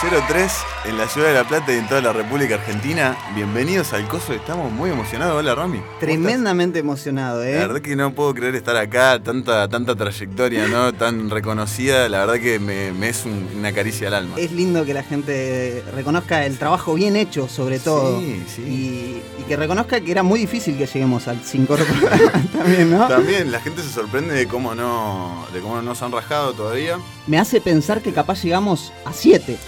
[0.00, 0.52] 03
[0.84, 3.16] en la ciudad de La Plata y en toda la República Argentina.
[3.34, 5.34] Bienvenidos al Coso, estamos muy emocionados.
[5.40, 5.78] Hola Rami.
[5.78, 7.42] ¿Cómo Tremendamente emocionado?
[7.42, 7.54] ¿eh?
[7.54, 10.92] La verdad que no puedo creer estar acá, tanta, tanta trayectoria, ¿no?
[10.98, 14.36] Tan reconocida, la verdad que me, me es un- una caricia al alma.
[14.38, 18.20] Es lindo que la gente reconozca el trabajo bien hecho, sobre todo.
[18.20, 18.62] Sí, sí.
[18.62, 21.76] Y, y que reconozca que era muy difícil que lleguemos al 5
[22.56, 23.08] también, ¿no?
[23.08, 26.98] También la gente se sorprende de cómo no, de cómo no nos han rajado todavía.
[27.26, 29.58] Me hace pensar que capaz llegamos a 7,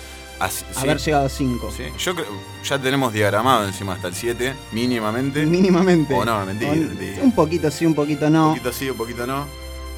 [0.40, 1.70] Así, sí, haber llegado a 5.
[1.76, 1.84] sí.
[1.98, 2.26] Yo creo,
[2.64, 5.44] ya tenemos diagramado encima hasta el 7, mínimamente.
[5.46, 6.14] Mínimamente.
[6.14, 7.22] O no, mentira, O- mentira.
[7.22, 8.48] Un poquito sí, un poquito no.
[8.48, 9.46] Un poquito sí, un poquito no.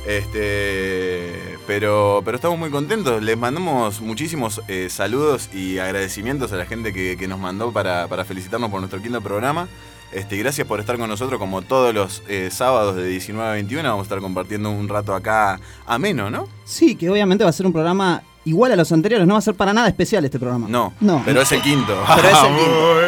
[0.06, 3.22] Este, pero, pero estamos muy contentos.
[3.22, 8.08] Les mandamos muchísimos eh, saludos y agradecimientos a la gente que, que nos mandó para,
[8.08, 9.68] para felicitarnos por nuestro quinto programa.
[10.12, 13.82] Este, gracias por estar con nosotros como todos los eh, sábados de 19 a 21.
[13.88, 16.48] Vamos a estar compartiendo un rato acá ameno, ¿no?
[16.64, 19.42] Sí, que obviamente va a ser un programa igual a los anteriores, no va a
[19.42, 20.66] ser para nada especial este programa.
[20.68, 21.22] No, No.
[21.24, 21.96] pero es el quinto.
[22.16, 23.00] Pero es el quinto.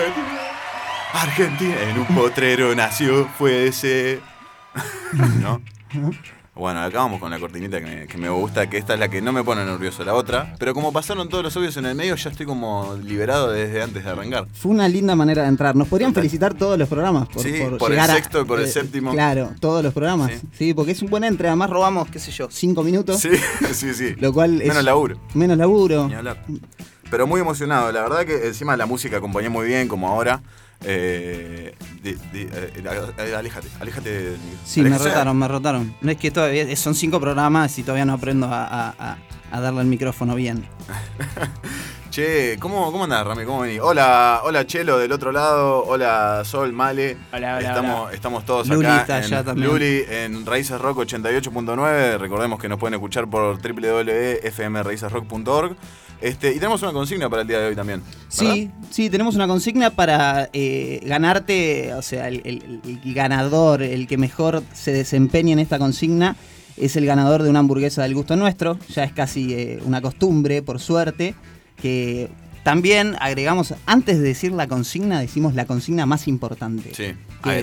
[1.15, 4.21] Argentina en un potrero nació, fue ese.
[5.41, 5.61] ¿No?
[6.57, 9.09] Bueno, acá vamos con la cortinita que me, que me gusta, que esta es la
[9.09, 10.55] que no me pone nervioso, la otra.
[10.57, 14.05] Pero como pasaron todos los obvios en el medio, ya estoy como liberado desde antes
[14.05, 14.47] de arrancar.
[14.53, 15.75] Fue una linda manera de entrar.
[15.75, 18.67] Nos podrían felicitar todos los programas por, Sí, por el llegar sexto y por el
[18.67, 19.11] eh, séptimo.
[19.11, 20.31] Claro, todos los programas.
[20.31, 20.41] Sí.
[20.57, 20.75] Sí.
[20.75, 21.49] porque es un buen entre.
[21.49, 23.19] Además robamos, qué sé yo, cinco minutos.
[23.21, 23.31] Sí,
[23.73, 24.15] sí, sí.
[24.19, 25.19] Lo cual es Menos laburo.
[25.35, 26.07] menos laburo.
[26.07, 26.41] Ni hablar.
[27.11, 30.41] Pero muy emocionado, la verdad que encima la música acompañó muy bien, como ahora.
[30.83, 32.89] Eh, de- de- eh, eh,
[33.37, 35.95] aléjate, aléjate del Sí, me rotaron, me rotaron.
[36.01, 39.17] No es que todavía son cinco programas y todavía no aprendo a, a-
[39.51, 40.67] a- darle al micrófono bien.
[42.11, 43.45] Che, ¿cómo, cómo andás, Rami?
[43.45, 43.81] ¿Cómo venís?
[43.81, 47.17] Hola, hola Chelo del otro lado, hola Sol, Male.
[47.33, 48.15] Hola, hola, estamos, hola.
[48.15, 49.69] estamos todos Luli acá está en allá también.
[49.69, 52.19] Luli, en Raíces Rock 88.9.
[52.19, 55.77] Recordemos que nos pueden escuchar por www.fmraicesrock.org.
[56.25, 58.01] Este, y tenemos una consigna para el día de hoy también.
[58.01, 58.55] ¿verdad?
[58.55, 64.07] Sí, sí, tenemos una consigna para eh, ganarte, o sea, el, el- el ganador, el
[64.07, 66.37] que mejor se desempeñe en esta consigna,
[66.79, 68.79] es el ganador de una hamburguesa del gusto nuestro.
[68.89, 71.35] Ya es casi eh, una costumbre, por suerte,
[71.81, 72.31] que
[72.63, 76.95] también agregamos, antes de decir la consigna, decimos la consigna más importante.
[76.95, 77.13] Sí,
[77.43, 77.63] ¿Qué es?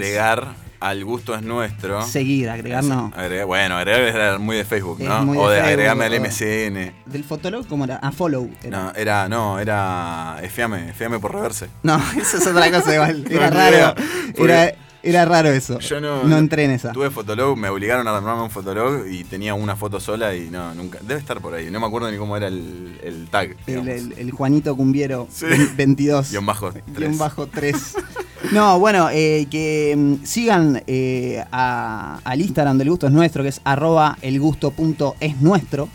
[0.81, 2.01] Al gusto es nuestro.
[2.05, 3.11] Seguir, agregar no.
[3.15, 5.23] Agregar- bueno, agregar era muy de Facebook, ¿no?
[5.25, 6.93] muy o de agregarme al MCN.
[7.05, 7.99] ¿Del fotolog cómo era?
[8.01, 8.49] Ah, follow.
[8.63, 8.77] era.
[8.83, 11.67] No, era, no, era Efiame, Efiame por reverse.
[11.83, 13.25] No, eso es otra cosa igual.
[13.31, 13.95] Era raro.
[14.35, 15.79] Era, era raro eso.
[15.79, 16.91] Yo no, No entré en esa.
[16.91, 20.73] Tuve Fotolog, me obligaron a armarme un Fotolog y tenía una foto sola y no,
[20.75, 20.99] nunca.
[21.01, 23.51] Debe estar por ahí, no me acuerdo ni cómo era el, el tag.
[23.51, 23.87] El, digamos.
[23.89, 25.45] el- el Juanito Cumbiero Sí.
[25.75, 26.29] 22.
[26.31, 27.17] Guión bajo Guión 3.
[27.17, 27.75] bajo 3.
[28.51, 33.49] No, bueno, eh, que mm, sigan eh, a- al Instagram del gusto es nuestro, que
[33.49, 35.87] es arroba elgusto.esnuestro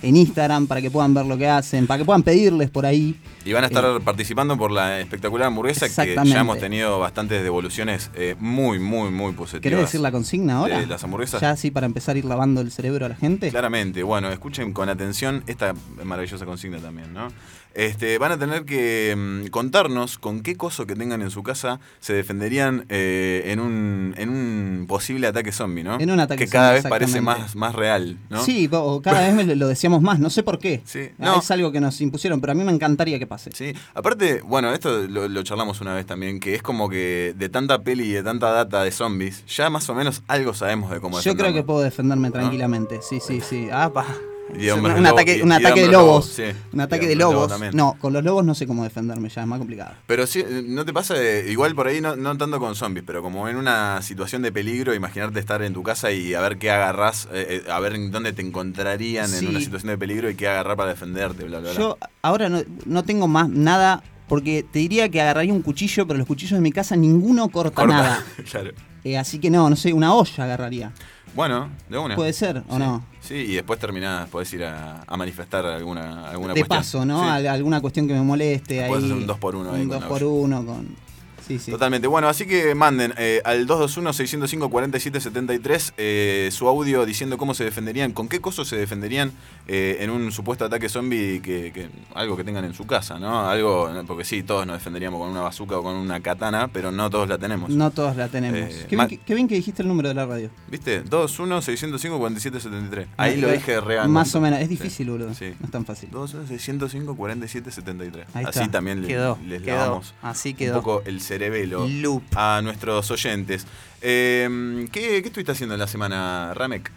[0.00, 3.18] en Instagram para que puedan ver lo que hacen, para que puedan pedirles por ahí.
[3.44, 6.34] Y van a estar participando por la espectacular hamburguesa que Exactamente.
[6.34, 9.62] ya hemos tenido bastantes devoluciones eh, muy, muy, muy positivas.
[9.62, 10.78] ¿Querés decir la consigna ahora?
[10.78, 11.40] de las hamburguesas?
[11.40, 13.50] Ya así para empezar a ir lavando el cerebro a la gente.
[13.50, 17.32] Claramente, bueno, escuchen con atención esta maravillosa consigna también, ¿no?
[17.74, 21.78] Este, van a tener que mm, contarnos con qué coso que tengan en su casa
[22.00, 26.00] se defenderían eh, en, un, en un posible ataque zombie, ¿no?
[26.00, 28.42] En un ataque Que cada zombie, vez parece más, más real, ¿no?
[28.42, 30.82] Sí, o cada vez lo decíamos más, no sé por qué.
[30.84, 31.38] Sí, Ah, no.
[31.38, 33.50] Es algo que nos impusieron, pero a mí me encantaría que pase.
[33.54, 37.48] Sí, aparte, bueno, esto lo, lo charlamos una vez también, que es como que de
[37.48, 41.00] tanta peli y de tanta data de zombies, ya más o menos algo sabemos de
[41.00, 43.00] cómo Yo creo que puedo defenderme tranquilamente.
[43.02, 43.68] Sí, sí, sí.
[43.72, 44.06] Ah, pa.
[44.50, 46.26] Un ataque, un ataque de lobos.
[46.26, 46.44] sí.
[46.72, 47.74] Un ataque de lobo lobos.
[47.74, 49.92] No, con los lobos no sé cómo defenderme, ya es más complicado.
[50.06, 51.14] Pero sí, ¿no te pasa?
[51.14, 54.50] de- igual por ahí no, no tanto con zombies, pero como en una situación de
[54.52, 57.94] peligro, imaginarte estar en tu casa y a ver qué agarrás, eh, eh, a ver
[57.94, 59.44] en dónde te encontrarían Sí.
[59.44, 61.78] en una situación de peligro y qué agarrar para defenderte, bla, bla, bla.
[61.78, 66.18] Yo ahora no, no tengo más nada, porque te diría que agarraría un cuchillo, pero
[66.18, 67.94] los cuchillos de mi casa ninguno corta, Corta.
[67.96, 68.24] nada.
[68.50, 68.70] claro.
[69.04, 70.92] Eh, así que no, no sé, una olla agarraría.
[71.34, 72.16] Bueno, de una.
[72.16, 72.78] ¿Puede ser o Sí.
[72.78, 73.04] no?
[73.20, 76.78] Sí, y después terminás, podés ir a, a manifestar alguna, alguna de cuestión.
[76.78, 77.22] paso, ¿no?
[77.22, 77.28] Sí.
[77.28, 78.82] Al- alguna cuestión que me moleste.
[78.84, 78.92] Ahí.
[78.92, 80.32] hacer un dos por uno ahí Un con 2 la por olla.
[80.32, 81.07] 1 con.
[81.48, 81.70] Sí, sí.
[81.70, 82.06] Totalmente.
[82.06, 88.28] Bueno, así que manden eh, al 221-605-4773 eh, su audio diciendo cómo se defenderían, con
[88.28, 89.32] qué cosas se defenderían
[89.66, 93.48] eh, en un supuesto ataque zombie, que, que- algo que tengan en su casa, ¿no?
[93.48, 97.08] Algo, porque sí, todos nos defenderíamos con una bazooka o con una katana, pero no
[97.10, 97.70] todos la tenemos.
[97.70, 98.58] No todos la tenemos.
[98.70, 100.50] Eh, qué, bien, que- qué bien que dijiste el número de la radio.
[100.70, 101.02] ¿Viste?
[101.04, 103.06] 221-605-4773.
[103.16, 104.08] Ahí lo dije real.
[104.08, 104.58] Más o menos.
[104.60, 104.76] Es Sí.
[104.76, 105.32] difícil, boludo.
[105.34, 105.54] Sí.
[105.60, 106.10] No es tan fácil.
[106.10, 108.24] 221-605-4773.
[108.34, 108.70] Ahí Así está.
[108.70, 109.76] también le- Quedó, les quedó.
[109.76, 110.74] lavamos Así un quedó.
[110.82, 112.22] poco el cerebelo Loop.
[112.36, 113.66] a nuestros oyentes.
[114.02, 116.90] Eh, ¿qué, ¿Qué estuviste haciendo en la semana, Ramek?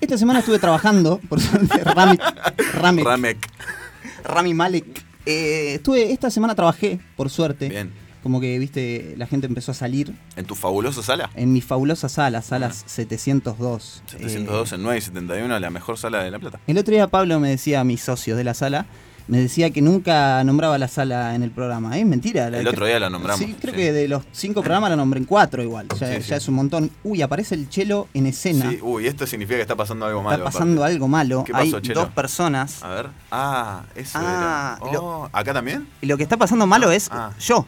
[0.00, 2.18] Esta semana estuve trabajando, por suerte, Rami,
[3.02, 3.48] Ramek.
[4.24, 5.04] Rami Malek.
[5.24, 7.68] Eh, estuve, esta semana trabajé, por suerte.
[7.68, 7.92] Bien.
[8.22, 10.12] Como que, viste, la gente empezó a salir.
[10.34, 11.30] ¿En tu fabulosa sala?
[11.36, 14.02] En mi fabulosa sala, salas 702.
[14.06, 16.58] 702 en 9 y 71, la mejor sala de La Plata.
[16.66, 18.86] El otro día Pablo me decía, mi socio de la sala,
[19.28, 21.98] me decía que nunca nombraba la sala en el programa.
[21.98, 22.48] Es mentira.
[22.48, 23.44] El otro día la nombramos.
[23.44, 25.88] Sí, creo que de los cinco programas la nombré en cuatro igual.
[25.98, 26.90] Ya, ya es un montón.
[27.02, 28.70] Uy, aparece el chelo en escena.
[28.70, 30.36] Sí, uy, esto significa que está pasando algo malo.
[30.36, 31.44] Está pasando algo malo.
[31.44, 32.82] ¿Qué pasó, Hay dos personas.
[32.82, 33.08] A ver.
[33.30, 35.00] Ah, eso ah, era.
[35.00, 35.88] Oh, ¿Acá también?
[36.00, 37.32] Y lo que está pasando malo es ah.
[37.40, 37.66] yo.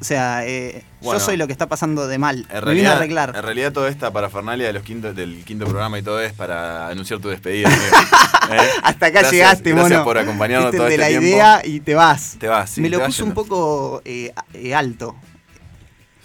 [0.00, 2.46] O sea, eh, yo soy lo que está pasando de mal.
[2.50, 3.32] En realidad, arreglar.
[3.34, 6.88] En realidad toda esta parafernalia de los quinto, del quinto programa y todo es para
[6.88, 7.68] anunciar tu despedida.
[8.52, 8.70] ¿Eh?
[8.82, 12.36] Hasta acá llegaste, gracias por acompañarnos todo de este la idea y te vas.
[12.38, 14.32] Te vas, Me lo puse un poco eh,
[14.74, 15.16] alto.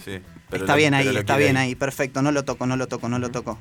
[0.03, 0.19] Sí.
[0.51, 1.73] está bien ahí, está bien ahí.
[1.75, 2.21] perfecto.
[2.21, 3.57] No lo toco, no lo toco, no lo toco.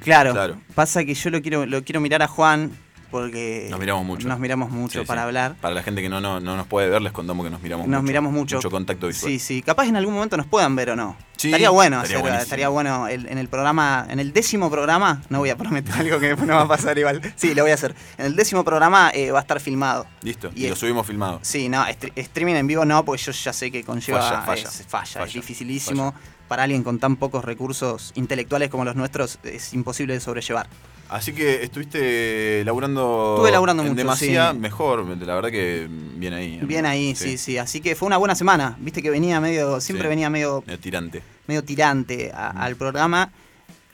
[0.00, 0.60] Claro, claro.
[0.74, 2.70] Pasa que yo lo quiero, lo quiero mirar a Juan
[3.10, 4.28] porque nos miramos mucho.
[4.28, 5.56] Nos miramos mucho para hablar.
[5.60, 7.88] Para la gente que no, no, nos puede ver, les contamos que nos miramos nos
[7.88, 7.96] mucho.
[7.96, 8.56] Nos miramos mucho.
[8.56, 9.32] Mucho contacto visual.
[9.32, 9.62] Sí, sí.
[9.62, 11.16] Capaz en algún momento nos puedan ver o no.
[11.36, 15.56] estaría bueno estaría, estaría bueno en el programa, en el décimo programa, no voy a
[15.56, 17.20] prometer algo que no va a pasar igual.
[17.36, 17.94] Sí, lo voy a hacer.
[18.16, 20.06] En el décimo programa eh, va a estar filmado.
[20.22, 20.50] Listo.
[20.54, 21.40] Y, lo subimos filmado.
[21.42, 21.84] Sí, no,
[22.16, 24.22] streaming en vivo no, porque yo ya sé que conlleva.
[24.22, 24.68] Falla, falla.
[24.68, 26.14] Es, falla, es dificilísimo.
[26.48, 30.66] Para alguien con tan pocos recursos intelectuales como los nuestros, es imposible de sobrellevar.
[31.08, 33.34] Así que estuviste laburando.
[33.36, 33.98] Estuve laburando en mucho.
[33.98, 36.60] Demasiado mejor, la verdad que bien ahí.
[36.62, 37.38] Bien ahí, sí.
[37.38, 38.76] sí, Así que fue una buena semana.
[38.78, 39.80] Viste que venía medio.
[39.80, 40.62] Siempre venía medio.
[40.66, 41.22] Medio tirante.
[41.46, 43.30] Medio tirante al programa.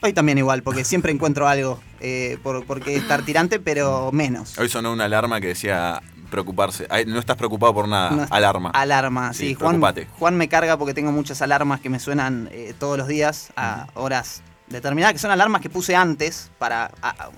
[0.01, 4.57] Hoy también igual, porque siempre encuentro algo eh, por, por qué estar tirante, pero menos.
[4.59, 6.87] Hoy sonó una alarma que decía preocuparse.
[7.07, 8.27] No estás preocupado por nada.
[8.29, 8.71] alarma.
[8.71, 9.53] Alarma, sí.
[9.53, 9.81] Juan,
[10.19, 13.87] Juan, me carga porque tengo muchas alarmas que me suenan eh, todos los días a
[13.93, 16.91] horas determinadas que son alarmas que puse antes para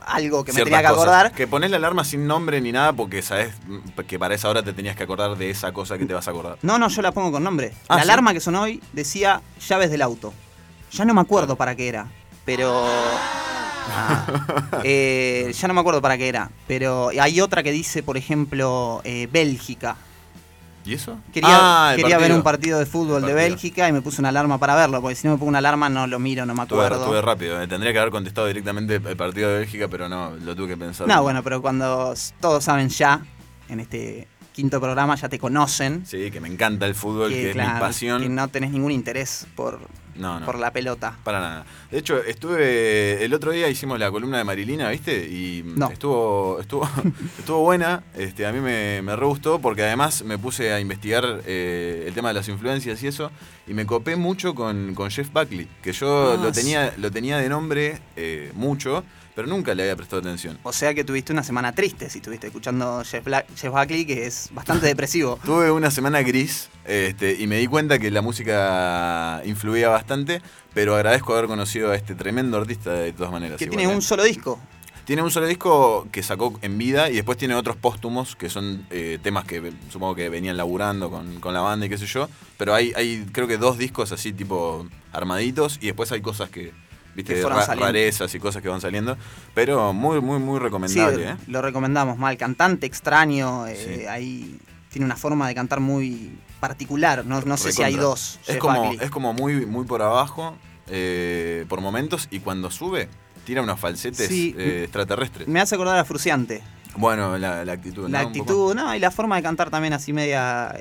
[0.05, 1.31] algo que me tenía que acordar.
[1.31, 3.53] Que pones la alarma sin nombre ni nada porque sabes
[4.07, 6.31] que para esa hora te tenías que acordar de esa cosa que te vas a
[6.31, 6.57] acordar.
[6.61, 7.73] No, no, yo la pongo con nombre.
[7.87, 10.33] Ah, la alarma que sonó hoy decía llaves del auto.
[10.91, 12.07] Ya no me acuerdo para qué era,
[12.45, 12.85] pero...
[13.89, 14.25] Ah,
[14.83, 19.01] eh, ya no me acuerdo para qué era, pero hay otra que dice, por ejemplo,
[19.03, 19.97] eh, Bélgica.
[20.87, 21.19] ¿Y eso?
[21.33, 24.57] Quería, ah, quería ver un partido de fútbol de Bélgica y me puse una alarma
[24.57, 27.01] para verlo, porque si no me pongo una alarma no lo miro, no me acuerdo.
[27.01, 27.67] Estuve, rápido, eh.
[27.67, 31.05] tendría que haber contestado directamente el partido de Bélgica, pero no, lo tuve que pensar.
[31.05, 33.21] No, bueno, pero cuando todos saben ya,
[33.67, 36.05] en este quinto programa ya te conocen.
[36.05, 38.21] Sí, que me encanta el fútbol, que, es mi pasión.
[38.21, 39.81] Que no tenés ningún interés por,
[40.17, 41.17] no, por la pelota.
[41.23, 41.65] Para nada.
[41.91, 43.23] De hecho, estuve.
[43.23, 45.27] El otro día hicimos la columna de Marilina, ¿viste?
[45.27, 46.89] Y estuvo, estuvo,
[47.39, 48.03] estuvo buena.
[48.15, 52.13] Este, a mí me, me re gustó porque además me puse a investigar eh, el
[52.13, 53.31] tema de las influencias y eso.
[53.67, 57.49] Y me copé mucho con, Jeff Buckley, que yo ah, lo, tenía, lo tenía de
[57.49, 59.03] nombre eh, mucho
[59.37, 60.57] pero nunca le había prestado atención.
[60.63, 63.23] O sea que tuviste una semana triste si estuviste escuchando Jeff,
[63.55, 65.37] Jeff Buckley, que es bastante depresivo.
[65.45, 70.41] Tuve una semana gris este, y me di cuenta que la música influía bastante,
[70.73, 73.59] pero agradezco haber conocido a este tremendo artista de todas maneras.
[73.59, 74.01] Que tiene un ¿eh?
[74.01, 74.59] solo disco.
[75.05, 78.87] Tiene un solo disco que sacó en vida y después tiene otros póstumos que son
[78.89, 82.27] eh, temas que supongo que venían laburando con, con, la banda y qué sé yo.
[82.57, 86.73] Pero hay, hay creo que dos discos así tipo armaditos y después hay cosas que,
[87.17, 89.17] viste, rarezas y cosas que van saliendo.
[89.53, 91.31] Pero muy, muy, muy recomendable.
[91.31, 91.35] ¿eh?
[91.47, 92.37] Lo recomendamos, mal.
[92.37, 94.59] Cantante extraño, eh, ahí
[94.89, 97.25] tiene una forma de cantar muy particular.
[97.25, 98.39] No, no sé si hay dos.
[98.47, 100.55] Es como, es como muy, muy por abajo,
[100.87, 103.09] eh, por momentos, y cuando sube,
[103.45, 105.47] tira unos falsetes extraterrestres.
[105.47, 106.61] Me hace acordar a Fruciante.
[106.95, 108.09] Bueno, la, actitud.
[108.09, 110.75] La actitud, no, y la forma de cantar también así media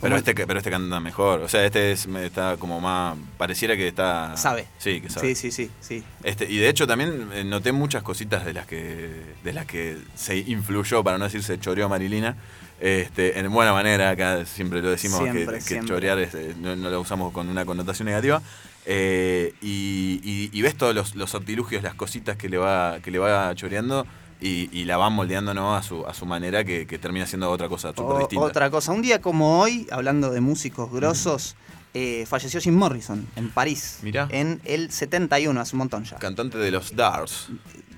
[0.00, 1.40] pero este, pero este canta mejor.
[1.40, 3.16] O sea, este está como más.
[3.36, 4.36] Pareciera que está.
[4.36, 4.66] Sabe.
[4.78, 5.34] Sí, que sabe.
[5.34, 5.70] Sí, sí, sí.
[5.80, 6.04] sí.
[6.22, 9.10] Este, y de hecho también eh, noté muchas cositas de las que.
[9.42, 12.36] de las que se influyó, para no decir se choreó Marilina.
[12.80, 17.48] Este, en buena manera, acá siempre lo decimos que, chorear eh, no, lo usamos con
[17.48, 18.40] una connotación negativa.
[18.86, 23.54] Eh, y, ves todos los, los artilugios, las cositas que le va, que le va
[23.54, 24.06] choreando
[24.40, 28.18] y, la van moldeando a, su, a su manera que, termina siendo otra cosa súper
[28.18, 28.44] distinta.
[28.44, 28.92] Otra cosa.
[28.92, 31.56] Un día como hoy, hablando de músicos grosos,
[31.92, 33.98] eh, falleció Jim Morrison en París.
[34.02, 34.28] Mirá.
[34.30, 36.16] En el 71, hace un montón ya.
[36.18, 37.48] Cantante de los Dars.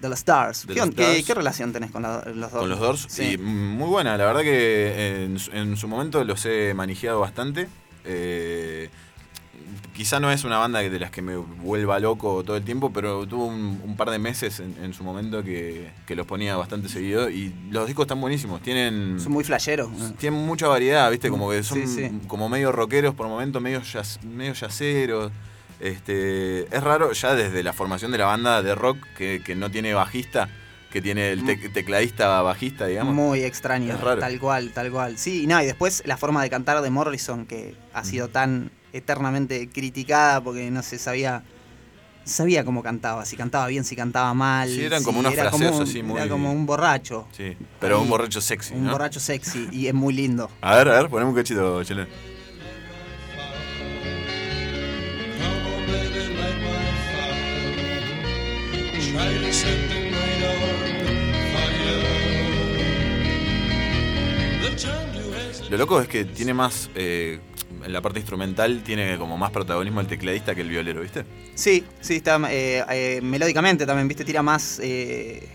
[0.01, 0.67] De los Stars.
[0.67, 2.51] ¿Qué, ¿Qué, relación tenés con los Doors?
[2.51, 3.39] Con los Doors, sí.
[3.39, 4.17] muy buena.
[4.17, 7.69] La verdad que en, en, su momento los he manejado bastante.
[8.05, 8.91] Eh,
[9.95, 13.27] quizá no es una banda de las que me vuelva loco todo el tiempo, pero
[13.27, 17.87] tuvo un, par de meses en, su momento que, los ponía bastante seguido y los
[17.87, 18.61] discos están buenísimos.
[18.63, 19.19] Tienen.
[19.21, 19.91] Son muy flasheros.
[20.19, 21.31] Tienen mucha variedad, ¿viste?
[21.31, 23.83] Como que son como medio rockeros por momentos, medio,
[24.23, 25.33] medio yaceros.
[25.81, 29.95] Este, es raro ya desde la formación de la banda de rock que, no tiene
[29.95, 30.49] bajista.
[30.93, 33.15] que tiene el te- tecladista bajista, digamos.
[33.15, 34.21] Muy extraño, Es raro.
[34.21, 35.19] tal cual, tal cual.
[35.19, 38.71] Sí, y no, y después la forma de cantar de Morrison, que ha sido tan
[38.93, 41.43] eternamente criticada porque no se sabía
[42.25, 44.69] sabía cómo cantaba, si cantaba bien, si cantaba mal.
[44.69, 47.97] Sí, eran como unos era fraseos como, así muy- Era como un borracho, Sí, pero
[47.97, 48.93] Ahí, un borracho sexy, un ¿no?
[48.93, 50.49] borracho sexy, y es muy lindo.
[50.61, 52.09] A ver, a ver, ponemos un cachito, hesitate.
[65.71, 66.91] Lo loco es que tiene más.
[66.95, 67.41] eh,
[67.85, 71.25] en la parte instrumental tiene como más protagonismo el tecladista que el violero, ¿viste?
[71.55, 75.49] Sí, sí, está eh, eh, melódicamente también, viste, tira más eh,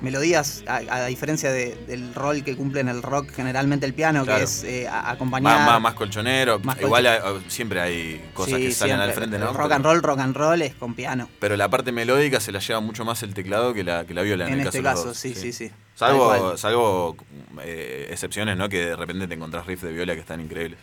[0.00, 4.24] melodías, a, a diferencia de- del rol que cumple en el rock generalmente el piano,
[4.24, 4.38] Claro.
[4.38, 5.58] que es eh, acompañar.
[5.58, 6.58] Más, más, más colchonero.
[6.58, 9.52] Más Igual hay- siempre hay cosas Sí, que salen al frente, El ¿no?
[9.52, 11.28] Rock and roll, rock and roll es con piano.
[11.38, 14.22] Pero la parte melódica se la lleva mucho más el teclado que la, que la
[14.22, 15.70] viola en, En, el este caso, de los caso, sí, sí, sí.
[15.94, 17.16] Salvo, salvo
[17.62, 18.68] eh, excepciones, ¿no?
[18.68, 20.80] Que de repente te encontrás riffs de viola que están increíbles.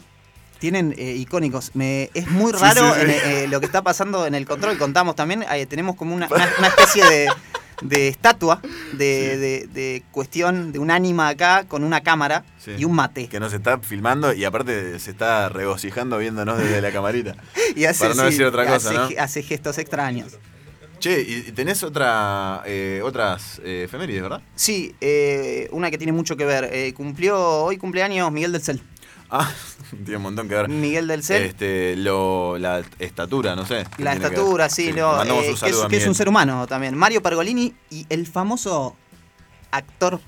[0.59, 1.71] Tienen eh, icónicos.
[1.73, 3.15] Me, es muy Sí, raro sí, en, sí.
[3.23, 4.77] eh, lo que está pasando en el control.
[4.77, 7.29] Contamos también, eh, tenemos como una, una- una especie de,
[7.81, 8.61] de estatua,
[8.93, 12.43] de, de- de cuestión, de un ánima acá con una cámara
[12.77, 13.27] y un mate.
[13.29, 17.35] Que nos está filmando y aparte se está regocijando viéndonos desde la camarita.
[17.75, 19.21] Y hace, Para no decir otra cosa, hace, ¿no?
[19.21, 20.37] hace gestos extraños.
[20.99, 24.41] Che, y tenés otra, eh, otras eh, efemérides, ¿verdad?
[24.55, 26.69] Sí, eh, una que tiene mucho que ver.
[26.73, 28.81] Eh, cumplió hoy cumpleaños Miguel del Cel.
[29.31, 29.51] Ah,
[30.05, 30.69] tiene un montón que ver.
[30.69, 31.43] Miguel del Cel.
[31.43, 33.86] Este, lo, la estatura, no sé.
[33.95, 34.71] ¿qué La estatura, ver?
[34.71, 36.98] sí, lo, eh, que, es, que un ser humano también.
[36.98, 38.95] Mario Pergolini y el famoso
[39.71, 40.19] actor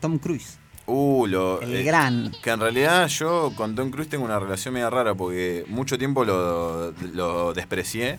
[0.00, 0.58] Tom Cruise.
[0.86, 2.32] Uh, lo, El eh, gran.
[2.42, 6.24] Que en realidad yo con Tom Cruise tengo una relación media rara porque mucho tiempo
[6.24, 8.18] lo, lo desprecié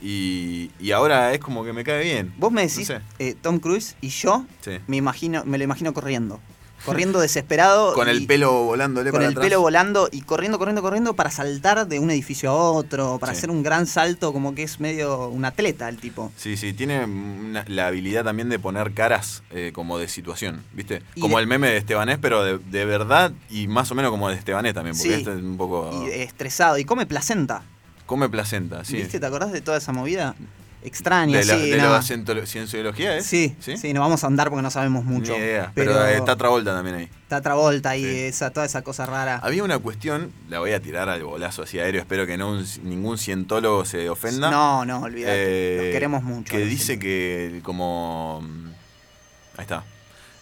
[0.00, 2.32] y, y ahora es como que me cae bien.
[2.38, 3.00] Vos me No decís sé.
[3.18, 4.78] eh, Tom Cruise y yo Sí.
[4.86, 6.40] me imagino, me lo imagino corriendo.
[6.86, 7.92] Corriendo desesperado.
[7.94, 9.44] Con y- el pelo volándole con para el atrás.
[9.46, 13.38] pelo volando y corriendo, corriendo, corriendo para saltar de un edificio a otro, para Sí.
[13.38, 16.32] hacer un gran salto, como que es medio un atleta el tipo.
[16.36, 21.02] Sí, sí, tiene una- la habilidad también de poner caras eh, como de situación, ¿viste?
[21.14, 24.10] Y Como de- el meme de Estebanés, pero de, de verdad y más o menos
[24.10, 25.18] como de Estebanés también, porque Sí.
[25.18, 26.06] este es un poco...
[26.06, 26.78] Y estresado.
[26.78, 27.62] Y come placenta.
[28.06, 28.98] Come placenta, sí.
[28.98, 29.18] ¿Viste?
[29.18, 30.34] ¿Te acordás de toda esa movida?
[30.86, 31.70] Extraña, de la, sí.
[31.70, 31.90] de no.
[31.90, 33.22] la cienciología, ¿eh?
[33.22, 35.32] Sí, sí, no vamos a andar porque no sabemos mucho.
[35.32, 37.10] Ni idea, pero, pero eh, está Travolta también ahí.
[37.24, 38.18] está Travolta y Sí.
[38.20, 39.40] esa, toda esa cosa rara.
[39.42, 42.64] Había una cuestión, la voy a tirar al bolazo así aéreo, espero que no un-
[42.84, 44.50] ningún cientólogo se ofenda.
[44.50, 45.34] No, no, olvídate.
[45.34, 46.52] Eh, Los queremos mucho.
[46.52, 48.42] Que dice que como...
[49.56, 49.82] Ahí está.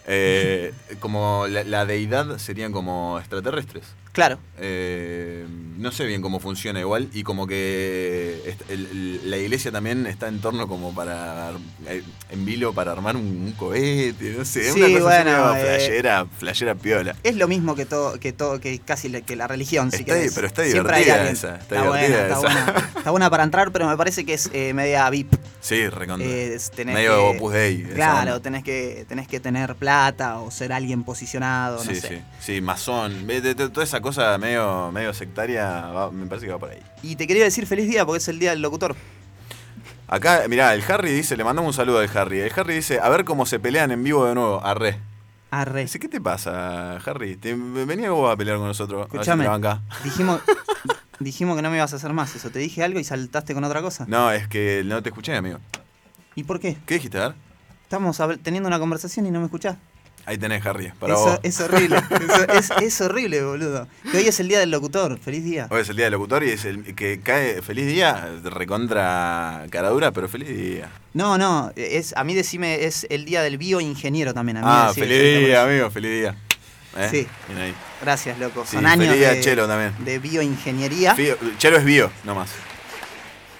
[0.07, 3.85] Eh, como la, la deidad serían como extraterrestres.
[4.15, 4.39] Claro.
[4.59, 5.45] Eh,
[5.77, 10.41] no sé bien cómo funciona igual y como que el- la iglesia también está en
[10.41, 11.51] torno como para
[11.89, 15.57] eh, en vilo para armar un, un cohete, no sé, Sí, una cosa así bueno,
[15.57, 17.17] eh, flashera, flashera piola.
[17.25, 20.15] Es lo mismo que todo, que todo, que casi la- que la religión, si Está-
[20.33, 22.65] pero está Siempre hay divertida esa, está buena, divertida está esa.
[22.73, 22.91] buena.
[22.99, 25.35] Está buena para entrar, pero me parece que es eh, media VIP.
[25.61, 26.29] Sí, recontra.
[26.29, 27.83] Medio que- Opus Dei.
[27.83, 32.09] Claro, tenés que, tenés que tener plata o ser alguien posicionado, no Sí, sé.
[32.09, 33.27] sí, sí, masón.
[33.73, 36.79] Toda esa cosa medio, medio sectaria va- me parece que va por ahí.
[37.03, 38.95] Y te quería decir feliz día porque es el día del locutor.
[40.07, 42.39] Acá, mirá, el Harry dice, le mandamos un saludo al Harry.
[42.41, 44.65] El Harry dice, a ver cómo se pelean en vivo de nuevo.
[44.65, 45.01] Arre.
[45.51, 45.83] Arre.
[45.83, 47.37] Dice, ¿qué te vasa, Harry?
[47.37, 49.01] Te, venía vos a pelear con nosotros.
[49.01, 49.49] A ver si Escuchame.
[49.49, 49.81] banca.
[50.05, 50.41] Dijimos,
[51.21, 52.51] dijimos que no me ibas a hacer más eso.
[52.51, 54.05] ¿Te dije algo y saltaste con otra cosa?
[54.07, 55.59] No, es que no te escuché, amigo.
[56.35, 56.77] ¿Y por qué?
[56.87, 57.19] ¿Qué dijiste?
[57.19, 57.37] A ver.
[57.85, 59.77] Estamos habl- teniendo una conversación y no me escuchás.
[60.27, 61.41] Ahí tenés, Harry, para Eso- vos.
[61.43, 61.97] es horrible.
[62.11, 63.87] Eso- es, es horrible, boludo.
[64.11, 65.19] Que hoy es el día del locutor.
[65.19, 65.67] Feliz día.
[65.71, 70.13] Hoy es el día del locutor y es el que cae feliz día, recontra caradura,
[70.13, 70.91] pero feliz día.
[71.13, 71.73] No, no.
[71.77, 74.57] Es, a mí decime, es el día del bioingeniero también.
[74.59, 76.37] A mí Ah, decime, feliz día, amigo, feliz día.
[76.97, 77.09] ¿Eh?
[77.11, 77.27] Sí.
[77.61, 77.75] Ahí.
[78.01, 78.65] Gracias, loco.
[78.67, 79.93] Sí, Son años feliz día de, Chelo también.
[80.05, 81.17] de bioingeniería.
[81.59, 82.51] Chelo es bio, nomás.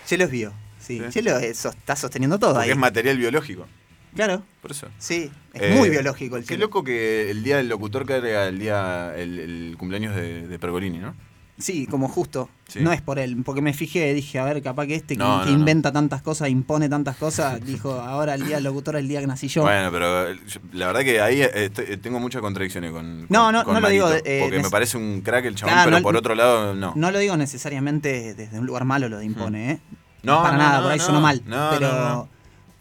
[0.07, 0.53] Chelo es bio.
[0.81, 0.99] Sí.
[1.01, 1.05] Sí.
[1.11, 2.71] Chelo es- sos- está sosteniendo todo Porque ahí.
[2.71, 3.67] es material biológico.
[4.15, 4.43] Claro.
[4.63, 4.89] Por eso.
[4.99, 5.31] Sí.
[5.53, 9.13] Es Eh, muy biológico el Qué loco que el día del locutor caiga el día,
[9.17, 11.15] el, el cumpleaños de, de Pergolini, ¿no?
[11.57, 12.49] Sí, como justo.
[12.67, 12.81] Sí.
[12.81, 15.39] No es por él, porque me fijé, dije, a ver, capaz que este que- No,
[15.41, 15.59] que, no, no.
[15.61, 19.21] inventa tantas cosas, impone tantas cosas, dijo, ahora el día del locutor es el día
[19.21, 19.63] que nací yo.
[19.63, 20.35] Bueno, pero
[20.73, 23.81] la verdad que ahí eh, estoy- eh, tengo muchas contradicciones con, No, no, con no
[23.81, 26.75] lo digo, eh, porque me parece un crack el chabón, Claro, pero por otro lado,
[26.75, 26.93] no.
[26.97, 29.81] No lo digo necesariamente desde un lugar malo lo de impone, ¿eh?
[30.25, 31.05] No, para nada, por ahí no.
[31.05, 31.41] sonó mal.
[31.47, 32.29] No, pero no, no.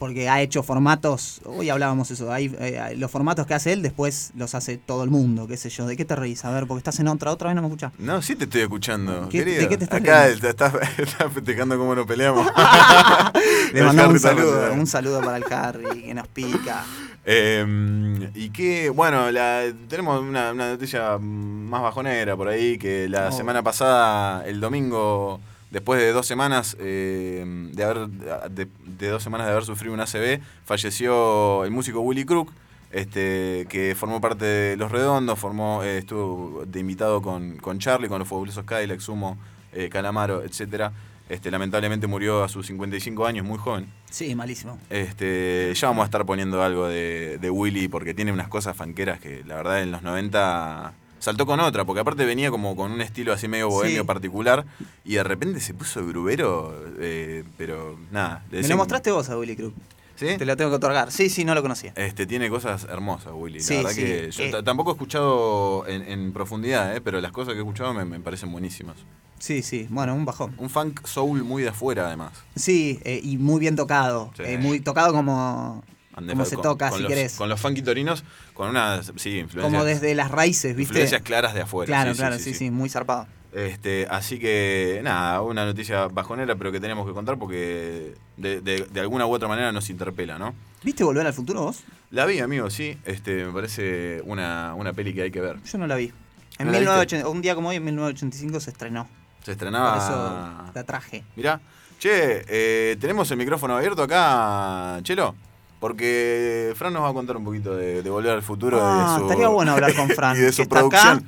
[0.03, 4.31] Porque ha hecho formatos, hoy hablábamos eso, hay, eh, los formatos que hace él después
[4.35, 5.85] los hace todo el mundo, qué sé yo.
[5.87, 6.43] ¿De qué te reís?
[6.43, 7.93] A ver, porque estás en otra, otra vez no me escuchás.
[7.99, 9.29] No, sí te estoy escuchando.
[9.29, 9.61] ¿Qué- querido.
[9.61, 12.45] de qué te estás Acá te estás, estás festejando cómo nos peleamos.
[13.73, 16.83] Le mandamos un saludo, un saludo para el Harry que nos pica.
[17.25, 23.29] Eh, y que, bueno, la- tenemos una, una noticia más bajonera por ahí, que la
[23.29, 23.31] Oh.
[23.31, 25.39] semana pasada, el domingo,
[25.73, 29.99] después de dos semanas eh, de haber de, de dos semanas de haber sufrido un
[29.99, 32.53] ACV, falleció el músico Willy Crook,
[32.91, 38.07] este, que formó parte de Los Redondos, formó, eh, estuvo de invitado con, con Charlie,
[38.07, 39.37] con los fabulosos Cadillac, Sumo,
[39.73, 40.93] eh, Calamaro, etcétera.
[41.27, 43.87] Este, lamentablemente murió a sus 55 años, muy joven.
[44.11, 44.77] Sí, malísimo.
[44.91, 49.19] Este, ya vamos a estar poniendo algo de, de Willy porque tiene unas cosas fanqueras
[49.19, 52.99] que la verdad en los 90 saltó con otra, porque aparte venía como con un
[52.99, 54.07] estilo así medio bohemio Sí.
[54.07, 54.65] particular
[55.05, 58.43] y de repente se puso grubero, eh, pero nada.
[58.51, 59.73] Me lo mostraste vos a Willy Crook.
[60.15, 60.27] ¿Sí?
[60.37, 61.11] Te lo tengo que otorgar.
[61.11, 61.93] Sí, sí, no lo conocía.
[61.95, 63.59] Este, tiene cosas hermosas, Willy.
[63.61, 64.63] La verdad sí, que yo eh.
[64.63, 68.19] tampoco he escuchado en, en profundidad, eh, pero las cosas que he escuchado me, me
[68.19, 68.97] parecen buenísimas.
[69.39, 70.53] Sí, sí, bueno, un bajón.
[70.57, 72.31] Un funk soul muy de afuera, además.
[72.55, 74.31] Sí, eh, y muy bien tocado.
[74.39, 75.83] Eh, muy tocado como,
[76.15, 77.33] como se con- toca, con si los, querés.
[77.35, 80.93] Con los funky torinos, con unas sí, influencias, Como desde las raíces, ¿viste?
[80.93, 81.87] influencias claras de afuera.
[81.87, 82.59] Claro, sí, claro, sí, sí, sí.
[82.59, 83.27] sí, muy zarpado.
[83.53, 88.87] Este, así que nada, una noticia bajonera, pero que tenemos que contar porque de, de-
[88.91, 90.55] de alguna u otra manera nos interpela, ¿no?
[90.81, 91.83] ¿Viste Volver al Futuro vos?
[92.09, 92.97] La vi, amigo, sí.
[93.05, 95.61] Este, me parece una, una peli que hay que ver.
[95.63, 96.11] Yo no la vi.
[96.57, 99.07] En ¿No la 1980, un día como hoy, en 1985, se estrenó.
[99.39, 99.97] Se Por estrenaba.
[99.97, 101.23] eso la traje.
[101.35, 101.59] Mirá,
[101.99, 105.35] che, eh, tenemos el micrófono abierto acá, Chelo.
[105.83, 108.79] Porque Fran nos va a contar un poquito de, de Volver al Futuro.
[108.81, 111.27] Ah, de su, estaría bueno hablar con Fran, y de su producción.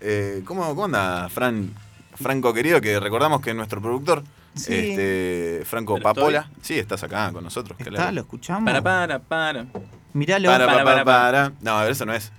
[0.00, 1.74] Eh, ¿cómo, ¿Cómo anda, Fran?
[2.14, 4.22] Franco querido, que recordamos que es nuestro productor.
[4.54, 4.72] Sí.
[4.72, 6.48] Este, Franco Pero Papola.
[6.62, 7.76] Sí, estás acá con nosotros.
[7.76, 7.90] ¿Está?
[7.90, 8.12] claro.
[8.12, 8.66] ¿Lo escuchamos?
[8.66, 9.66] Para, para, para.
[10.12, 10.48] Míralo.
[10.48, 11.52] Para, para, para, para, para.
[11.60, 12.30] No, a ver, eso no es.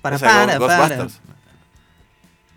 [0.00, 1.08] para, Esa para, Go- para.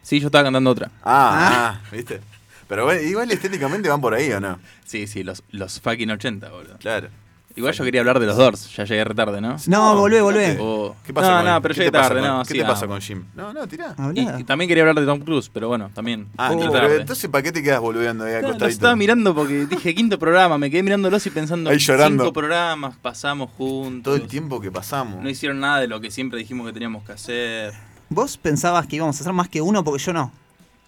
[0.02, 0.92] Sí, yo estaba cantando otra.
[1.04, 2.22] Ah, ah, ¿viste?
[2.70, 4.60] Pero bueno, igual estéticamente van por ahí, ¿o no?
[4.86, 6.77] Sí, sí, los, los fucking 80, boludo.
[6.77, 7.10] Claro.
[7.57, 9.55] Igual yo quería hablar de los Doors, ya llegué retarde, ¿no?
[9.68, 10.57] No, volvé, volvé.
[11.05, 12.59] ¿Qué pasa no, con, no, pero ¿qué llegué te pasa tarde, con- no, ¿Qué sí,
[12.59, 13.24] te pasa con Jim?
[13.33, 13.96] No, no, tirá.
[13.98, 14.35] Hablá.
[14.37, 16.27] Y, y también quería hablar de Tom Cruise, pero bueno, también.
[16.37, 17.00] Ah, Llegué pero tarde.
[17.00, 18.74] entonces ¿para qué te quedas boludeando ahí No, los acostadito?
[18.74, 22.24] estaba mirando porque dije quinto programa, me quedé mirándolos y pensando Ahí llorando.
[22.25, 24.03] cinco programas, pasamos juntos.
[24.03, 25.24] Todo el tiempo que pasamos.
[25.24, 27.74] No hicieron nada de lo que siempre dijimos que teníamos que hacer.
[28.09, 30.31] Vos pensabas que íbamos a hacer más que uno porque yo no.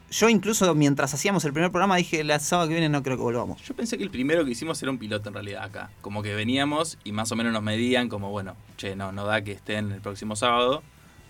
[0.10, 3.24] Yo incluso mientras hacíamos el primer programa dije, la sábado que viene no creo que
[3.24, 3.62] volvamos.
[3.64, 5.90] Yo pensé que el primero que hicimos era un piloto en realidad acá.
[6.02, 9.44] Como que veníamos y más o menos nos medían como, bueno, che, no, no da
[9.44, 10.82] que estén el próximo sábado.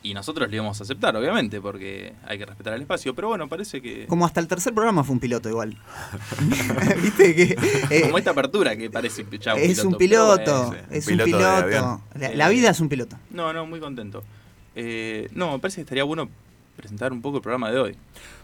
[0.04, 3.16] Y nosotros le íbamos a aceptar, obviamente, porque hay que respetar el espacio.
[3.16, 4.06] Pero bueno, parece que...
[4.06, 5.76] Como hasta el tercer programa fue un piloto igual.
[7.02, 7.58] Viste que
[7.90, 12.50] eh, Como esta apertura que parece ya un es un piloto, es un piloto la
[12.50, 13.18] vida es un piloto.
[13.32, 14.24] No, no, muy contento.
[14.76, 16.30] Eh, no, me parece que estaría bueno
[16.78, 17.98] presentar un poco el programa de hoy.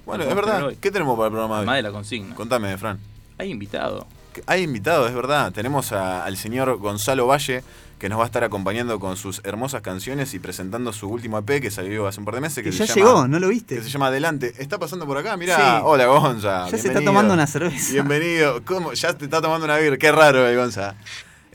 [0.06, 0.74] Bueno, es verdad.
[0.82, 1.76] ¿Qué tenemos para el programa de hoy?
[1.78, 2.36] de la consigna.
[2.36, 3.00] Contame, Fran.
[3.38, 4.06] Hay invitado.
[4.48, 5.52] Hay invitados, es verdad.
[5.54, 7.64] Tenemos a- al señor Gonzalo Valle,
[8.00, 11.62] que nos va a estar acompañando con sus hermosas canciones y presentando su último EP
[11.62, 12.58] que salió hace un par de meses.
[12.64, 13.76] Que, Que se ya llama- llegó, ¿no lo viste?
[13.76, 14.54] Que se llama Adelante.
[14.58, 15.56] Está pasando por acá, mirá.
[15.56, 15.82] Sí.
[15.86, 16.66] Hola, Gonza.
[16.66, 17.10] Ya se está bienvenido.
[17.12, 17.94] tomando una cerveza.
[17.94, 18.62] Bienvenido.
[18.66, 18.94] ¿Cómo?
[18.94, 19.98] Ya te está tomando una birra.
[19.98, 20.96] Qué raro, eh, Gonza.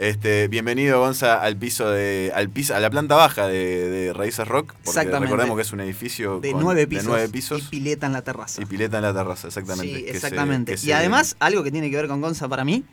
[0.00, 2.30] Este, bienvenido, Gonza, al piso de.
[2.32, 4.68] al piso, a la planta baja de, de Raíces Rock.
[4.68, 5.26] Porque Exactamente.
[5.26, 7.04] recordemos que es un edificio De con- nueve pisos.
[7.04, 8.62] de nueve pisos Y pileta en la terraza.
[8.62, 9.96] y pileta en la terraza, exactamente.
[9.96, 10.72] Sí, que se- exactamente.
[10.74, 12.84] que y se- además, algo que tiene que ver con Gonza para mí,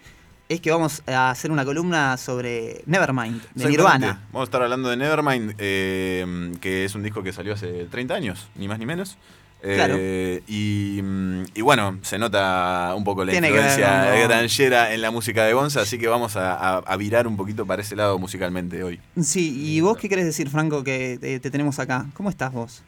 [0.50, 3.70] es que vamos a hacer una columna sobre Nevermind, de.
[3.70, 4.24] Nirvana.
[4.32, 8.16] Vamos a estar hablando de Nevermind, eh, que es un disco que salió hace 30
[8.16, 9.16] años, ni más ni menos.
[9.68, 9.98] Eh, Claro.
[10.48, 15.10] y, mm, y bueno, se nota un poco la Tiene ver influencia granjera en la
[15.10, 18.20] música de Gonza, así que vamos a, a- a virar un poquito para ese lado
[18.20, 19.00] musicalmente hoy.
[19.22, 22.06] Sí, ¿y vos qué querés decir, Franco, que te, te tenemos acá?
[22.14, 22.84] ¿Cómo estás vos?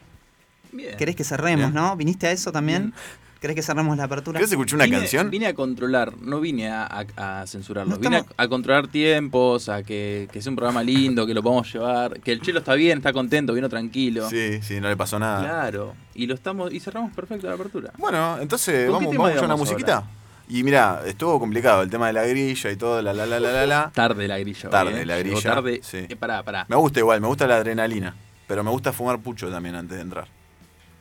[0.72, 0.96] Bien.
[0.98, 1.74] ¿Querés que cerremos, Bien.
[1.74, 1.96] no?
[1.96, 2.94] ¿Viniste a eso también?
[3.40, 4.40] ¿Querés que cerremos la apertura?
[4.40, 5.30] ¿Querés escuchar una Vine- canción?
[5.30, 6.86] Vine a controlar, no vine a,
[7.18, 7.92] a- a censurarlo.
[7.96, 11.34] No vine a- estamos- a, controlar tiempos, a que, que sea un programa lindo, que
[11.34, 14.28] lo podamos llevar, que el chelo está bien, está contento, vino tranquilo.
[14.30, 15.42] Sí, sí, no le pasó nada.
[15.42, 15.94] Claro.
[16.16, 17.94] Y lo estamos y cerramos perfecto la apertura.
[17.98, 20.04] Bueno, entonces ¿Con vamos, vamos a escuchar una musiquita.
[20.50, 23.52] Y mira, estuvo complicado el tema de la grilla y todo, la la la la
[23.52, 23.92] la la.
[23.94, 24.70] Tarde la grilla.
[24.70, 25.06] Tarde ¿eh?
[25.06, 25.80] la Llegó grilla, Tarde.
[25.84, 26.06] sí.
[26.10, 26.66] Eh, pará, pará.
[26.70, 28.16] Me gusta igual, me gusta la adrenalina.
[28.48, 30.28] Pero me gusta fumar pucho también antes de entrar.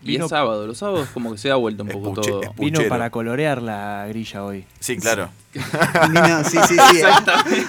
[0.02, 2.40] Y Vino- es sábado, los sábados como que se ha vuelto un poco puche- todo.
[2.58, 4.64] Vino para colorear la grilla hoy.
[4.78, 5.30] Sí, claro.
[5.52, 7.00] Vino- sí, sí, sí.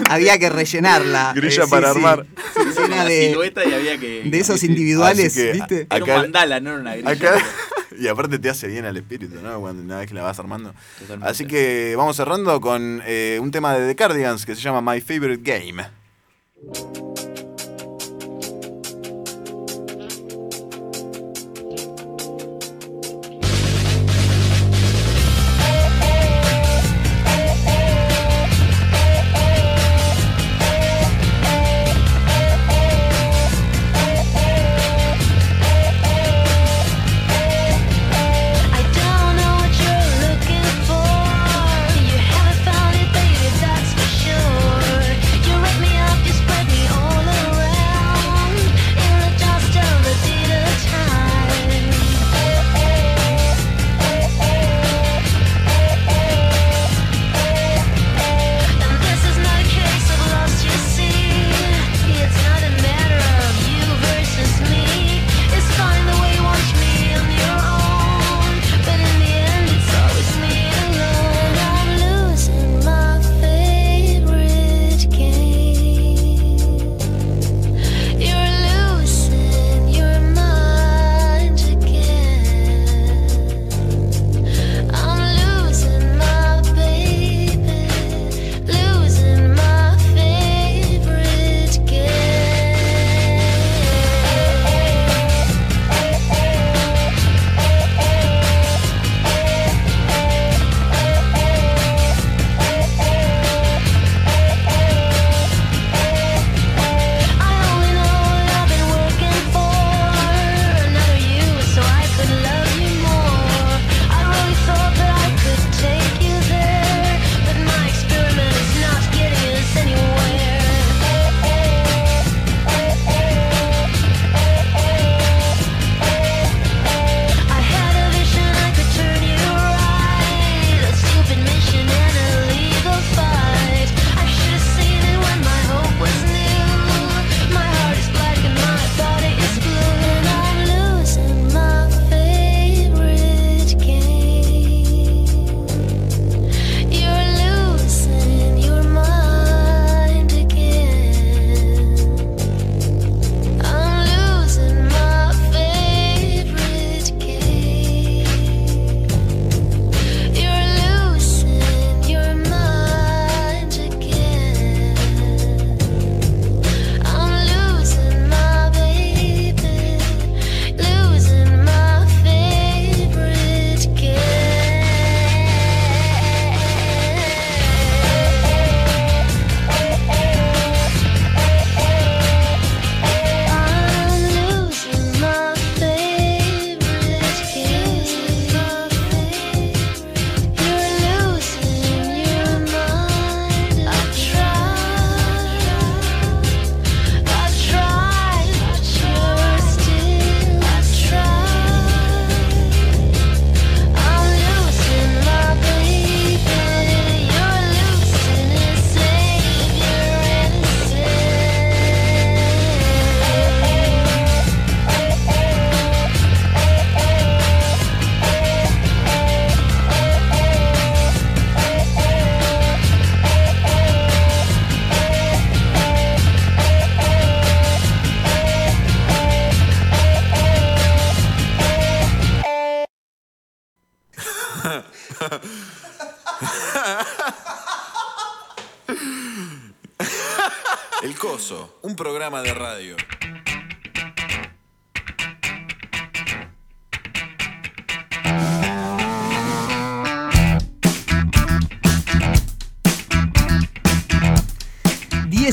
[0.09, 1.31] Había que rellenarla.
[1.35, 1.97] Grilla Eh, sí, para sí.
[1.97, 2.25] armar.
[2.53, 4.23] Sí, Una de, silueta y había que.
[4.23, 5.87] de esos individuales, que, ¿viste?
[5.89, 7.09] a- Era un acá- mandala, no era una grilla.
[7.11, 7.43] Acá,
[7.99, 9.59] Y aparte te hace bien al espíritu, ¿no?
[9.59, 10.71] Cuando, una vez que la vas armando.
[10.99, 11.31] Totalmente.
[11.31, 15.01] Así que vamos cerrando con eh, un tema de The Cardigans que se llama My
[15.01, 15.83] Favorite Game.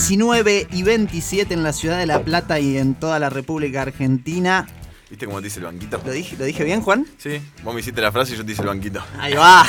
[0.06, 4.66] 19 y 27 en la ciudad de La Plata y en toda la República Argentina.
[5.08, 5.98] ¿Viste cómo te dice el banquito?
[6.04, 7.06] ¿Lo dije, ¿Lo dije bien, Juan?
[7.16, 9.02] Sí, vos me hiciste la frase y yo te hice el banquito.
[9.18, 9.64] Ahí va.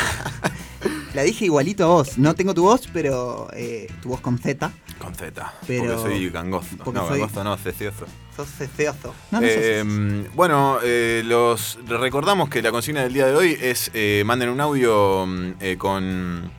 [1.14, 2.18] La dije igualito a vos.
[2.18, 4.70] No tengo tu voz, pero eh, tu voz con Z.
[5.00, 5.54] Con Z.
[5.66, 6.84] Pero- Porque soy gangosto.
[6.84, 8.06] porque no, soy- gangosto no, cecioso.
[8.36, 9.16] Sos ceceoso.
[9.32, 13.90] No, no Eh, bueno, eh, los recordamos que la consigna del día de hoy es
[13.94, 16.52] eh, manden un audio mm, eh, con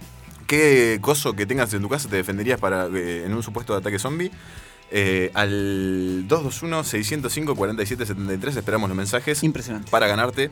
[0.46, 3.80] qué coso que tengas en tu casa te defenderías para eh, en un supuesto de
[3.80, 4.30] ataque zombie.
[4.90, 9.90] Eh, al 221-605-4773 esperamos los mensajes Impresionante.
[9.90, 10.50] para ganarte.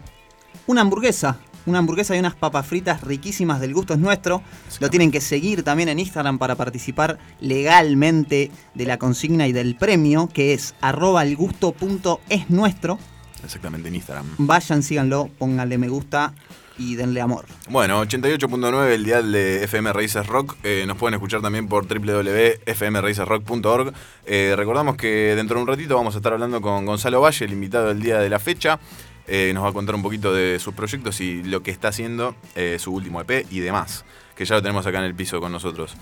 [0.66, 1.38] Una hamburguesa.
[1.66, 4.42] Una hamburguesa y unas papas fritas riquísimas del gusto es nuestro.
[4.80, 9.74] Lo tienen que seguir también en Instagram para participar legalmente de la consigna y del
[9.76, 12.98] premio, que es arroba el gusto punto es nuestro.
[13.42, 14.26] exactamente en Instagram.
[14.38, 16.35] Vayan, síganlo, pónganle me gusta
[16.78, 17.44] y denle amor.
[17.68, 20.56] Bueno, 88.9 el dial de FM Raíces Rock.
[20.64, 23.92] Eh, nos pueden escuchar también por www.fmraicesrock.org.
[24.26, 27.52] Eh, recordamos que dentro de un ratito vamos a estar hablando con Gonzalo Valle, el
[27.52, 28.78] invitado del día de la fecha.
[29.26, 32.34] Eh, nos va a contar un poquito de sus proyectos y lo que está haciendo,
[32.78, 34.04] su último EP y demás,
[34.37, 35.96] que ya lo tenemos acá en el piso con nosotros.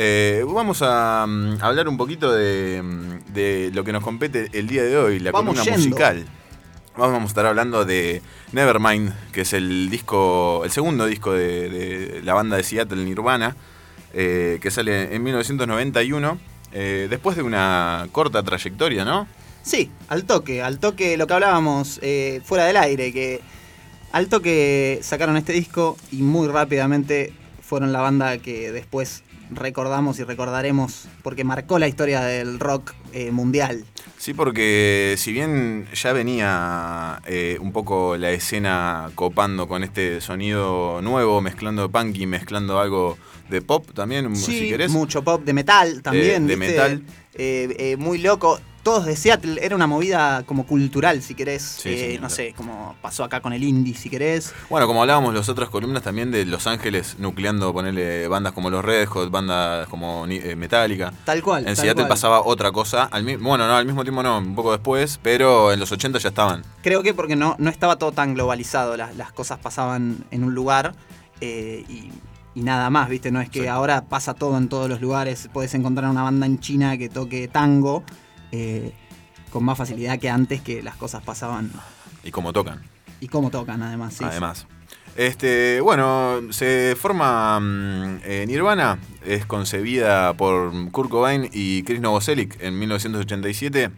[0.00, 4.68] Eh, vamos a mm, hablar un poquito de, mm, de lo que nos compete el
[4.68, 5.78] día de hoy, la Vamos columna yendo.
[5.88, 6.24] musical.
[6.98, 12.34] Vamos a estar hablando de Nevermind, que es el disco, el segundo disco de, la
[12.34, 13.54] banda de Seattle Nirvana,
[14.12, 16.38] eh, que sale en 1991,
[16.72, 19.28] eh, después de una corta trayectoria, ¿no?
[19.62, 23.42] Sí, al toque, al toque, lo que hablábamos eh, fuera del aire, que
[24.10, 27.32] al toque sacaron este disco y muy rápidamente
[27.62, 33.30] fueron la banda que después recordamos y recordaremos porque marcó la historia del rock eh,
[33.30, 33.84] mundial.
[34.18, 41.00] Sí, porque si bien ya venía eh, un poco la escena copando con este sonido
[41.02, 43.16] nuevo, mezclando punk y mezclando algo
[43.48, 44.90] de pop también, si Sí, querés.
[44.90, 46.46] mucho pop de metal también.
[46.48, 46.72] de ¿viste?
[46.72, 47.02] metal.
[47.34, 48.60] Eh, eh, muy loco.
[48.88, 51.60] Todos de Seattle, era una movida como cultural, si querés.
[51.62, 52.34] Sí, Eh, sí, no claro.
[52.34, 54.54] sé, como pasó acá con el indie, si querés.
[54.70, 58.82] Bueno, como hablábamos las otras columnas también de Los Ángeles, nucleando, ponerle bandas como los
[58.82, 61.12] Red Hot, bandas como eh, Metallica.
[61.26, 61.60] Tal cual.
[61.68, 62.08] En tal Seattle cual.
[62.08, 65.80] pasaba otra cosa, al bueno, no, al mismo tiempo no, un poco después, pero en
[65.80, 66.62] los 80 ya estaban.
[66.82, 70.54] Creo que porque no, no estaba todo tan globalizado, las, las cosas pasaban en un
[70.54, 70.94] lugar
[71.42, 72.10] eh, y,
[72.54, 73.30] y nada más, ¿viste?
[73.30, 73.66] No es que Sí.
[73.66, 77.48] ahora pasa todo en todos los lugares, puedes encontrar una banda en China que toque
[77.48, 78.02] tango
[78.52, 78.92] eh,
[79.50, 81.70] con más facilidad que antes que las cosas pasaban
[82.24, 82.82] Y como tocan,
[83.20, 84.14] y cómo tocan además.
[84.14, 84.66] sí, además.
[85.16, 92.56] Este, bueno, se forma mm, eh, Nirvana, es concebida por Kurt Cobain y Chris Novoselic
[92.62, 93.90] en 1987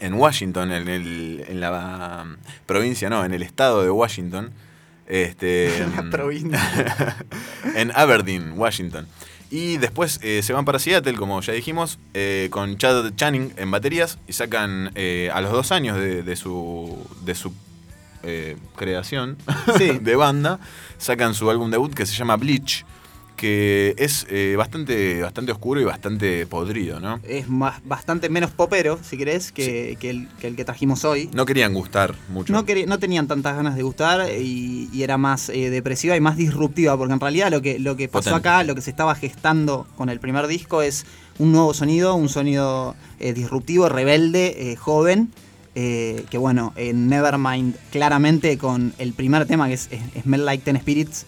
[0.00, 4.50] en Washington, en, el- en la mm, provincia, no, en el estado de Washington.
[5.06, 7.16] Este, La provincia.
[7.76, 9.06] en Aberdeen, Washington.
[9.50, 13.70] Y después eh, se van para Seattle, como ya dijimos, eh, con Chad Channing en
[13.70, 17.52] baterías y sacan eh, a los dos años de, de su, de su
[18.24, 19.36] eh, creación
[19.78, 19.98] Sí.
[20.00, 20.58] de banda,
[20.98, 22.84] sacan su álbum debut que se llama Bleach,
[23.36, 27.20] que es eh, bastante, bastante oscuro y bastante podrido, ¿no?
[27.22, 31.30] Es más, bastante menos popero, si querés, que, que el, que el que trajimos hoy.
[31.32, 32.52] No querían gustar mucho.
[32.52, 36.36] No, no tenían tantas ganas de gustar y, y era más eh, depresiva y más
[36.36, 38.48] disruptiva, porque en realidad lo que, lo que pasó Potente.
[38.48, 41.06] acá, lo que se estaba gestando con el primer disco es
[41.38, 45.30] un nuevo sonido, un sonido eh, disruptivo, rebelde, joven,
[45.78, 50.64] eh, que bueno, en Nevermind claramente con el primer tema que es, es Smell Like
[50.64, 51.26] Ten Spirits,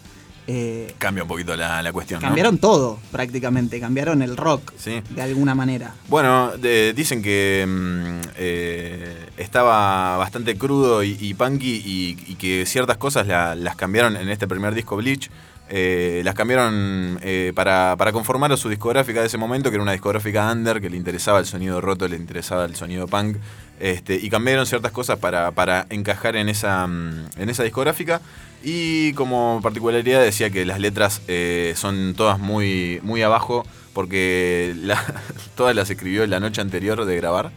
[0.50, 2.20] eh, Cambia un poquito la, la cuestión.
[2.22, 2.26] ¿no?
[2.26, 5.02] cambiaron todo prácticamente, cambiaron el rock Sí.
[5.10, 5.94] de alguna manera.
[6.08, 12.64] Bueno, de- dicen que mm, eh, estaba bastante crudo y, y punky y, y que
[12.66, 15.30] ciertas cosas la- las cambiaron en este primer disco Bleach.
[15.70, 19.82] eh, las cambiaron eh, para, para conformar a su discográfica de ese momento, que era
[19.82, 23.36] una discográfica under, que le interesaba el sonido roto, le interesaba el sonido punk.
[23.78, 28.22] Este, y cambiaron ciertas cosas para, para encajar en esa, mm, en esa discográfica.
[28.62, 35.04] Y como particularidad decía que las letras eh, son todas muy, muy abajo porque la-
[35.56, 37.50] todas las escribió la noche anterior de grabar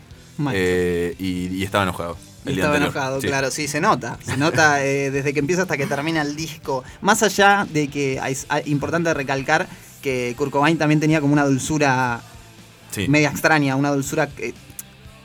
[0.53, 2.17] eh, y, y estaba enojado.
[2.45, 2.95] Y el día estaba anterior.
[2.97, 3.27] enojado, Sí.
[3.27, 4.17] claro, sí, se nota.
[4.23, 6.83] Se nota eh, desde que empieza hasta que termina el disco.
[7.01, 9.67] Más allá de que es importante recalcar
[10.01, 12.21] que Kurt Cobain también tenía como una dulzura
[12.91, 13.07] Sí.
[13.07, 14.27] media extraña, una dulzura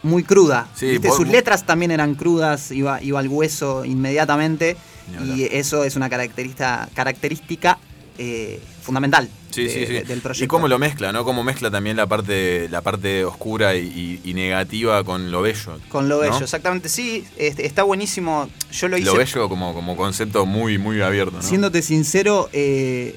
[0.05, 0.69] muy cruda.
[0.75, 4.77] Sí, Sus letras también eran crudas, iba, iba al hueso inmediatamente.
[5.25, 7.79] Y eso es una característica, característica
[8.19, 9.93] eh, fundamental Sí, de- sí, sí.
[9.93, 10.45] de- del proyecto.
[10.45, 11.25] Y cómo lo mezcla, ¿no?
[11.25, 13.87] Cómo mezcla también la parte, la parte oscura y,
[14.25, 15.79] y- y negativa con lo bello.
[15.89, 16.45] Con lo bello, ¿no?
[16.45, 16.89] exactamente.
[16.89, 18.49] Sí, este, está buenísimo.
[18.73, 21.43] Yo lo hice Lo bello como, como concepto muy, muy abierto, ¿no?
[21.43, 23.17] Siéndote sincero, eh,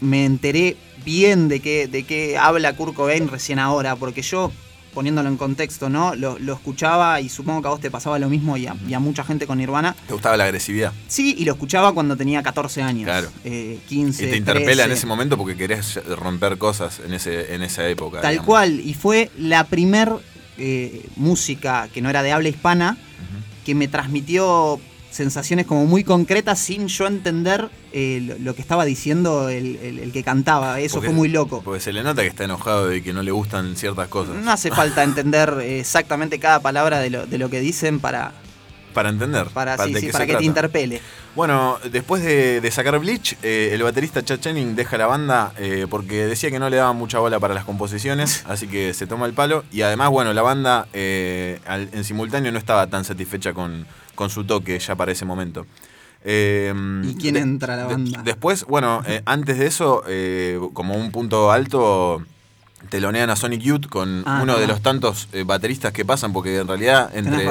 [0.00, 4.52] me enteré bien de qué, de qué habla Kurt Cobain recién ahora, porque yo,
[4.94, 6.14] poniéndolo en contexto, ¿no?
[6.14, 8.94] Lo, lo escuchaba y supongo que a vos te pasaba lo mismo y a, y
[8.94, 9.94] a mucha gente con Nirvana.
[10.06, 10.92] ¿Te gustaba la agresividad?
[11.08, 13.04] Sí, y lo escuchaba cuando tenía 14 años.
[13.04, 13.30] Claro.
[13.44, 14.26] eh, 15.
[14.26, 14.92] y te interpela en 13.
[14.92, 18.20] ese momento porque querés romper cosas en, ese, en esa época.
[18.20, 18.46] Tal digamos.
[18.46, 20.12] cual, y fue la primer
[20.58, 22.96] eh, música que no era de habla hispana
[23.64, 28.84] que me transmitió sensaciones como muy concretas sin yo entender eh, lo, lo que estaba
[28.84, 30.80] diciendo el, el- el que cantaba.
[30.80, 31.62] Eso Porque- fue muy loco.
[31.64, 34.36] Porque se le nota que está enojado de que no le gustan ciertas cosas.
[34.36, 38.32] No hace falta entender exactamente cada palabra de lo, de lo que dicen para,
[38.94, 39.46] Para entender.
[39.48, 41.00] para, sí, sí, para se que te interpele.
[41.36, 45.86] Bueno, después de, de sacar Bleach, eh, el baterista Chad Channing deja la banda eh,
[45.88, 49.26] porque decía que no le daba mucha bola para las composiciones, así que se toma
[49.26, 49.64] el palo.
[49.70, 54.28] Y además, bueno, la banda eh, al- en simultáneo no estaba tan satisfecha con, con
[54.30, 55.66] su toque ya para ese momento.
[56.24, 56.74] Eh,
[57.04, 58.22] ¿Y quién entra a la de- banda?
[58.24, 60.02] después, bueno, antes de eso,
[60.74, 62.22] como un punto alto,
[62.88, 66.56] telonean a Sonic Youth con Ah, uno de los tantos eh, bateristas que pasan, porque
[66.58, 67.44] en realidad entre,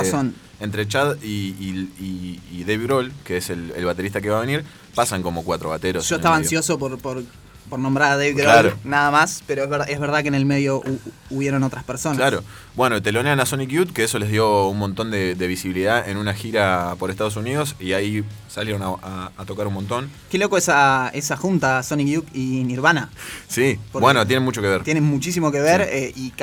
[0.60, 1.28] entre Chad y,
[1.60, 4.64] y, y- y Dave Grohl, que es el, el baterista que va a venir,
[4.96, 6.08] pasan como cuatro bateros.
[6.10, 7.24] Yo estaba ansioso por, por,
[7.70, 8.74] por nombrar a Dave Grohl, Claro.
[8.84, 12.18] nada más, pero es verdad, es verdad que en el medio hu- hubieron otras personas.
[12.18, 12.44] Claro.
[12.76, 16.18] Bueno, telonean a Sonic Youth, que eso les dio un montón de, de visibilidad en
[16.18, 20.10] una gira por Estados Unidos y ahí salieron a, a- a tocar un montón.
[20.30, 23.10] Qué loco esa, esa junta Sonic Youth y Nirvana.
[23.48, 24.84] Sí, Porque bueno, tienen mucho que ver.
[24.84, 25.90] Tienen muchísimo que ver Sí.
[25.92, 26.34] eh, y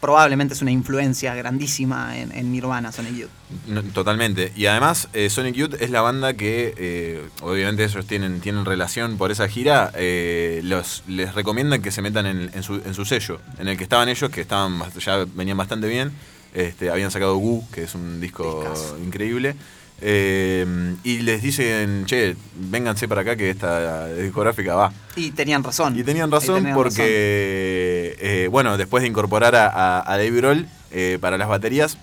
[0.00, 3.30] probablemente es una influencia grandísima en, en Nirvana, Sonic Youth.
[3.68, 4.52] No, totalmente.
[4.56, 9.18] Y además, eh, Sonic Youth es la banda que, eh, obviamente ellos tienen, tienen relación
[9.18, 13.04] por esa gira, eh, los, les recomiendan que se metan en, en su, en su
[13.04, 16.10] sello, en el que estaban ellos, que estaban ya venían bastante bien.
[16.54, 18.64] Este, habían sacado Goo, que es un disco
[19.04, 19.54] increíble.
[20.00, 20.66] Eh,
[21.04, 24.92] y les dicen, che, vénganse para acá que esta discográfica va.
[25.16, 25.98] Y tenían razón.
[25.98, 30.66] Y tenían Y razón tenían porque, bueno, después de incorporar a, a, a Dave Grohl
[30.92, 31.98] eh, para las baterías,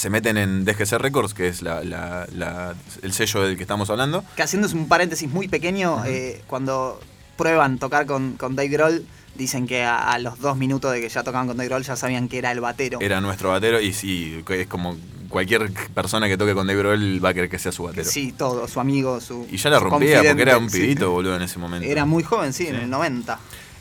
[0.00, 3.90] se meten en DGC Records, que es la- la- la- el sello del que estamos
[3.90, 4.24] hablando.
[4.34, 6.98] Que haciendo un paréntesis muy pequeño, eh, cuando
[7.36, 11.08] prueban tocar con, con Dave Grohl, dicen que a, a los dos minutos de que
[11.10, 12.98] ya tocaban con Dave Grohl ya sabían que era el batero.
[13.02, 14.96] Era nuestro batero y sí, es como
[15.28, 18.08] cualquier persona que toque con Dave Grohl va a querer que sea su batero.
[18.10, 19.46] Sí, todo, su amigo, su.
[19.50, 20.80] Y ya la rompía porque era un confidente, sí.
[20.94, 21.86] pibito, boludo, en ese momento.
[21.86, 23.38] Era muy joven, sí, en el 90.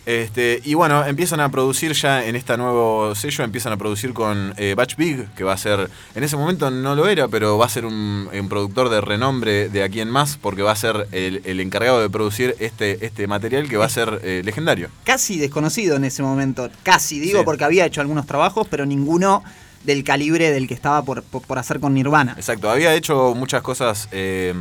[0.10, 4.56] Este, y bueno, empiezan a producir ya en este nuevo sello, empiezan a producir con
[4.58, 7.68] eh, Batch Big, que va a ser, en ese momento no lo era, pero va
[7.68, 11.08] a ser un, un productor de renombre de aquí en más, porque va a ser
[11.12, 14.90] el, el encargado de producir este, este material que va a ser eh, legendario.
[15.04, 16.72] Casi desconocido en ese momento.
[16.82, 17.46] Casi, digo, Sí.
[17.46, 19.44] porque había hecho algunos trabajos, pero ninguno
[19.84, 22.34] del calibre del que estaba por, por, por hacer con Nirvana.
[22.38, 24.54] Exacto, había hecho muchas cosas, eh,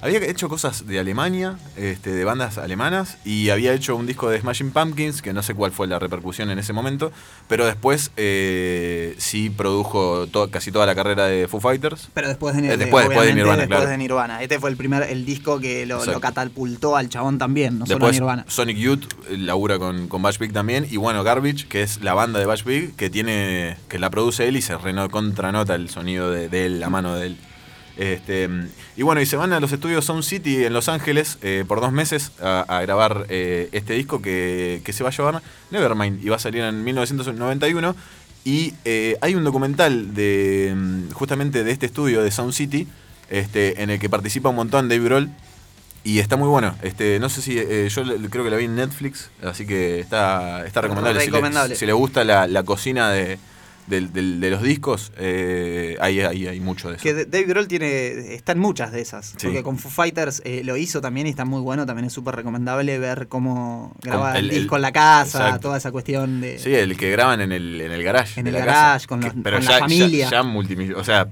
[0.00, 4.40] había hecho cosas de Alemania, este, de bandas alemanas, y había hecho un disco de
[4.40, 7.12] Smashing Pumpkins, que no sé cuál fue la repercusión en ese momento,
[7.48, 12.08] pero después eh, sí produjo to- casi toda la carrera de Foo Fighters.
[12.14, 13.90] Pero después de, Eh, de- después- después de Nirvana, después claro.
[13.90, 14.42] de Nirvana.
[14.42, 17.98] Este fue el primer el disco que lo, catapultó al chabón también, no solo a
[17.98, 18.44] Después Nirvana.
[18.48, 20.86] Sonic Youth eh, labura con, con Bash Big también.
[20.90, 23.76] Y bueno, Garbage, que es la banda de Bash Big, que tiene.
[23.88, 27.14] que la produce él y se reno, contranota el sonido de, de él, la mano
[27.16, 27.36] de él.
[27.98, 28.48] Este,
[28.96, 31.80] y bueno, y se van a los estudios Sound City en Los Ángeles eh, por
[31.82, 36.24] dos meses a, a grabar eh, este disco que, que se va a llamar Nevermind
[36.24, 37.94] y va a salir en 1991.
[38.44, 42.88] Y eh, hay un documental de mm, justamente de este estudio de Sound City
[43.28, 45.28] este, en el que participa un montón Dave Grohl
[46.04, 46.74] y está muy bueno.
[46.82, 50.64] Este, no sé si eh, yo creo que la vi en Netflix, así que está,
[50.66, 51.18] está recomendable.
[51.20, 51.74] Si le- Recomendable.
[51.76, 53.38] Si, le, gusta la, la cocina de,
[53.86, 57.02] del- del- de los discos, eh, ahí, ahí hay mucho de eso.
[57.02, 59.26] Que Dave Grohl tiene, está en muchas de esas.
[59.36, 59.46] Sí.
[59.46, 61.86] Porque con Foo Fighters eh, lo hizo también y está muy bueno.
[61.86, 65.60] También es súper recomendable ver cómo graba el- disco en la casa, exacto.
[65.68, 66.58] toda esa cuestión de.
[66.58, 68.40] Sí, el que graban en el, en el garage.
[68.40, 69.06] En el la garage, casa.
[69.06, 70.30] con los- Que- pero con la ya, ya- familia.
[70.30, 71.00] Ya, multimillonario.
[71.00, 71.28] O sea,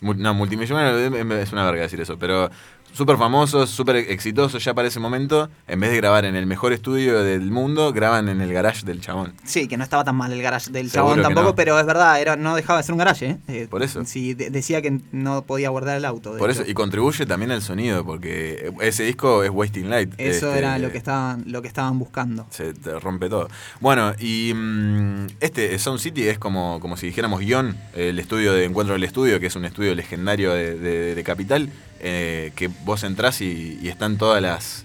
[0.00, 2.50] no, multimillonario es una verga decir eso, pero
[2.92, 5.48] súper famosos, súper exitosos ya para ese momento.
[5.66, 9.00] En vez de grabar en el mejor estudio del mundo, graban en el garage del
[9.00, 9.34] chabón.
[9.44, 11.54] Sí, que no estaba tan mal el garage del Seguro chabón tampoco, no.
[11.54, 13.38] pero es verdad, era, no dejaba de ser un garage, ¿eh?
[13.48, 14.04] Eh, Por eso.
[14.04, 16.36] Sí, de- decía que no podía guardar el auto.
[16.36, 16.62] Por hecho.
[16.62, 20.14] eso, y contribuye también al sonido, porque ese disco es Wasting Light.
[20.18, 22.46] Eso este, era lo que estaban, lo que estaban buscando.
[22.50, 23.48] Se te rompe todo.
[23.80, 28.64] Bueno, y mm, este Sound City es como, como si dijéramos guion, el estudio de
[28.64, 33.02] Encuentro del Estudio, que es un estudio legendario de, de- de Capital, eh, que vos
[33.04, 34.84] entrás y, y están todas las.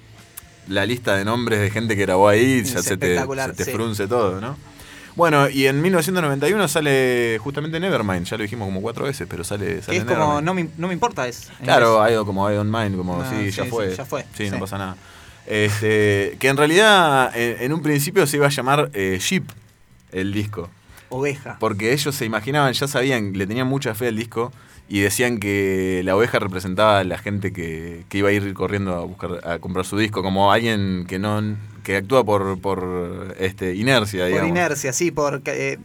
[0.67, 3.65] La lista de nombres de gente que grabó ahí, Es ya se te, se te
[3.65, 3.71] sí.
[3.71, 4.55] frunce todo, ¿no?
[5.15, 9.81] Bueno, y en 1991 sale justamente Nevermind, ya lo dijimos como cuatro veces, pero sale,
[9.83, 11.49] sale es como, no me, no me importa, es.
[11.63, 13.95] Claro, ido como I don't mind, como Ah, sí, sí, ya sí, fue.
[13.95, 14.59] ya fue, Sí, no sí.
[14.61, 14.95] pasa nada.
[15.45, 19.43] Este, que en realidad en, en un principio se iba a llamar eh, Sheep
[20.13, 20.69] el disco.
[21.09, 21.57] Oveja.
[21.59, 24.51] Porque ellos se imaginaban, ya sabían, le tenían mucha fe al disco
[24.89, 28.93] y decían que la oveja representaba a la gente que, que iba a ir corriendo
[28.95, 31.41] a buscar a comprar su disco, como alguien que no
[31.83, 34.49] que actúa por, por este inercia, Por digamos.
[34.49, 35.79] inercia, sí, porque eh,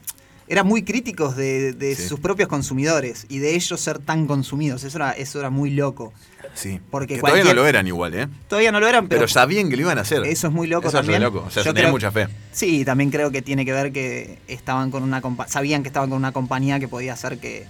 [0.47, 2.07] eran muy críticos de, de Sí.
[2.09, 4.85] sus propios consumidores y de ellos ser tan consumidos.
[4.85, 6.13] Eso era, eso era muy loco.
[6.55, 6.81] Sí.
[6.91, 8.29] Porque que todavía no lo eran igual, ¿eh?
[8.49, 10.25] Todavía no lo eran, pero, Pero, sabían que lo iban a hacer.
[10.25, 11.23] eso es muy loco Eso es también.
[11.23, 11.45] loco.
[11.47, 12.29] O sea, Yo creo- mucha fe.
[12.53, 16.17] Sí, también creo que tiene que ver que estaban con una sabían que estaban con
[16.19, 17.67] una compañía que podía hacer que,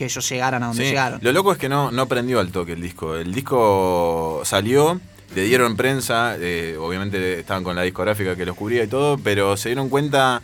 [0.00, 1.20] que ellos llegaran a donde Sí, llegaron.
[1.22, 3.16] Lo loco es que no, no prendió al toque el disco.
[3.16, 4.98] El disco salió,
[5.34, 9.58] le dieron prensa, eh, obviamente estaban con la discográfica que los cubría y todo, pero
[9.58, 10.40] se dieron cuenta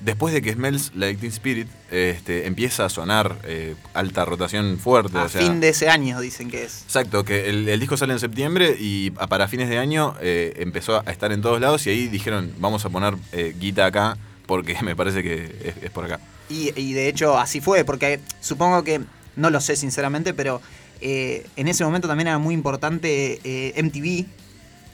[0.00, 5.16] después de que Smells Like Teen Spirit este, empieza a sonar eh, alta rotación fuerte.
[5.18, 6.82] A o sea, fin de ese año dicen que es.
[6.82, 10.52] Exacto, que el, el disco sale en septiembre y a- para fines de año eh,
[10.58, 14.18] empezó a estar en todos lados y ahí dijeron, vamos a poner eh, guita acá
[14.46, 16.20] porque me parece que es, es por acá.
[16.48, 19.00] Y, y de hecho así fue, porque supongo que,
[19.36, 20.60] no lo sé sinceramente, pero
[21.00, 24.26] eh, en ese momento también era muy importante eh, MTV.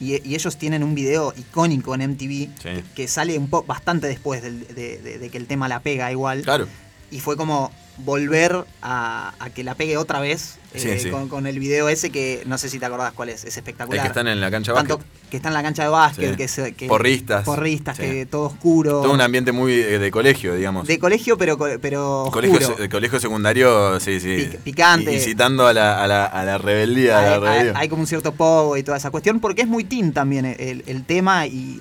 [0.00, 2.82] Y, y ellos tienen un video icónico en MTV Sí.
[2.96, 6.10] que sale un poco bastante después del- de, de- de que el tema la pega
[6.10, 6.42] igual.
[6.42, 6.66] Claro.
[7.12, 11.08] Y fue como volver a, a que la pegue otra vez eh, sí.
[11.10, 13.60] Con, con el video ese que no sé si te acordás cuál es, es El
[13.60, 14.02] espectacular.
[14.02, 15.30] que están en la cancha Tanto básquet.
[15.30, 16.36] que está en la cancha de básquet, Sí.
[16.36, 17.44] que, se- que- Porristas.
[17.44, 19.00] porristas, que todo oscuro.
[19.02, 20.88] Todo un ambiente muy eh, de colegio, digamos.
[20.88, 22.76] de colegio, pero, pero Colegio, oscuro.
[22.76, 24.36] se- colegio secundario, sí, sí.
[24.50, 25.12] Pic- picante.
[25.12, 27.20] Y- Incitando a la, a la, a la rebeldía.
[27.20, 27.72] la hay, hay- rebeldía.
[27.78, 30.82] hay como un cierto pogo y toda esa cuestión, porque es muy teen también el,
[30.88, 31.80] el tema y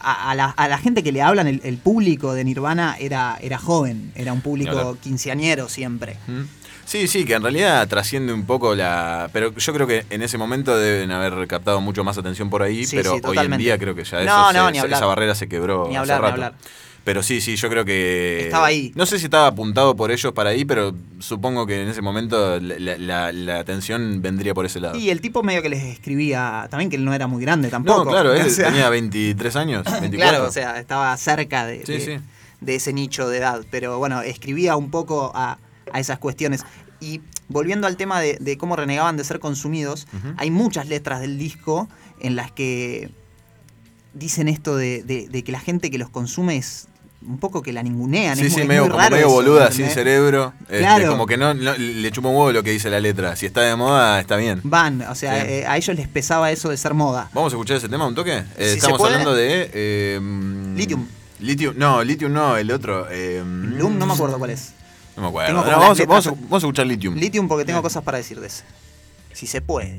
[0.00, 3.36] a, a la, a la gente que le hablan, el, el público de Nirvana era,
[3.40, 4.98] era joven, era un público Claro.
[5.00, 6.16] quinceañero siempre.
[6.26, 6.40] ¿Mm?
[6.84, 9.30] Sí, sí, que en realidad trasciende un poco la...
[9.32, 12.84] Pero yo creo que en ese momento deben haber captado mucho más atención por ahí,
[12.84, 15.36] Sí, pero sí, hoy en día creo que ya No, eso no, se- esa barrera
[15.36, 16.54] se quebró Ni hace hablar, ni hablar.
[17.02, 18.44] Pero sí, sí, yo creo que...
[18.44, 18.92] Estaba ahí.
[18.94, 22.60] No sé si estaba apuntado por ellos para ahí, pero supongo que en ese momento
[22.60, 24.96] la, la- atención vendría por ese lado.
[24.98, 28.04] Y el tipo medio que les escribía, también que él no era muy grande tampoco.
[28.04, 30.18] no, claro, él O sea, tenía 23 años, 24.
[30.18, 32.24] Claro, o sea, estaba cerca de, Sí, de- sí.
[32.60, 33.64] de ese nicho de edad.
[33.70, 35.58] Pero bueno, escribía un poco a,
[35.92, 36.64] a esas cuestiones.
[37.00, 41.38] Y volviendo al tema de, de cómo renegaban de ser consumidos, hay muchas letras del
[41.38, 41.88] disco
[42.20, 43.10] en las que
[44.12, 46.88] dicen esto de, de- de que la gente que los consume es
[47.26, 48.36] un poco que la ningunean.
[48.36, 50.52] Sí, es, sí, muy- es medio, muy como raro medio boluda, sin cerebro.
[50.62, 51.08] Este, Claro.
[51.10, 53.36] como que no, no- le chupa un huevo lo que dice la letra.
[53.36, 54.60] Si está de moda, está bien.
[54.64, 55.46] Van, o sea, Sí.
[55.50, 57.28] eh, a ellos les pesaba eso de ser moda.
[57.34, 58.42] Vamos a escuchar ese tema un toque.
[58.56, 60.18] Eh, Si estamos hablando de.
[60.20, 61.06] mm, Lithium.
[61.40, 63.06] Lithium, no, Lithium no, el otro.
[63.10, 64.72] eh, Loom, no me acuerdo cuál es.
[65.16, 65.48] No me acuerdo.
[65.48, 67.14] Tengo como No, las vamos, a, letras- vamos a- vamos a escuchar Lithium.
[67.16, 68.64] Lithium porque tengo cosas para decir de ese.
[69.32, 69.98] Si se puede.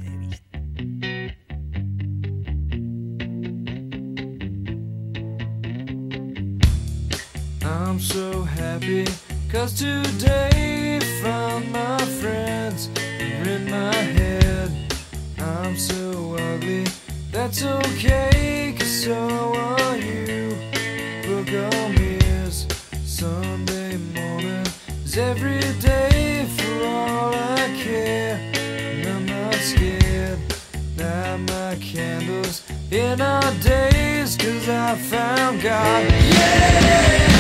[7.92, 9.06] I'm so happy
[9.52, 14.72] cause today found my friends are in my head.
[15.38, 16.86] I'm so ugly,
[17.34, 20.56] that's okay cause so are you.
[21.28, 22.66] Book on mirrors,
[23.04, 24.66] Sunday morning
[25.04, 28.40] is every day for all I care.
[28.56, 30.40] And I'm not scared,
[30.98, 36.08] light my candles in our days cause I found God.
[36.08, 37.31] I'm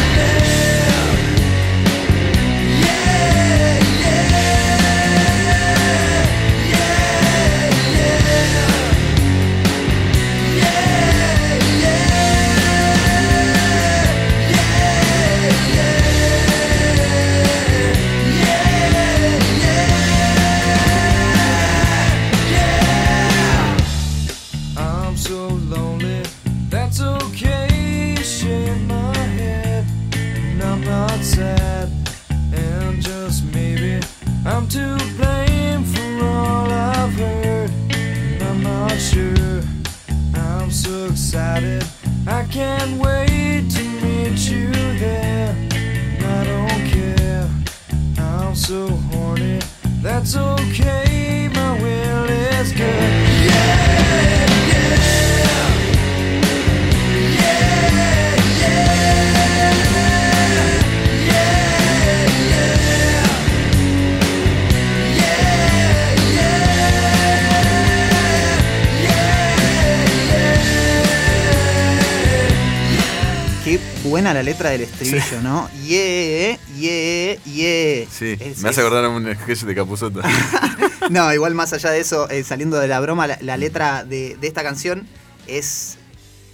[74.12, 75.70] buena la letra del estribillo, ¿no?
[75.86, 78.08] Yeah, yeah, yeah.
[78.12, 80.22] Sí, Es- me hace es- acordar a un sketch de Capuzotto.
[81.10, 84.38] No, igual más allá de eso, eh, saliendo de la broma, la, la letra de,
[84.40, 85.08] de esta canción
[85.48, 85.98] es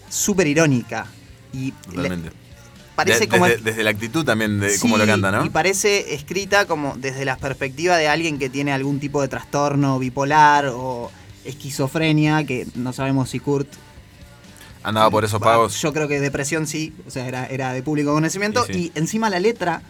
[0.09, 1.05] súper irónica.
[1.51, 2.31] Y le- Totalmente.
[2.95, 3.45] parece De- como.
[3.45, 5.45] desde, desde la actitud también de cómo lo canta, ¿no?
[5.45, 9.99] Y parece escrita como desde la perspectiva de alguien que tiene algún tipo de trastorno
[9.99, 11.11] bipolar o
[11.43, 13.67] esquizofrenia, que no sabemos si Kurt.
[14.87, 15.81] Andaba por esos pagos.
[15.81, 18.65] Yo creo que depresión sí, o sea, era, era de público conocimiento.
[18.69, 18.91] Y sí.
[18.95, 19.81] Y encima la letra,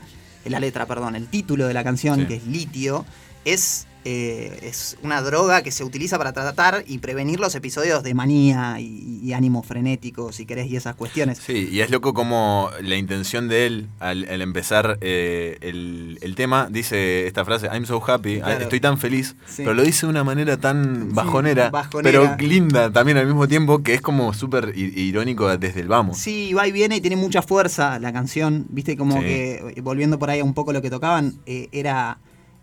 [0.45, 2.25] la letra, perdón, el título de la canción, Sí.
[2.25, 3.05] que es Litio,
[3.45, 8.13] es eh, es una droga que se utiliza para tratar y prevenir los episodios de
[8.13, 11.39] manía y, y ánimo frenético, si querés, y esas cuestiones.
[11.45, 16.35] Sí, y es loco como la intención de él al, al empezar eh, el, el
[16.35, 18.61] tema dice esta frase, I'm so happy, Claro.
[18.63, 19.63] estoy tan feliz, Sí.
[19.63, 21.69] pero lo dice de una manera tan Sí, bajonera,
[22.01, 26.17] pero linda también al mismo tiempo, que es como súper irónico desde el vamos.
[26.17, 29.21] Sí, va y viene y tiene mucha fuerza la canción, viste, como Sí.
[29.25, 32.19] que, eh, volviendo por ahí a un poco lo que tocaban, eh, era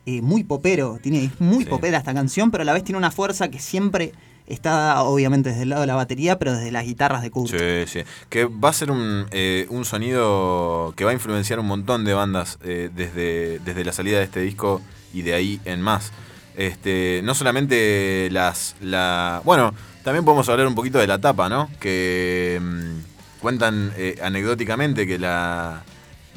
[0.07, 1.71] eh, muy popero, tiene, es muy Sí.
[1.71, 4.13] popera esta canción, pero a la vez tiene una fuerza que siempre
[4.47, 7.51] está, obviamente, desde el lado de la batería, pero desde las guitarras de Kurt.
[7.51, 8.01] Sí, sí.
[8.29, 12.13] Que va a ser un, eh, un sonido que va a influenciar un montón de
[12.13, 14.83] bandas eh, desde, desde la salida de este disco
[15.15, 16.13] y de ahí en más.
[16.57, 18.77] Este, no solamente las.
[18.83, 21.69] La, bueno, también podemos hablar un poquito de la tapa, ¿no?
[21.81, 25.83] Que mm, cuentan eh, anecdóticamente que la.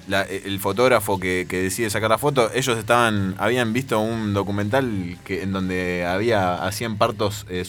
[0.08, 5.18] La- el fotógrafo que, que decide sacar la foto, ellos estaban, habían visto un documental
[5.24, 7.64] que, en donde había, hacían partos eh,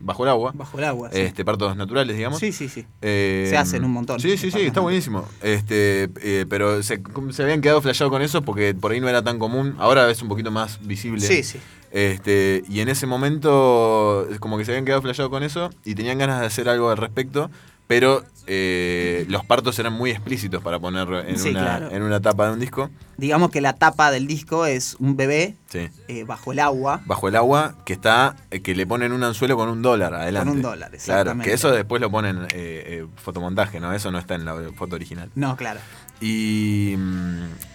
[0.00, 1.10] bajo el agua, Bajo el agua.
[1.12, 1.20] sí.
[1.20, 2.38] este, partos naturales, digamos.
[2.38, 2.86] Sí, sí, sí.
[3.02, 4.20] Eh, Se hacen un montón.
[4.20, 5.26] Sí, sí, sí, está buenísimo.
[5.42, 7.00] Este, eh, pero se,
[7.32, 9.74] se habían quedado flasheados con eso porque por ahí no era tan común.
[9.78, 11.20] Ahora es un poquito más visible.
[11.20, 11.58] Sí, sí.
[11.90, 16.18] Este, y en ese momento, como que se habían quedado flasheados con eso y tenían
[16.18, 17.50] ganas de hacer algo al respecto.
[17.88, 21.90] Pero eh, los partos eran muy explícitos para poner en, Sí, una, claro.
[21.90, 22.90] en una tapa de un disco.
[23.16, 25.88] Digamos que la tapa del disco es un bebé Sí.
[26.06, 27.00] eh, bajo el agua.
[27.06, 30.50] Bajo el agua, que está, eh, que le ponen un anzuelo con un dólar adelante.
[30.50, 31.48] un dólar, Claro, exactamente.
[31.48, 33.92] que eso después lo ponen eh, fotomontaje, ¿no?
[33.92, 35.30] Eso no está en la foto original.
[35.34, 35.80] No, claro.
[36.20, 36.96] Y,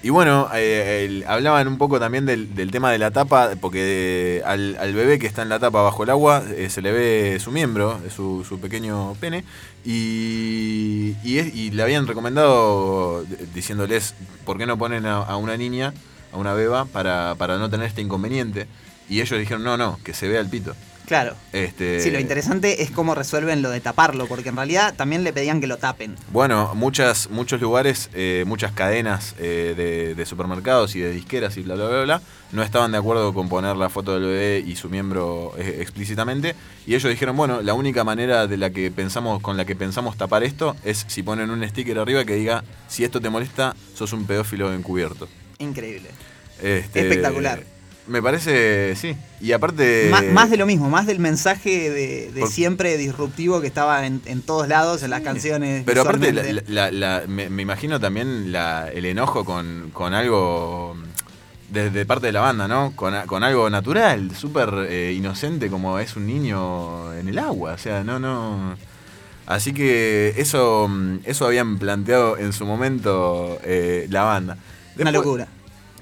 [0.02, 4.44] y bueno, eh, hablaban un poco también del, del tema de la tapa, porque eh,
[4.46, 7.40] al, al bebé que está en la tapa bajo el agua eh, se le ve
[7.40, 9.46] su miembro, su, su pequeño pene,
[9.86, 13.24] y, y, es- y le habían recomendado
[13.54, 14.14] diciéndoles
[14.46, 15.94] por qué no ponen a, a una niña,
[16.34, 18.68] a una beba, para, para no tener este inconveniente.
[19.10, 20.76] Y ellos dijeron, no, no, que se vea el pito.
[21.06, 21.36] Claro.
[21.52, 25.34] Este, Sí, lo interesante es cómo resuelven lo de taparlo, porque en realidad también le
[25.34, 26.16] pedían que lo tapen.
[26.32, 31.62] Bueno, muchas, muchos lugares, eh, muchas cadenas eh, de, de supermercados y de disqueras y
[31.62, 34.76] bla, bla, bla, bla, no estaban de acuerdo con poner la foto del bebé y
[34.76, 36.56] su miembro eh, explícitamente.
[36.86, 40.18] Y ellos dijeron, bueno, la única manera de la que pensamos, con la que pensamos
[40.18, 44.14] tapar esto es si ponen un sticker arriba que diga, si esto te molesta, sos
[44.14, 45.28] un pedófilo encubierto.
[45.60, 46.10] Increíble.
[46.62, 47.73] Este, Espectacular.
[48.06, 49.16] Me parece, sí.
[49.40, 50.10] Y aparte...
[50.12, 54.06] Má- más de lo mismo, más del mensaje de, de Por- siempre disruptivo que estaba
[54.06, 55.84] en, en todos lados, en las canciones.
[55.86, 56.72] Pero aparte, la- visualmente.
[56.74, 60.98] la- la- me, me imagino también la- el enojo con, con algo
[61.70, 62.92] de, de parte de la banda, ¿no?
[62.96, 67.72] Con, con algo natural, súper eh, inocente como es un niño en el agua.
[67.74, 68.76] O sea, no, no.
[69.46, 70.90] Así que eso,
[71.24, 74.58] eso habían planteado en su momento eh, la banda.
[75.00, 75.48] Una locura.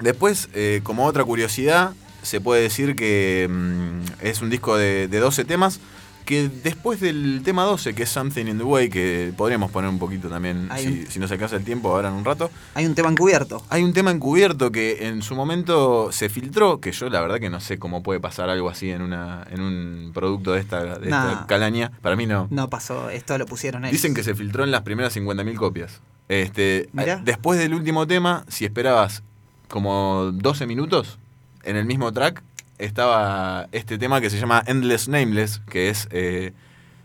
[0.02, 5.20] Después, eh, como otra curiosidad, se puede decir que mm, es un disco de, de
[5.20, 5.80] 12 temas.
[6.26, 9.98] Que después del tema 12, que es Something in the Way, que podríamos poner un
[9.98, 12.52] poquito también, si, un- si nos alcanza el tiempo ahora en un rato.
[12.76, 13.66] Hay un tema encubierto.
[13.70, 17.50] Hay un tema encubierto que en su momento se filtró, que yo la verdad que
[17.50, 21.06] no sé cómo puede pasar algo así en, una, en un producto de esta, de
[21.06, 21.46] esta Nah.
[21.48, 21.92] calaña.
[22.04, 22.48] Para mí no.
[22.52, 23.94] No pasó, esto lo pusieron ellos.
[23.94, 26.02] Dicen que se filtró en las primeras 50.000 copias.
[26.30, 27.16] Este, Mirá.
[27.16, 29.24] eh, después del último tema, si esperabas
[29.72, 31.18] como 12 minutos,
[31.64, 32.44] en el mismo track
[32.78, 36.52] estaba este tema que se llama Endless Nameless, que es eh,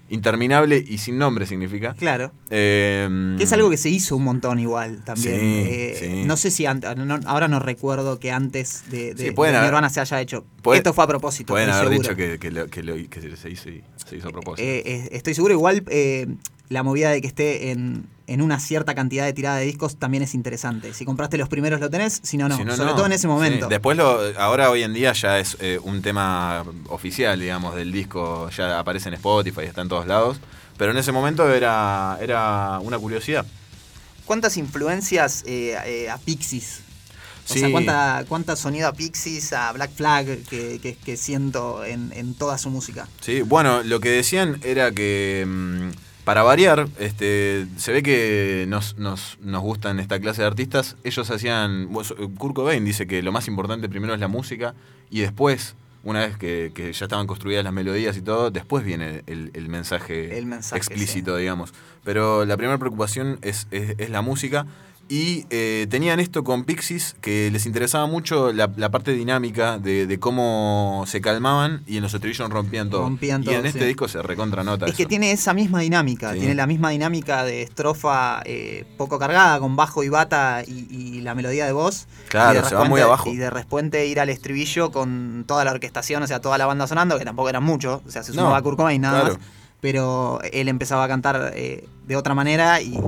[0.09, 1.95] interminable y sin nombre significa.
[1.95, 2.33] Claro.
[2.51, 5.35] Eh, Que es algo que se hizo un montón igual también.
[5.35, 6.25] Sí, Eh, sí.
[6.25, 9.59] No sé si antes, no- ahora no recuerdo que antes de, de, Sí, pueden de
[9.59, 10.45] haber- Nirvana se haya hecho.
[10.63, 11.53] puede- Esto fue a propósito.
[11.53, 12.03] Pueden haber seguro.
[12.03, 14.63] dicho que, que lo- que lo- que se hizo, y- se hizo a propósito.
[14.67, 15.85] Estoy seguro, igual
[16.69, 20.23] la movida de que esté en, en una cierta cantidad de tirada de discos también
[20.23, 20.93] es interesante.
[20.95, 22.57] Si compraste los primeros lo tenés, si no, no.
[22.57, 22.97] Si no, Sobre no.
[22.97, 23.27] todo en ese Sí.
[23.29, 23.69] momento.
[23.69, 28.51] Después, lo, ahora hoy en día ya es eh, un tema oficial, digamos, del disco.
[28.51, 30.39] Ya aparece en Spotify, está en todos lados.
[30.77, 33.47] Pero en ese momento era, era una curiosidad.
[34.25, 36.81] ¿Cuántas influencias eh, eh, a Pixies?
[37.49, 37.61] O Sí.
[37.61, 42.35] sea, ¿cuánta, ¿cuánta sonido a Pixies, a Black Flag que, que- que siento en, en
[42.35, 43.07] toda su música?
[43.21, 45.91] Sí, bueno, lo que decían era que mm,
[46.27, 50.97] para variar, este, se ve que nos, nos, nos gustan esta clase de artistas.
[51.05, 51.93] Ellos hacían.
[51.93, 54.75] bueno, Kurt Cobain dice que lo más importante primero es la música
[55.09, 59.23] y después, una vez que, que ya estaban construidas las melodías y todo, después viene
[59.29, 61.73] el, el mensaje, El mensaje, explícito, digamos.
[62.03, 64.67] Pero la primera preocupación es, es, es la música.
[65.09, 70.07] Y eh, tenían esto con Pixies, que les interesaba mucho la, la parte dinámica de,
[70.09, 73.03] de cómo se calmaban y en los estribillos rompían todo.
[73.03, 76.33] Rompían y todo, en este disco se recontra nota Es que tiene esa misma dinámica,
[76.33, 76.41] Sí.
[76.41, 81.21] tiene la misma dinámica de estrofa eh, poco cargada, con bajo y bata y, y
[81.21, 82.09] la melodía de voz.
[82.29, 83.31] Claro, Y de se va muy abajo.
[83.31, 86.89] Y de repente ir al estribillo con toda la orquestación, o sea, toda la banda
[86.89, 89.35] sonando, que tampoco eran muchos, o sea, se No, sumaba Kurt Cobain nada claro.
[89.39, 89.47] más.
[89.87, 92.99] Pero él empezaba a cantar eh, de otra manera y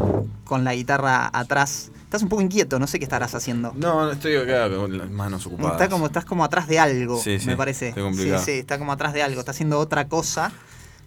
[0.44, 1.90] con la guitarra atrás.
[2.04, 3.72] Estás un poco inquieto, no sé qué estarás haciendo.
[3.74, 5.72] No, no estoy acá con las manos ocupadas.
[5.72, 7.88] Está como, estás como atrás de algo, Sí, sí, me parece.
[7.88, 8.38] está complicado.
[8.44, 10.52] Sí, sí, está como atrás de algo, está haciendo otra cosa,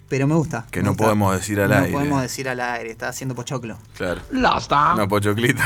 [0.10, 0.66] pero me gusta.
[0.72, 1.06] Que me no gusta.
[1.06, 1.94] podemos decir al no aire.
[1.94, 3.78] podemos decir al aire, está haciendo pochoclo.
[3.96, 4.20] Claro.
[4.34, 5.62] No, pochoclito.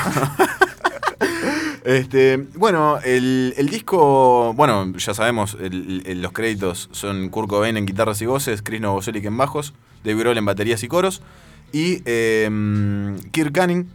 [1.84, 7.76] este, bueno, el, el disco, bueno, ya sabemos, el- el- los créditos son Kurt Cobain
[7.76, 9.74] en guitarras y voces, Chris Novoselic en bajos,
[10.06, 11.22] Dave Grohl en baterías y coros,
[11.74, 12.50] y eh,
[13.32, 13.90] Kirk Canning,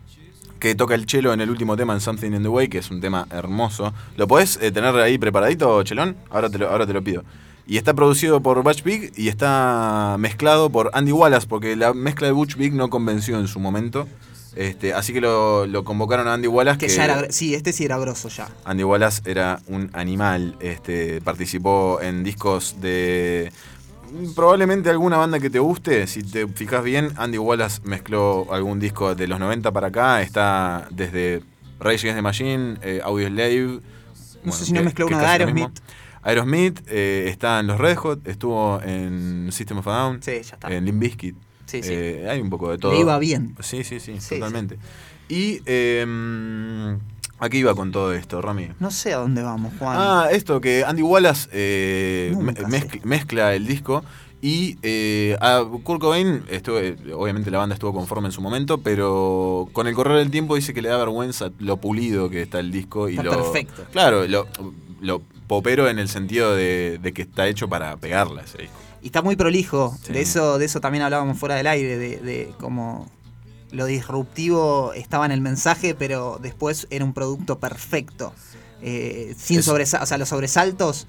[0.59, 2.91] que toca el cello en el último tema, en Something in the Way, que es
[2.91, 3.95] un tema hermoso.
[4.17, 6.17] ¿Lo podés eh, tener ahí preparadito, Chelón?
[6.29, 7.25] Ahora te lo, ahora te lo pido.
[7.67, 12.27] Y está producido por Butch Vig y está mezclado por Andy Wallace, porque la mezcla
[12.27, 14.07] de Butch Vig no convenció en su momento.
[14.57, 16.79] Este, así que lo, lo convocaron a Andy Wallace.
[16.79, 18.49] Que ya era, sí, este sí era grosso ya.
[18.65, 20.57] Andy Wallace era un animal.
[20.61, 23.53] Este, participó en discos de.
[24.35, 26.07] Probablemente alguna banda que te guste.
[26.07, 30.23] Si te fijas bien, Andy Wallace mezcló algún disco de los 90 para acá.
[30.23, 31.43] Está desde
[31.79, 33.81] Rage Against the Machine, eh, Audio Slave.
[34.45, 35.27] No sé si no mezcló uno de.
[35.27, 35.81] Aerosmith.
[36.23, 40.55] Aerosmith eh, está en los Red Hot, estuvo en System of a Down, Sí, ya
[40.55, 40.69] está.
[40.69, 41.37] en Limp Bizkit.
[41.67, 41.91] Sí, sí.
[41.93, 42.93] Eh, hay un poco de todo.
[42.93, 43.55] Le iba bien.
[43.61, 44.79] Sí, sí, sí, Sí, totalmente.
[45.29, 45.61] Y
[47.41, 48.69] eh, aquí iba con todo esto, Rami.
[48.79, 49.97] No sé a dónde vamos, Juan.
[49.99, 52.35] Ah, esto, que Andy Wallace eh,
[53.05, 54.05] mezcla el disco
[54.43, 56.79] y eh, a Kurt Cobain, estuvo,
[57.17, 60.73] obviamente la banda estuvo conforme en su momento, pero con el correr del tiempo dice
[60.73, 63.09] que le da vergüenza lo pulido que está el disco.
[63.09, 63.85] y Está lo, perfecto.
[63.93, 64.47] Claro, lo,
[65.01, 68.77] lo popero en el sentido de, de que está hecho para pegarla ese disco.
[69.03, 69.97] Y está muy prolijo.
[70.03, 70.13] Sí.
[70.13, 73.09] De eso, de eso también hablábamos fuera del aire, de, de cómo
[73.73, 78.33] lo disruptivo estaba en el mensaje, pero después era un producto perfecto.
[78.83, 81.07] Eh, sin Es- sobresaltos, o sea, los sobresaltos.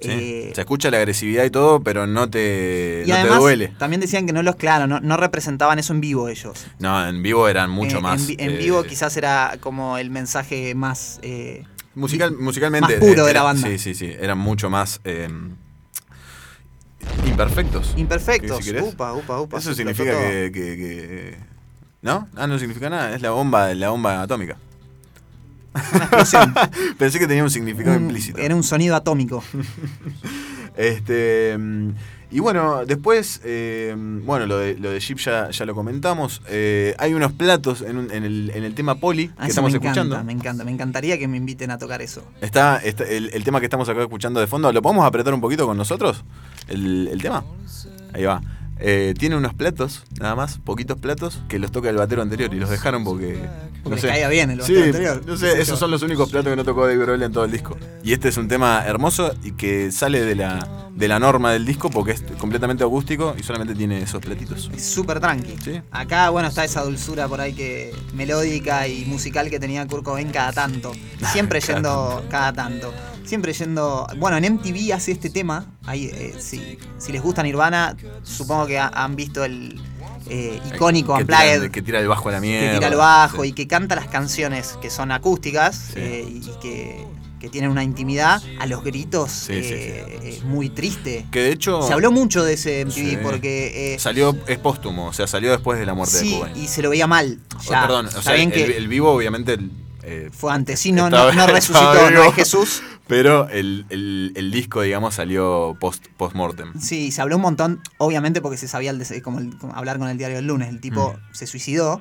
[0.00, 0.08] Sí.
[0.10, 3.68] eh, Se escucha la agresividad y todo, pero no te, y no te duele.
[3.78, 6.66] también decían que no los, claro, no, no representaban eso en vivo ellos.
[6.80, 8.20] No, en vivo eran mucho Eh, más.
[8.22, 11.20] En, vi- en vivo quizás era como el mensaje más.
[11.94, 12.96] Musical, musicalmente.
[12.98, 13.68] más puro eh, de la era- banda.
[13.68, 14.12] Sí, sí, sí.
[14.18, 15.00] Eran mucho más
[17.26, 17.94] imperfectos.
[17.96, 18.64] imperfectos.
[18.64, 18.76] Si.
[18.76, 19.58] Upa, upa, upa.
[19.58, 20.20] Eso significa todo.
[20.22, 21.51] que, que- que-
[22.02, 22.28] ¿No?
[22.36, 23.14] Ah, no significa nada.
[23.14, 24.56] Es la bomba, la bomba atómica.
[26.98, 28.38] Pensé que tenía un significado Un- implícito.
[28.38, 29.42] era un sonido atómico.
[30.76, 31.56] Este.
[32.30, 33.94] Y bueno, después, eh,
[34.24, 36.40] bueno, lo de, lo de Jeep ya, ya lo comentamos.
[36.48, 39.60] Eh, hay unos platos en, un- en el, en el tema Poli Ah, que eso
[39.62, 40.24] me estamos encanta, escuchando.
[40.24, 40.64] me encanta.
[40.64, 42.24] Me encantaría que me inviten a tocar eso.
[42.40, 44.72] Está, está el, el tema que estamos acá escuchando de fondo.
[44.72, 46.24] ¿Lo podemos apretar un poquito con nosotros?
[46.68, 47.44] El, el tema.
[48.14, 48.40] Ahí va.
[48.84, 52.58] Eh, tiene unos platos, nada más, poquitos platos, que los toca el batero anterior y
[52.58, 53.38] los dejaron porque.
[53.84, 54.08] Porque no le sé.
[54.08, 55.22] caía bien el Sí, batero anterior.
[55.24, 57.52] no sé, esos son los únicos platos que no tocó Dave Grohl en todo el
[57.52, 57.76] disco.
[58.02, 61.64] Y este es un tema hermoso y que sale de la, de la norma del
[61.64, 64.68] disco porque es completamente acústico y solamente tiene esos platitos.
[64.74, 65.54] Es súper tranqui.
[65.64, 65.80] Sí.
[65.92, 70.30] Acá, bueno, está esa dulzura por ahí que melódica y musical que tenía Kurt Cobain
[70.30, 70.92] cada tanto.
[71.32, 72.92] Siempre Cada yendo cada tanto.
[73.24, 74.06] Siempre yendo.
[74.18, 75.66] Bueno, en MTV hace este tema.
[75.86, 79.80] Ahí, eh, si, si les gusta Nirvana, supongo que ha- han visto el
[80.28, 81.54] eh, icónico que Unplugged.
[81.60, 82.68] tira, que tira el bajo a la mierda.
[82.72, 83.48] que tira el bajo Sí.
[83.48, 86.00] y que canta las canciones que son acústicas Sí.
[86.00, 87.04] eh, y que,
[87.40, 91.26] que tienen una intimidad a los gritos Sí, es muy triste.
[91.32, 91.82] Que de hecho.
[91.82, 95.86] Se habló mucho de ese MTV porque Salió, es póstumo, o sea, salió después de
[95.86, 96.56] la muerte de Cobain.
[96.56, 97.38] y se lo veía mal.
[97.66, 99.58] Oh, perdón, o sea, el, que el vivo obviamente
[100.04, 102.82] eh, fue antes, sí, no, no, resucitó, no es Jesús.
[103.12, 106.72] Pero el, el- el disco, digamos, salió post, post-mortem.
[106.80, 110.08] Sí, se habló un montón, obviamente porque se sabía el como, el- como hablar con
[110.08, 110.68] el diario del lunes.
[110.68, 111.34] El tipo Mm.
[111.34, 112.00] se suicidó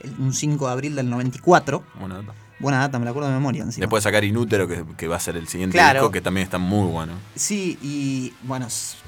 [0.00, 1.82] el- un 5 de abril del 94.
[1.98, 2.34] Buena data.
[2.58, 3.62] Buena data, me la acuerdo de memoria.
[3.62, 3.84] encima.
[3.84, 6.00] Después sacar Inútero, que, que va a ser el siguiente Claro.
[6.00, 7.14] disco, que también está muy bueno.
[7.34, 8.66] Sí, y bueno,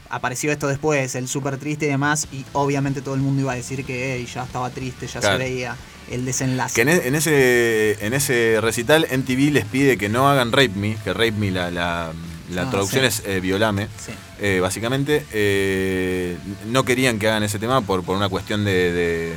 [0.09, 3.57] apareció esto después, el súper triste y demás, y obviamente todo el mundo iba a
[3.57, 5.37] decir que "Ey, ya estaba triste, ya Claro.
[5.37, 5.77] se veía
[6.13, 6.75] el desenlace.
[6.75, 10.71] Que en, e- en ese, en ese recital, MTV les pide que no hagan Rape
[10.77, 12.13] Me, que Rape Me, la, la,
[12.51, 13.07] la Ah, traducción sí.
[13.09, 13.89] es eh, Violame.
[13.99, 14.13] Sí.
[14.41, 16.37] Eh, básicamente, eh,
[16.67, 19.33] no querían que hagan ese tema por, por una cuestión de, de,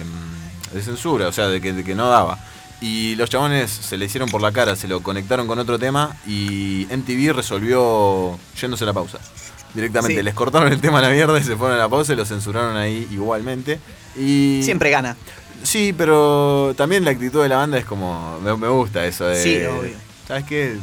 [0.73, 2.39] de censura, o sea, de que, de que no daba.
[2.81, 6.15] Y los chabones se le hicieron por la cara, se lo conectaron con otro tema
[6.27, 9.17] y MTV resolvió yéndose a la pausa.
[9.73, 10.23] Directamente, Sí.
[10.23, 12.25] les cortaron el tema a la mierda y se fueron a la pausa y lo
[12.25, 13.79] censuraron ahí igualmente.
[14.17, 15.15] Y Siempre gana.
[15.65, 18.39] Sí, pero también la actitud de la banda es como.
[18.41, 19.41] Me, me gusta eso de.
[19.41, 19.93] Sí, obvio.
[20.27, 20.77] ¿Sabes qué?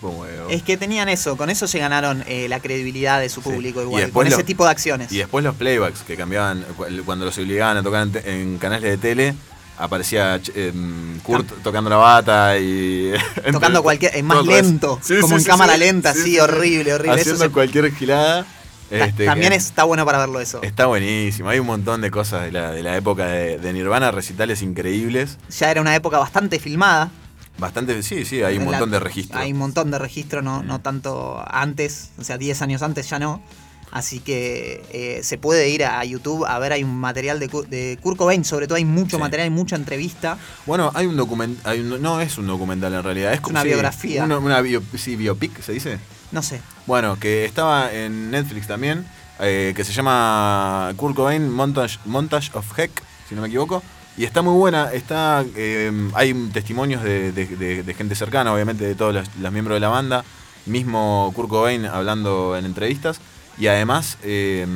[0.00, 0.48] Huevo.
[0.50, 4.10] Es que tenían eso, con eso se ganaron eh, la credibilidad de su público igual,
[4.10, 5.12] con ese tipo de acciones.
[5.12, 8.96] Y después los playbacks que cambiaban cu- cuando los obligaban a tocar en, canales de
[8.98, 9.34] tele.
[9.78, 13.12] Aparecía em, Kurt tocando la bata y.
[13.52, 14.50] Tocando cualquier, eh, más eso.
[14.50, 16.40] lento, Sí, como sí, en cámara lenta, Sí, sí, sí, sí.
[16.40, 17.12] horrible, horrible.
[17.14, 18.44] Eso Haciendo se- cualquier gilada.
[18.92, 20.62] Este, también está bueno para verlo eso.
[20.62, 21.48] Está buenísimo.
[21.48, 25.38] Hay un montón de cosas de la, de la época de, de Nirvana, recitales increíbles.
[25.58, 27.10] Ya era una época bastante filmada.
[27.58, 29.40] Bastante, sí, sí, hay un la- montón de registros.
[29.40, 33.18] Hay un montón de registros, no, no tanto antes, o sea, 10 años antes ya
[33.18, 33.42] no.
[33.90, 37.98] Así que eh, se puede ir a YouTube a ver, hay un material de, de
[38.00, 39.20] Kurt Cobain, sobre todo hay mucho Sí.
[39.22, 40.38] material, hay mucha entrevista.
[40.64, 44.24] Bueno, hay un documental, no es un documental en realidad, es, una sí, biografía.
[44.24, 45.98] Una, una bio- sí, biopic, ¿se dice?
[46.32, 49.06] No sé, Bueno, que estaba en Netflix también,
[49.38, 52.90] eh, que se llama Kurt Cobain Montage, Montage of Heck,
[53.28, 53.82] si no me equivoco.
[54.16, 59.36] Y está muy buena, está eh, hay testimonios de, gente cercana, obviamente de todos los,
[59.36, 60.24] los miembros de la banda,
[60.66, 63.20] mismo Kurt Cobain hablando en entrevistas.
[63.58, 64.66] Y además eh,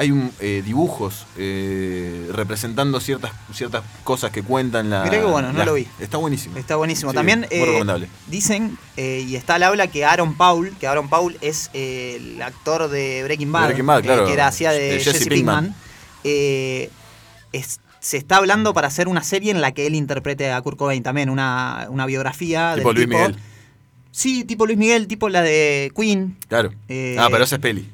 [0.00, 5.04] hay un, eh, dibujos eh, representando ciertas, ciertas cosas que cuentan la...
[5.04, 5.86] Mirá qué bueno, no la- lo vi.
[6.00, 6.56] Está buenísimo.
[6.56, 7.10] está buenísimo.
[7.10, 8.08] Sí, También muy eh, recomendable.
[8.28, 13.22] dicen, y está al habla, que Aaron Paul, que Aaron Paul es el actor de
[13.24, 14.24] Breaking Bad, Breaking Bad, claro.
[14.26, 15.64] que era hacía de De Jesse, Jesse Pinkman,
[16.22, 16.90] Pinkman.
[17.52, 20.78] es- se está hablando para hacer una serie en la que él interprete a Kurt
[20.78, 23.18] Cobain también, una, una biografía Tipo del Luis tipo.
[23.18, 23.36] Miguel.
[24.10, 26.38] Sí, tipo Luis Miguel, tipo la de Queen.
[26.48, 26.72] Claro.
[26.88, 27.86] Eh, ah, pero esa es peli.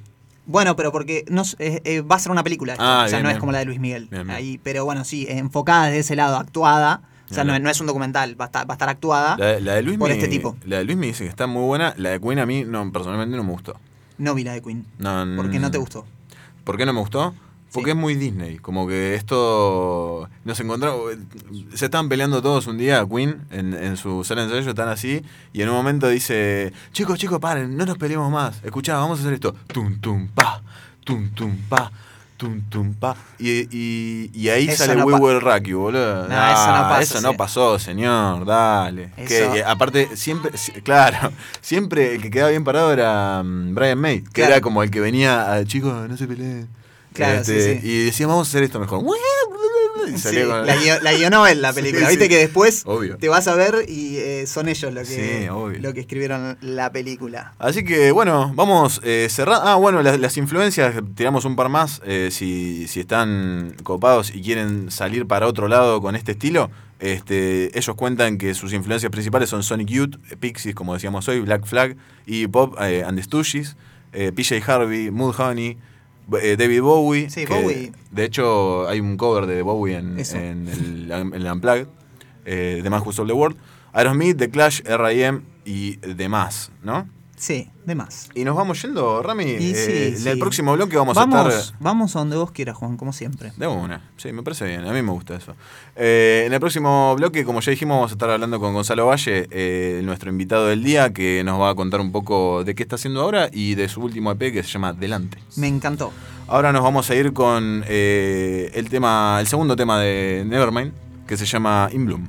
[0.47, 2.76] Bueno, pero porque no, eh, eh, va a ser una película.
[2.78, 4.09] Ah, o sea, bien, no es como la de Luis Miguel.
[4.11, 4.30] Bien.
[4.30, 7.03] Ahí, pero bueno, sí, enfocada desde ese lado, actuada.
[7.28, 9.36] O sea, no, es un documental, va a estar, va a estar actuada.
[9.36, 10.57] La, la de Luis por me- este tipo.
[10.64, 11.92] La de Luis me dice que está muy buena.
[11.97, 13.74] La de Queen a mí no, personalmente no me gustó.
[14.18, 14.86] No vi la de Queen.
[14.99, 16.07] No, Porque no te gustó.
[16.62, 17.34] ¿Por qué no me gustó?
[17.73, 17.97] Porque Sí.
[17.97, 18.57] es muy Disney.
[18.59, 20.29] Como que esto.
[20.45, 21.01] Nos encontramos.
[21.75, 25.23] Se estaban peleando todos un día, Queen, en, en su sala de ensayo, están así.
[25.53, 28.62] Y en un momento dice: Chicos, chicos, paren, no nos peleemos más.
[28.64, 29.55] Escuchá, vamos a hacer esto.
[29.67, 30.62] Tum, tum, pa.
[31.05, 31.91] Tum, tum, pa.
[32.39, 33.17] Tum, tum, pa.
[33.39, 36.29] Y, y, y ahí Eso sale no We Will Rock You, boludo.
[36.29, 38.45] No, eso no pasa, Eso no pasó, señor.
[38.45, 39.11] Dale.
[39.17, 40.57] Eso- Que, aparte, siempre.
[40.59, 44.21] si- Claro, siempre el que quedaba bien parado era mm, Brian May.
[44.21, 44.53] Que Claro.
[44.53, 46.69] era como el que venía a chicos, no se peleen.
[47.17, 47.89] Claro, Este, sí, sí.
[47.89, 49.03] Y decíamos, vamos a hacer esto mejor.
[50.17, 52.07] Sí, con- la, guio- la guionó él la película.
[52.07, 52.29] Sí, Viste sí.
[52.31, 53.17] que después Obvio.
[53.19, 55.51] te vas a ver y eh, son ellos lo que,
[55.81, 57.55] lo que escribieron la película.
[57.59, 59.67] Así que bueno, vamos eh, cerrando.
[59.69, 62.01] Ah, bueno, las, las influencias, tiramos un par más.
[62.07, 67.77] eh, si, si están copados y quieren salir para otro lado con este estilo, este,
[67.77, 71.97] ellos cuentan que sus influencias principales son Sonic Youth, Pixies, como decíamos hoy, Black Flag
[72.27, 73.77] y Pop eh, and the Stooges,
[74.12, 75.79] PJ Harvey, Mood Honey.
[76.41, 77.93] Eh, David Bowie, Sí, que, Bowie.
[78.11, 80.37] de hecho hay un cover de Bowie en, Eso.
[80.37, 81.87] en el, en el Unplugged,
[82.45, 83.57] eh, The Man Who Sold the World,
[83.93, 85.41] Aerosmith, The Clash, R.I.M.
[85.64, 87.09] y demás, ¿no?
[87.37, 88.30] Sí, de más.
[88.34, 89.45] Y nos vamos yendo, Rami.
[89.45, 90.28] Y Eh, sí, en sí.
[90.30, 91.53] el próximo bloque vamos, a estar.
[91.80, 93.53] vamos a donde vos quieras, Juan, como siempre.
[93.59, 95.55] De una, sí, me parece bien, a mí me gusta eso.
[95.97, 99.49] Eh, en el próximo bloque, como ya dijimos, vamos a estar hablando con Gonzalo Valle,
[99.51, 102.97] eh, nuestro invitado del día, que nos va a contar un poco de qué está
[102.97, 105.39] haciendo ahora y de su último EP que se llama Delante.
[105.57, 106.12] Me encantó.
[106.49, 110.93] Ahora nos vamos a ir con eh, el tema, el segundo tema de Nevermind,
[111.26, 112.28] que se llama In Bloom.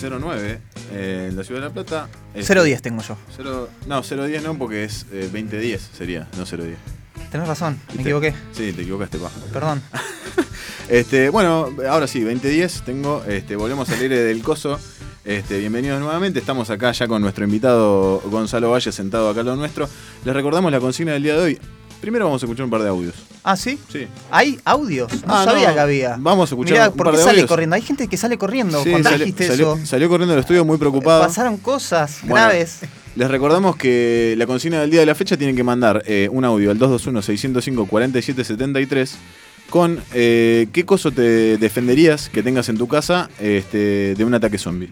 [0.00, 0.58] ...2009...
[0.92, 2.08] Eh, en la Ciudad de La Plata...
[2.34, 3.16] Este, 010 tengo yo.
[3.36, 6.76] Cero- no, 010 no, porque es eh, 2010 sería, no 010.
[7.30, 8.02] Tenés razón, me ¿Viste?
[8.02, 8.34] equivoqué.
[8.52, 9.36] Sí, te equivocaste, paja.
[9.52, 9.82] Perdón.
[10.88, 14.76] Este, bueno, ahora sí, 2010 tengo, este, volvemos a salir del coso.
[15.24, 19.56] Este, bienvenidos nuevamente, estamos acá ya con nuestro invitado Gonzalo Valle sentado acá al lado
[19.58, 19.88] nuestro.
[20.24, 21.58] Les recordamos la consigna del día de hoy.
[22.00, 23.14] Primero vamos a escuchar un par de audios.
[23.44, 23.78] ¿Ah, sí?
[23.92, 24.06] Sí.
[24.30, 25.12] ¿Hay audios?
[25.26, 25.74] No Ah, sabía no.
[25.74, 26.16] que había.
[26.18, 27.48] Vamos a escuchar Mirá, un ¿por par qué de sale audios?
[27.48, 27.76] corriendo?
[27.76, 28.82] Hay gente que sale corriendo.
[28.82, 29.26] Sí, salió,
[29.74, 29.78] eso.
[29.84, 31.22] salió corriendo del estudio muy preocupado.
[31.22, 32.80] Pasaron cosas Bueno, graves.
[33.16, 36.44] Les recordamos que la consigna del día de la fecha tienen que mandar eh, un
[36.44, 39.10] audio al 221-605-4773
[39.68, 44.58] con eh, qué coso te defenderías que tengas en tu casa este, de un ataque
[44.58, 44.90] zombie.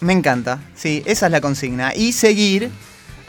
[0.00, 0.60] Me encanta.
[0.74, 1.94] Sí, esa es la consigna.
[1.94, 2.70] Y seguir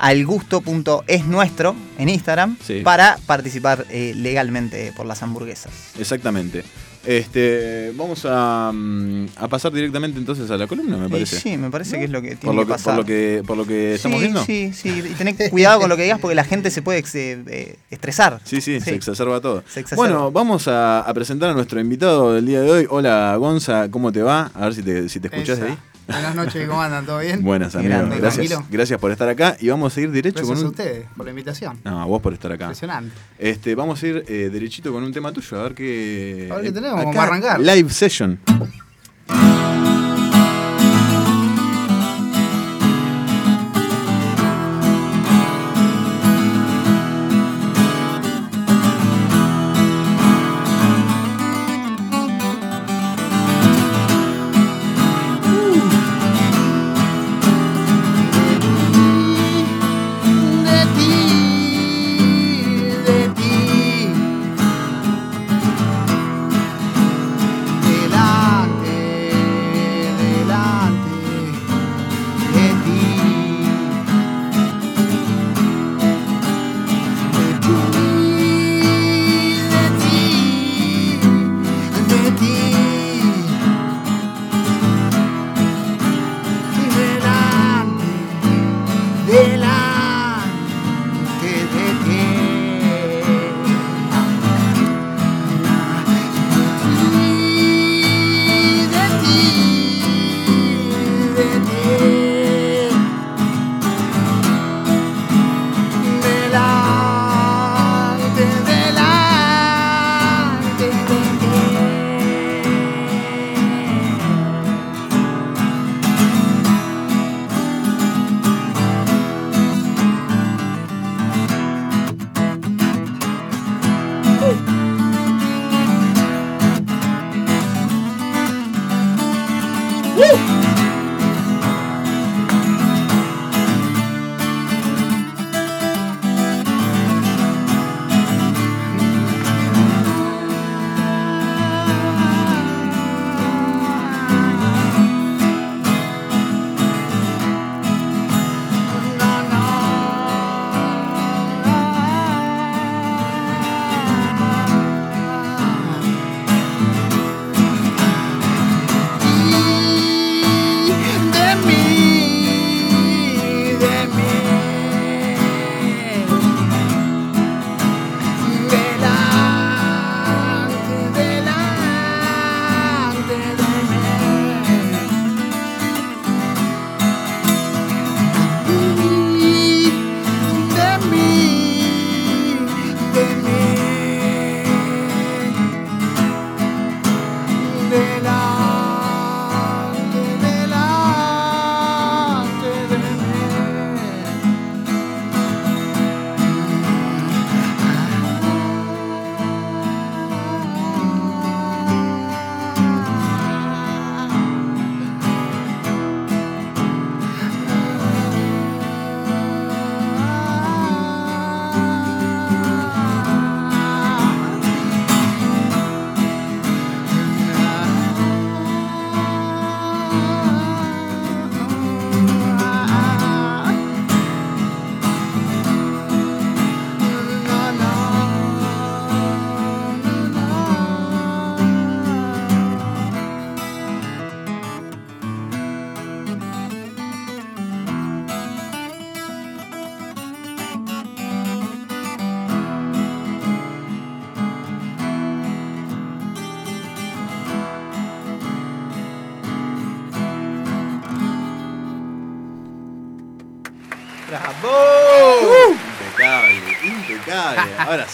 [0.04, 2.82] al gusto.es nuestro en Instagram Sí.
[2.84, 5.72] para participar eh, legalmente por las hamburguesas.
[5.97, 6.64] Exactamente.
[7.06, 11.38] Este, vamos a, mm, a pasar directamente entonces a la columna, me parece.
[11.39, 12.95] sí, me parece que es lo que tiene por, lo que que, pasar.
[12.95, 14.45] por lo que por lo que estamos sí, viendo.
[14.45, 17.16] Sí, sí, y tenés cuidado con lo que digas porque la gente se puede ex-
[17.16, 18.39] eh, estresar.
[18.45, 19.64] Sí, sí, se exacerba todo.
[19.70, 19.95] Se exacerba.
[20.06, 22.88] Bueno, vamos a, a presentar a nuestro invitado del día de hoy.
[22.89, 24.51] Hola, Gonza, ¿cómo te va?
[24.54, 25.68] A ver si te, si te escuchás Esa.
[25.68, 25.78] ahí.
[26.08, 27.06] Buenas noches, ¿cómo andan?
[27.06, 27.41] ¿Todo bien?
[27.41, 27.89] Buenas, amigo.
[27.89, 28.68] Grande, Gracias, tranquilo.
[28.70, 29.56] gracias por estar acá.
[29.60, 30.72] Y vamos a ir derecho Gracias con a un.
[30.72, 31.80] ustedes por la invitación.
[31.84, 32.66] No, a vos por estar acá.
[32.66, 33.16] Impresionante.
[33.39, 36.49] Este, vamos a ir eh, derechito con un tema tuyo, a ver qué.
[36.51, 37.60] A ver qué tenemos, acá, vamos a arrancar.
[37.62, 38.39] Live session.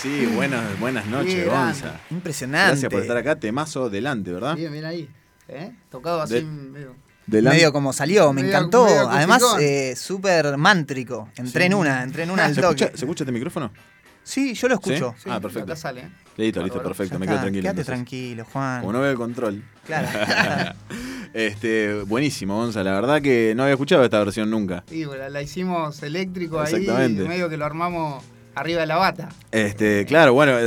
[0.02, 1.46] Sí, buenas, buenas noches.
[1.46, 2.00] Gonza.
[2.10, 2.68] Impresionante.
[2.72, 3.36] Gracias por estar acá.
[3.40, 4.56] Temazo delante, ¿verdad?
[4.56, 5.10] Bien, bien ahí.
[5.48, 5.72] ¿Eh?
[5.90, 6.36] Tocado así.
[6.36, 6.96] De- medio-
[7.26, 7.58] Delante.
[7.58, 8.86] Medio como salió, me Medio- encantó.
[8.86, 11.30] medio Además, eh, súper mántrico.
[11.38, 12.84] Entré en una, entré en una al ¿Se toque.
[12.86, 13.72] escucha, ¿Se escucha este micrófono?
[14.24, 15.16] Sí, yo lo escucho.
[15.18, 15.30] ¿Sí?
[15.32, 15.72] Ah, perfecto.
[15.72, 16.02] Acá sale.
[16.02, 16.10] ¿eh?
[16.38, 17.14] Listo, listo, perfecto.
[17.16, 17.62] Ya Me quedo tranquilo.
[17.64, 17.86] Quédate entonces.
[17.86, 18.80] tranquilo, Juan.
[18.82, 19.64] Como no veo el control.
[19.86, 20.08] Claro.
[21.34, 22.84] este, buenísimo, Gonza.
[22.84, 24.84] La verdad que no había escuchado esta versión nunca.
[24.88, 26.74] Sí, bueno, la hicimos eléctrico ahí.
[26.74, 27.28] Exactamente.
[27.28, 28.24] Medio que lo armamos
[28.60, 29.30] arriba de la bata.
[29.52, 30.58] Este, claro, bueno,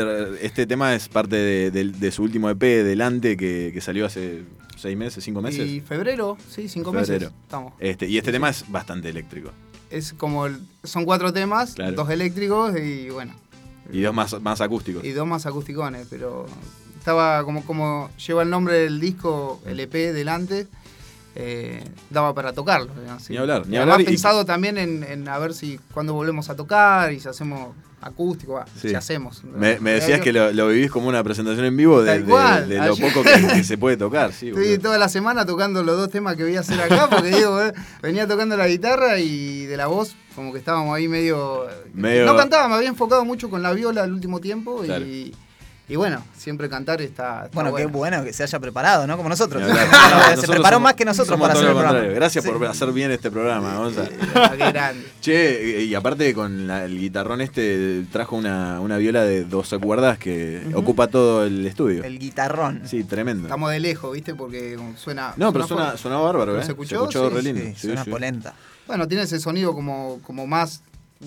[0.41, 4.43] este tema es parte de, de- de su último EP, Delante, que, que salió hace
[4.77, 5.69] seis meses, cinco meses.
[5.69, 7.13] Y febrero, sí, cinco Febrero.
[7.15, 7.33] meses.
[7.45, 7.73] Estamos.
[7.79, 9.51] Este, y este tema es bastante eléctrico.
[9.91, 10.47] Es como.
[10.47, 11.93] el- son cuatro temas, Claro.
[11.97, 13.35] dos eléctricos y bueno.
[13.93, 15.05] Y dos más, más acústicos.
[15.05, 16.47] Y dos más acusticones, pero
[16.99, 20.67] estaba como, como lleva el nombre del disco, el EP delante,
[21.35, 22.91] eh, daba para tocarlo.
[23.29, 26.57] Ni hablar, ni hablar y- pensado también en, en a ver si cuando volvemos a
[26.57, 28.89] tocar y si hacemos acústico, ah, Sí.
[28.89, 29.45] si hacemos.
[29.45, 33.23] Me, me decías que lo, lo vivís como una presentación en vivo de, lo poco
[33.23, 34.33] que, que se puede tocar.
[34.33, 34.81] Sí, Estoy boludo.
[34.83, 37.73] toda la semana tocando los dos temas que voy a hacer acá, porque digo, eh,
[38.03, 41.67] venía tocando la guitarra y de la voz, como que estábamos ahí medio.
[41.95, 45.05] Medio- No cantaba, me había enfocado mucho con la viola el último tiempo Claro.
[45.07, 45.33] y,
[45.93, 47.45] y bueno, siempre cantar está.
[47.45, 49.17] está Bueno, qué bueno que se haya preparado, ¿no?
[49.19, 49.63] Como nosotros.
[49.69, 51.91] Se Nosotros preparó somos- más que nosotros para hacer el programa.
[51.93, 52.15] contrario.
[52.17, 52.51] Gracias Sí.
[52.51, 54.09] por hacer bien este programa, Gonza.
[54.09, 55.07] Qué grande.
[55.21, 60.17] Che, y aparte con la- el guitarrón este trajo una, una viola de 12 cuerdas
[60.19, 62.03] que ocupa todo el estudio.
[62.05, 62.83] El guitarrón.
[62.87, 63.45] Sí, tremendo.
[63.49, 64.35] Estamos de lejos, ¿viste?
[64.35, 65.35] Porque suena.
[65.37, 66.65] No, pero suena, suena bárbaro, ¿Pero ¿eh?
[66.65, 67.09] ¿Se escuchó?
[67.11, 67.61] Sí, lindo.
[67.61, 68.11] Sí, Sí, suena sí.
[68.11, 68.55] polenta.
[68.87, 70.83] Bueno, tiene ese sonido como, como más.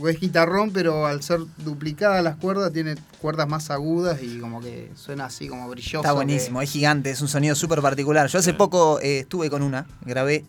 [0.08, 4.91] Es guitarrón, pero al ser duplicadas las cuerdas, tiene cuerdas más agudas y como que
[4.96, 5.98] suena así, como brilloso.
[6.00, 8.28] Está buenísimo, es gigante, es un sonido súper particular.
[8.28, 8.58] Yo hace Sí.
[8.58, 10.43] poco eh, estuve con una, grabé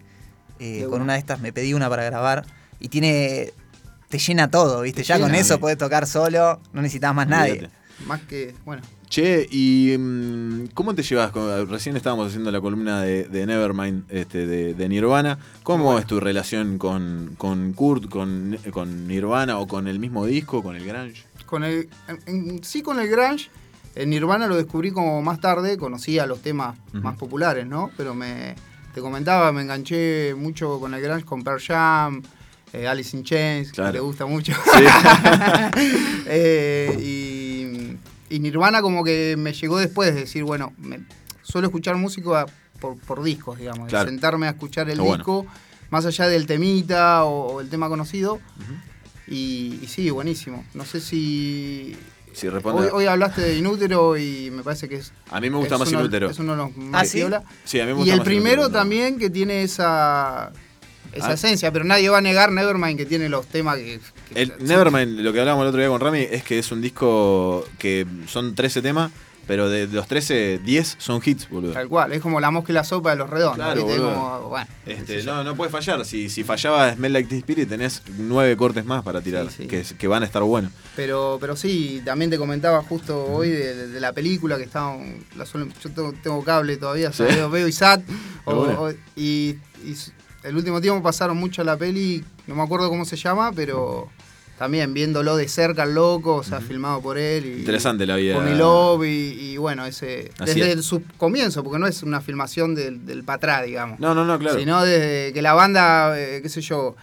[0.59, 1.05] eh, con una.
[1.05, 2.45] una de estas, me pedí una para grabar
[2.81, 3.53] y tiene.
[4.09, 5.03] Te llena todo, ¿viste?
[5.03, 7.71] Te Ya con eso podés tocar solo, no necesitas más nadie.
[8.07, 8.55] Más que.
[8.65, 8.83] Bueno.
[9.09, 11.31] Che, ¿y mm, cómo te llevas?
[11.31, 15.39] con- Recién estábamos haciendo la columna de, de Nevermind, este, de, de Nirvana.
[15.63, 20.63] ¿Cómo es tu relación con, con Kurt, con, con Nirvana o con el mismo disco,
[20.63, 21.25] con el Grunge?
[21.47, 22.21] Con el, en-
[22.51, 23.49] en- sí, con el Grunge,
[23.95, 27.91] en Nirvana lo descubrí como más tarde, conocía los temas más populares, ¿no?
[27.97, 28.55] Pero me.
[28.93, 32.23] Te comentaba, me enganché mucho con el Grunge, con Pearl Jam,
[32.73, 33.93] eh, Alice in Chains, Claro.
[33.93, 34.53] que te gusta mucho.
[34.55, 34.85] Sí.
[36.29, 37.46] Eh, y,
[38.29, 41.01] y Nirvana como que me llegó después de decir, bueno, me-
[41.43, 42.47] suelo escuchar música
[42.81, 43.89] por, por discos, digamos.
[43.91, 44.05] de.
[44.07, 45.17] Sentarme a escuchar el Está bueno.
[45.19, 45.47] disco,
[45.91, 48.41] más allá del temita o, o el tema conocido.
[49.29, 50.65] y, y sí, buenísimo.
[50.75, 51.97] No sé si...
[52.33, 52.83] Si responde.
[52.83, 55.13] Hoy, hoy hablaste de Inútero y me parece que es...
[55.31, 56.29] a mí me gusta más uno- Inútero.
[56.31, 57.25] Es uno de los más ¿Ah, sí?
[57.65, 58.79] Sí, a mí me Y gusta el más primero Inútero, no.
[58.79, 60.53] también que tiene esa...
[61.13, 61.33] Esa Ah.
[61.33, 64.01] esencia, pero nadie va a negar Nevermind que tiene los temas que...
[64.35, 67.65] El Nevermind, lo que hablábamos el otro día con Rami, es que es un disco
[67.79, 69.13] que son 13 temas,
[69.47, 71.73] pero de los 13, 10 son hits, boludo.
[71.73, 73.65] Tal cual, es como la mosca y la sopa de los redondos.
[73.65, 73.83] Claro.
[73.87, 76.05] Como, bueno, Este, no, no puede fallar.
[76.05, 79.67] Si, si fallaba Smell Like Teen Spirit, tenés nueve cortes más para tirar, Sí, sí.
[79.69, 80.73] Que, que van a estar buenos.
[80.97, 84.97] Pero, pero sí, también te comentaba justo hoy de, de la película que estaba.
[85.37, 88.03] La yo tengo, tengo cable todavía, o sea, veo, veo ISAT.
[88.47, 88.83] o- bueno.
[88.83, 89.57] o- y,
[90.43, 94.09] el último tiempo pasaron mucho la peli, no me acuerdo cómo se llama, pero
[94.59, 97.45] también viéndolo de cerca al loco, o sea, filmado por él.
[97.45, 98.35] Y, Interesante la vida.
[98.35, 100.31] Con Love y, y bueno, ese.
[100.39, 100.77] Así desde es.
[100.79, 104.01] el su comienzo, porque no es una filmación del, del patrá, digamos.
[104.01, 104.59] No, no, no, claro.
[104.59, 106.97] Sino desde que la banda, eh, qué sé yo,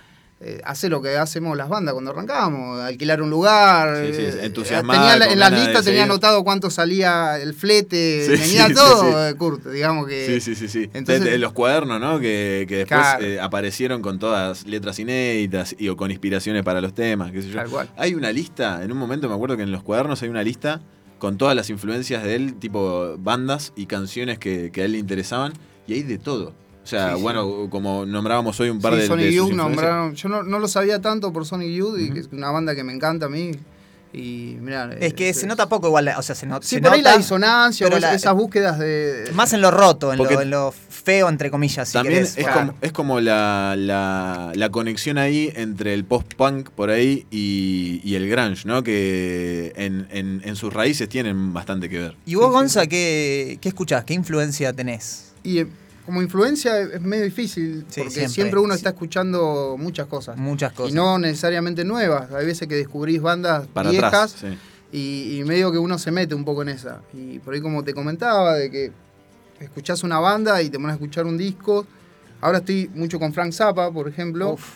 [0.44, 4.06] eh, hace lo que hacemos las bandas cuando arrancamos, alquilar un lugar.
[4.08, 8.26] Sí, sí, eh, tenía en la ganas de lista tenía anotado cuánto salía el flete,
[8.38, 10.26] Sí, tenía todo, eh, Kurt, digamos que...
[10.26, 10.90] Sí, sí, sí, sí.
[10.94, 12.20] Entonces- De- de los cuadernos, ¿no?
[12.20, 13.24] Que, que después Claro.
[13.26, 17.50] eh, aparecieron con todas letras inéditas y o con inspiraciones para los temas, qué sé
[17.50, 17.56] yo.
[17.56, 17.90] Tal cual.
[17.98, 20.82] Hay una lista, en un momento me acuerdo que en los cuadernos hay una lista
[21.20, 24.98] con todas las influencias de él, tipo bandas y canciones que, que a él le
[24.98, 25.54] interesaban,
[25.88, 26.54] y hay de todo.
[26.84, 27.22] O sea, Sí, sí.
[27.22, 30.60] bueno, como nombrábamos hoy un par Sí, de, Sonic de Youth nombraron, yo no, no
[30.60, 33.30] lo sabía tanto por Sonic Youth, y que es una banda que me encanta a
[33.30, 33.52] mí.
[34.16, 36.92] Y mirá, Es que se nota poco igual, o sea, se, no- Sí, se por
[36.92, 39.32] ahí nota la disonancia, pero la- esas búsquedas de...
[39.34, 42.38] más en lo roto, en, lo, en lo feo, entre comillas, si También querés.
[42.38, 42.60] es, Claro.
[42.68, 48.14] como, es como la, la, la conexión ahí entre el post-punk por ahí y, y
[48.14, 48.84] el grunge, ¿no?
[48.84, 52.16] Que en, en- en sus raíces tienen bastante que ver.
[52.28, 54.04] ¿Y vos, Sí, sí, Gonza, qué, qué escuchás?
[54.04, 55.34] ¿Qué influencia tenés?
[55.44, 55.68] Y eh,
[56.06, 58.78] como influencia es medio difícil, Sí, porque siempre, siempre, uno sí.
[58.78, 60.38] está escuchando muchas cosas.
[60.38, 60.92] Muchas cosas.
[60.92, 62.32] Y no necesariamente nuevas.
[62.32, 64.36] Hay veces que descubrís bandas Para viejas atrás.
[64.40, 64.58] sí.
[64.92, 67.02] y, y medio que uno se mete un poco en esa.
[67.14, 68.92] Y por ahí como te comentaba, de que
[69.60, 71.86] escuchás una banda y te pones a escuchar un disco.
[72.42, 74.54] Ahora estoy mucho con Frank Zappa, por ejemplo.
[74.54, 74.76] Uf.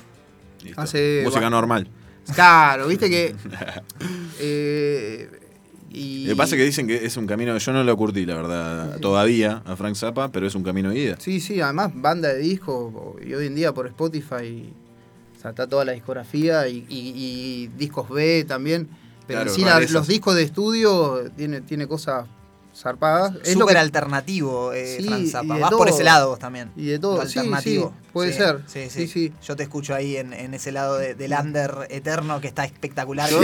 [0.75, 1.57] Hace- Música bueno.
[1.57, 1.87] normal.
[2.33, 3.35] Claro, viste que.
[4.39, 5.29] eh,
[5.91, 8.25] y, Lo que pasa es que dicen que es un camino, yo no lo curtí,
[8.25, 11.15] la verdad, todavía a Frank Zappa, pero es un camino de ida.
[11.19, 12.93] Sí, sí, además banda de discos
[13.25, 14.71] y hoy en día por Spotify
[15.37, 18.87] o sea, está toda la discografía y, y- y discos B también.
[19.27, 22.25] Pero Claro, en sí la- los discos de estudio tiene, tiene cosas
[22.77, 23.33] zarpadas.
[23.43, 25.57] Es lo Súper que- alternativo, eh, Sí, Zappa.
[25.57, 26.69] Vas por ese lado vos también.
[26.75, 27.93] Y de todo, Lo alternativo.
[27.95, 28.59] sí, puede Sí, ser.
[28.67, 29.33] Sí, sí, Sí, sí.
[29.45, 33.29] Yo te escucho ahí en, en ese lado de- del under eterno que está espectacular.
[33.29, 33.41] Yo,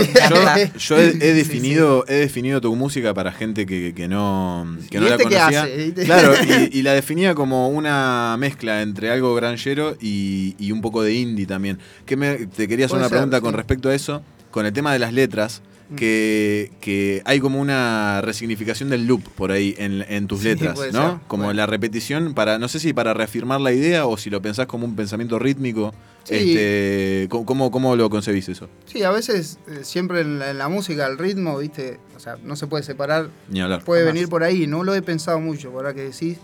[0.98, 5.00] he, he Sí, definido, he definido tu música para gente que, que no, que ¿Y
[5.00, 5.68] no la este qué conocía.
[6.04, 11.02] Claro, y, y la definía como una mezcla entre algo granjero y, y un poco
[11.02, 11.78] de indie también.
[12.06, 14.72] Que me, te quería hacer Puede una ser, pregunta con respecto a eso, con el
[14.72, 15.62] tema de las letras.
[15.90, 15.96] Mm.
[15.96, 20.78] Que, que hay como una resignificación del loop por ahí en, en tus Sí, letras,
[20.92, 21.10] ¿no?
[21.10, 24.40] ser, Como la repetición para, no sé si para reafirmar la idea o si lo
[24.40, 25.92] pensás como un pensamiento rítmico.
[26.24, 26.34] Sí.
[26.36, 28.66] Este, ¿cómo, ¿Cómo lo concebís eso?
[28.86, 32.38] Sí, a veces eh, siempre en la, en la música, el ritmo, viste, o sea,
[32.42, 33.28] no se puede separar.
[33.50, 33.84] Ni hablar.
[33.84, 36.38] Puede venir por ahí, no lo he pensado mucho, por ahora que decís.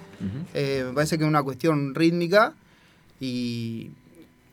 [0.53, 2.53] Eh, me parece que es una cuestión rítmica
[3.19, 3.91] y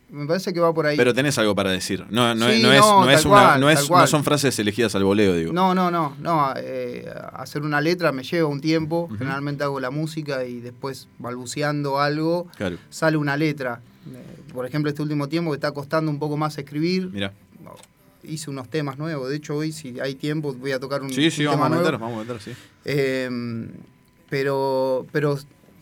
[0.09, 0.95] me parece que va por ahí.
[0.97, 2.05] Pero tenés algo para decir.
[2.09, 3.89] No, no, Sí, no es, no, no, es tal una, cual, no, es- tal no
[3.89, 4.07] cual.
[4.07, 5.51] son frases elegidas al voleo, digo.
[5.53, 6.53] No, no, no, no.
[6.55, 9.09] eh, hacer una letra me lleva un tiempo.
[9.17, 13.81] Generalmente hago la música y después balbuceando algo Claro, sale una letra.
[14.07, 17.33] Eh, por ejemplo, este último tiempo que está costando un poco más escribir, mira.
[18.23, 19.29] hice unos temas nuevos.
[19.29, 21.69] De hecho, hoy si hay tiempo voy a tocar un, Sí, sí, un vamos a
[21.69, 22.05] meter, nuevo.
[22.05, 22.51] vamos a meter, sí.
[22.85, 23.29] Eh,
[24.29, 25.37] pero, pero,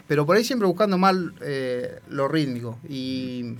[0.08, 2.80] pero por ahí siempre buscando mal eh, lo rítmico.
[2.90, 3.56] Y,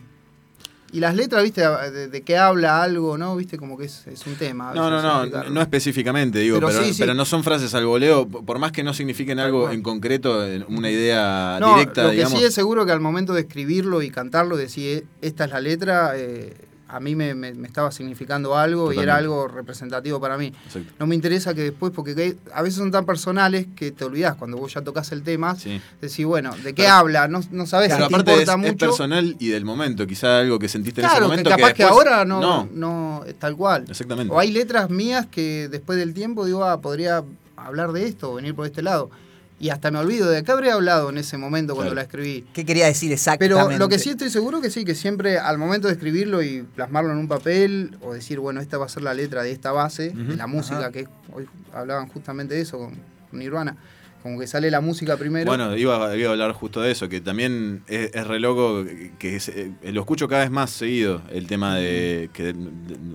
[0.96, 1.62] y las letras, ¿viste?
[1.62, 3.36] De, de qué habla algo, ¿no?
[3.36, 3.58] ¿Viste?
[3.58, 4.74] Como que es, es un tema.
[4.74, 5.50] No, no, no, explicarlo.
[5.52, 8.94] no específicamente, digo, pero, Pero sí, no son frases al voleo, por más que no
[8.94, 12.40] signifiquen algo en concreto, una idea No, directa, lo que digamos.
[12.40, 15.60] sí es seguro que al momento de escribirlo y cantarlo, decir "Eh, esta es la
[15.60, 16.54] letra, eh,
[16.96, 20.54] a mí me, me- me estaba significando algo y era algo representativo para mí.
[20.66, 20.94] Exacto.
[20.98, 24.36] No me interesa que después, porque que- a veces son tan personales que te olvidás
[24.36, 25.82] cuando vos ya tocas el tema, Sí.
[26.00, 27.28] decís, bueno, ¿de qué Pero- habla?
[27.28, 28.78] No, no sabes si te aparte es, importa es mucho.
[28.78, 31.50] personal y del momento, quizá algo que sentiste en ese Claro, que momento.
[31.50, 32.70] capaz que, después- ahora no, no.
[32.72, 33.84] No, es tal cual.
[33.90, 34.34] exactamente.
[34.34, 37.24] O hay letras mías que después del tiempo digo, ah, podría
[37.58, 39.10] hablar de esto o venir por este lado.
[39.58, 41.96] Y hasta me olvido de qué habría hablado en ese momento cuando Claro.
[41.96, 42.46] la escribí.
[42.54, 43.56] ¿Qué quería decir exactamente?
[43.66, 46.64] Pero lo que sí estoy seguro que sí, que siempre al momento de escribirlo y
[46.76, 49.72] plasmarlo en un papel o decir, bueno, esta va a ser la letra de esta
[49.72, 50.92] base, de la música, Ajá.
[50.92, 52.96] que hoy hablaban justamente de eso con,
[53.30, 53.78] con Nirvana,
[54.22, 55.46] como que sale la música primero.
[55.46, 58.84] Bueno, iba, iba a hablar justo de eso, que también es, es re loco,
[59.20, 62.56] que, es, eh, lo escucho cada vez más seguido, el tema de que de-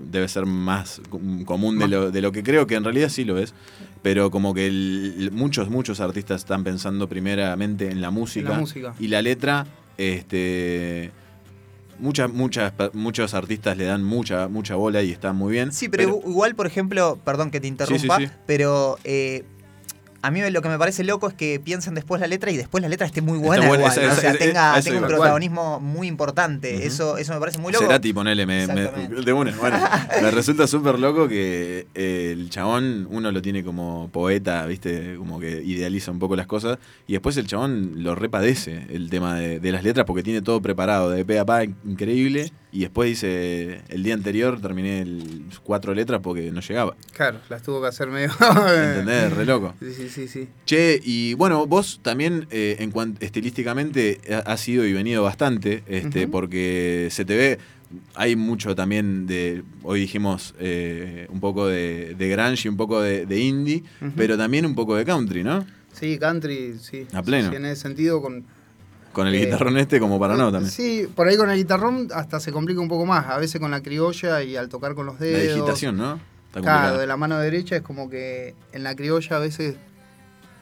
[0.09, 3.25] debe ser más com- común de lo, de lo que creo, que en realidad sí
[3.25, 3.53] lo es,
[4.01, 8.59] pero como que el- muchos, muchos artistas están pensando primeramente en la música, En la
[8.59, 8.93] música.
[8.99, 9.65] y la letra,
[9.97, 11.11] este...
[11.99, 15.71] Muchas, muchas, muchos artistas le dan mucha, mucha bola y está muy bien.
[15.71, 18.37] Sí, pero, igual, por ejemplo, perdón que te interrumpa, Sí, sí, sí.
[18.47, 19.43] pero eh,
[20.21, 22.81] a mí lo que me parece loco es que piensen después la letra y después
[22.81, 26.85] la letra esté muy buena o sea, tenga, un protagonismo muy importante.
[26.85, 27.85] Eso, eso me parece muy loco.
[27.85, 28.87] Cerati, ponele, me, me-
[29.21, 29.51] de una.
[29.57, 29.79] Bueno,
[30.21, 35.15] me resulta súper loco que eh, el chabón, uno lo tiene como poeta, ¿viste?
[35.17, 36.77] Como que idealiza un poco las cosas.
[37.07, 40.61] Y después el chabón lo repadece el tema de, de las letras porque tiene todo
[40.61, 42.51] preparado, de pe a pa, increíble.
[42.73, 46.95] Y después dice, el día anterior terminé el, cuatro letras porque no llegaba.
[47.13, 48.31] Claro, las tuvo que hacer medio.
[48.39, 49.33] ¿Entendés?
[49.33, 49.73] Re loco.
[49.79, 50.47] Sí, sí, sí, sí.
[50.65, 55.83] Che, y bueno, vos también eh, en cuanto estilísticamente ha- has ido y venido bastante,
[55.87, 57.59] este, porque se te ve,
[58.15, 63.01] hay mucho también de, hoy dijimos eh, un poco de, de grunge y un poco
[63.01, 63.83] de, de indie,
[64.15, 65.65] pero también un poco de country, ¿no?
[65.91, 67.05] Sí, country, sí.
[67.11, 67.49] A pleno.
[67.49, 68.45] Sí, en ese sentido, con.
[69.13, 70.71] Con el Eh, guitarrón este como para no también.
[70.71, 73.27] Sí, por ahí con el guitarrón hasta se complica un poco más.
[73.27, 75.55] A veces con la criolla y al tocar con los La dedos.
[75.55, 76.19] digitación, ¿no?
[76.47, 79.75] Está Claro, de la mano derecha es como que en la criolla a veces,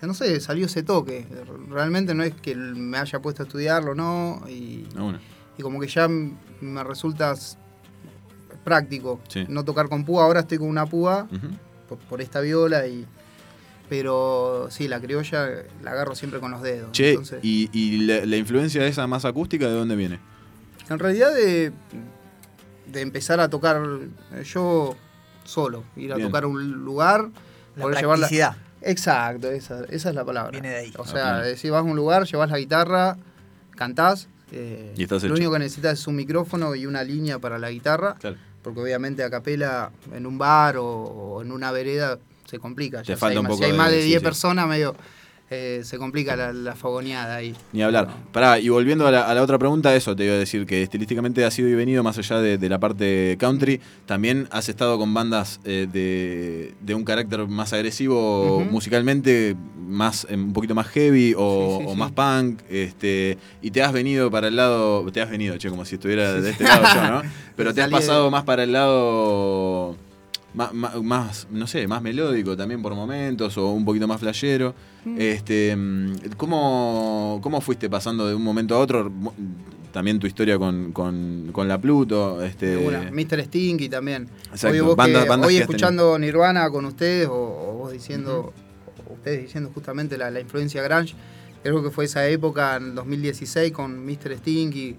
[0.02, 1.26] no sé, salió ese toque.
[1.70, 4.42] Realmente no es que me haya puesto a estudiarlo, ¿no?
[4.48, 5.20] Y, No, bueno.
[5.58, 7.34] y como que ya me resulta
[8.64, 9.46] práctico Sí.
[9.48, 10.24] no tocar con púa.
[10.26, 11.28] Ahora estoy con una púa
[12.10, 13.06] por esta viola y...
[13.90, 15.50] Pero sí, la criolla
[15.84, 16.92] la agarro siempre con los dedos.
[16.92, 20.20] Che, entonces- y, y la, la influencia de esa más acústica de dónde viene?
[20.90, 21.72] En realidad de,
[22.88, 23.82] de empezar a tocar
[24.34, 24.96] eh, yo
[25.44, 26.28] solo, ir a Bien.
[26.28, 27.30] tocar a un lugar,
[27.76, 28.58] La poder llevar la- practicidad.
[28.82, 30.52] Exacto, esa, esa es la palabra.
[30.52, 30.94] Viene de ahí.
[30.98, 33.18] O sea, decís, vas a un lugar, llevas la guitarra,
[33.76, 34.28] cantás.
[34.52, 35.36] eh, Y estás lo hecho.
[35.36, 38.38] único que necesitas es un micrófono y una línea para la guitarra, Claro.
[38.64, 42.18] porque obviamente a capela en un bar o, o en una vereda
[42.50, 43.02] se complica.
[43.04, 44.24] Te falta un poco si hay de- más de sí, 10 sí.
[44.24, 44.96] personas, medio
[45.52, 47.56] eh, se complica la, la fogoneada ahí.
[47.74, 48.08] Ni hablar.
[48.32, 50.84] Pará, y volviendo a la, a la otra pregunta, eso te iba a decir, que
[50.84, 53.82] estilísticamente has ido y venido más allá de, de la parte country.
[54.06, 60.36] También has estado con bandas eh, de, de un carácter más agresivo musicalmente, más eh,
[60.36, 61.98] un poquito más heavy o, Sí, sí, o sí.
[61.98, 62.62] más punk.
[62.70, 65.04] Este, y te has venido para el lado.
[65.12, 67.22] Te has venido, che, como si estuviera de este lado yo, ¿no?
[67.56, 69.98] Pero te has pasado más para el lado.
[70.54, 74.74] Más, más, no sé, más melódico también por momentos o un poquito más flashero.
[75.06, 75.16] Mm.
[75.20, 79.12] Este, mm, ¿cómo, ¿Cómo fuiste pasando de un momento a otro?
[79.92, 82.44] También tu historia con, con, con la Pluto.
[82.44, 83.44] Este, una, Mr.
[83.46, 84.28] Stinky también.
[84.52, 87.92] Exacto, Hoy, vos bandas- que- bandas hoy que escuchando Nirvana con ustedes o, o vos
[87.92, 88.54] diciendo,
[89.08, 91.14] o ustedes diciendo justamente la, la influencia grunge,
[91.64, 94.38] creo que fue esa época en 2016 con Mr.
[94.38, 94.96] Stinky,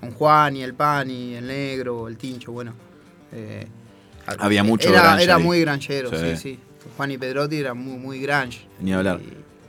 [0.00, 2.72] con Juan y el Pan y el Negro, el Tincho, bueno.
[3.32, 3.66] eh,
[4.38, 5.42] Había mucho Era, grunge era ahí.
[5.42, 6.16] muy granchero, Sí.
[6.16, 6.58] sí, sí.
[6.96, 8.60] Juan y Pedrotti eran muy, muy grunge.
[8.80, 9.20] Ni hablar.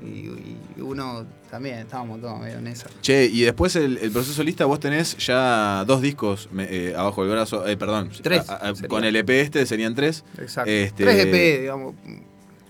[0.04, 2.88] Y, y- y uno también, estábamos todos medio en esa.
[3.02, 7.24] Che, y después el, el proceso lista, vos tenés ya dos discos me- eh, abajo
[7.24, 7.66] del brazo.
[7.66, 8.90] Eh, perdón, Tres, a- a- sería.
[8.90, 10.24] con el EP este serían tres.
[10.38, 10.70] Exacto.
[10.70, 11.96] Este, Tres EP, digamos.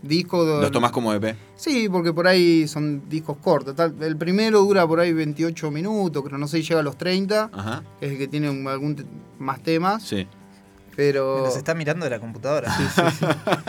[0.02, 0.62] Discos.
[0.62, 1.36] Los tomás como EP.
[1.56, 3.76] Sí, porque por ahí son discos cortos.
[3.76, 6.96] tal- El primero dura por ahí 28 minutos, creo, no sé si llega a los
[6.98, 7.84] 30, Ajá.
[8.00, 9.04] que es el que tiene algún
[9.40, 10.28] más temas, Sí.
[10.96, 11.44] Pero...
[11.46, 12.74] Nos está mirando la computadora.
[12.78, 12.86] Me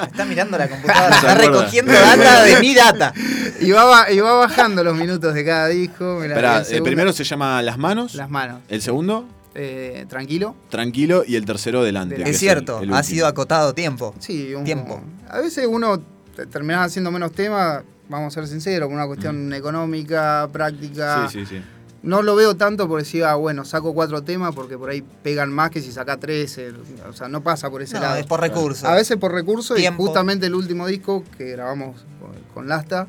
[0.07, 1.09] está mirando la computadora.
[1.20, 1.53] Se Está acuerda.
[1.59, 3.12] recogiendo data de mi data.
[3.61, 6.19] Y va, ba- y va bajando los minutos de cada disco.
[6.20, 8.15] mirá, Esperá, el primero se llama Las Manos.
[8.15, 8.61] Las manos.
[8.69, 10.55] El segundo, Eh, tranquilo.
[10.69, 11.24] Tranquilo.
[11.27, 12.28] Y el tercero, Delante.
[12.28, 14.15] Es cierto, el- el ha sido acotado tiempo.
[14.19, 15.01] Sí, un- Tiempo.
[15.28, 16.01] A veces uno
[16.36, 21.23] te- termina haciendo menos temas, vamos a ser sinceros, por una cuestión económica, práctica.
[21.24, 21.31] Mm.
[21.31, 21.62] Sí, sí, sí.
[22.07, 25.53] No lo veo tanto porque si, ah, bueno, saco cuatro temas porque por ahí pegan
[25.53, 26.73] más que si saca 13.
[27.09, 28.16] O sea, no pasa por ese No, lado.
[28.16, 28.85] es por recursos.
[28.85, 33.09] A veces por recursos y justamente el último disco que grabamos con, con Lasta.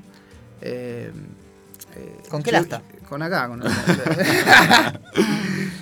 [0.61, 1.11] eh,
[1.95, 2.82] eh, ¿Con qué Lasta?
[3.07, 4.99] Con acá, con Lasta.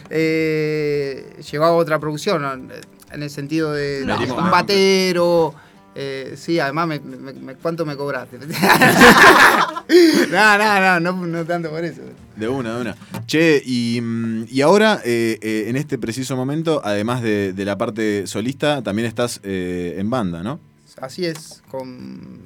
[0.10, 2.70] Eh, llevaba otra producción
[3.12, 4.52] en el sentido de No, un no.
[4.52, 5.54] batero.
[5.96, 8.38] eh, sí, además, me, me- me- ¿cuánto me cobraste?
[10.32, 12.02] no, no, no, no, no tanto por eso.
[12.36, 12.96] De una, de una.
[13.26, 17.78] Che, y, mm, y ahora, eh, eh, en este preciso momento, además de, de la
[17.78, 20.60] parte solista, también estás eh, en banda, ¿no?
[21.02, 22.40] Así es, con,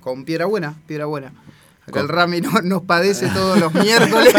[0.00, 1.32] con Piedra Buena, Piedra Buena.
[1.86, 4.32] Acá el Rami no- nos padece todos los miércoles.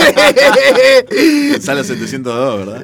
[1.62, 2.84] Sala 702, ¿verdad?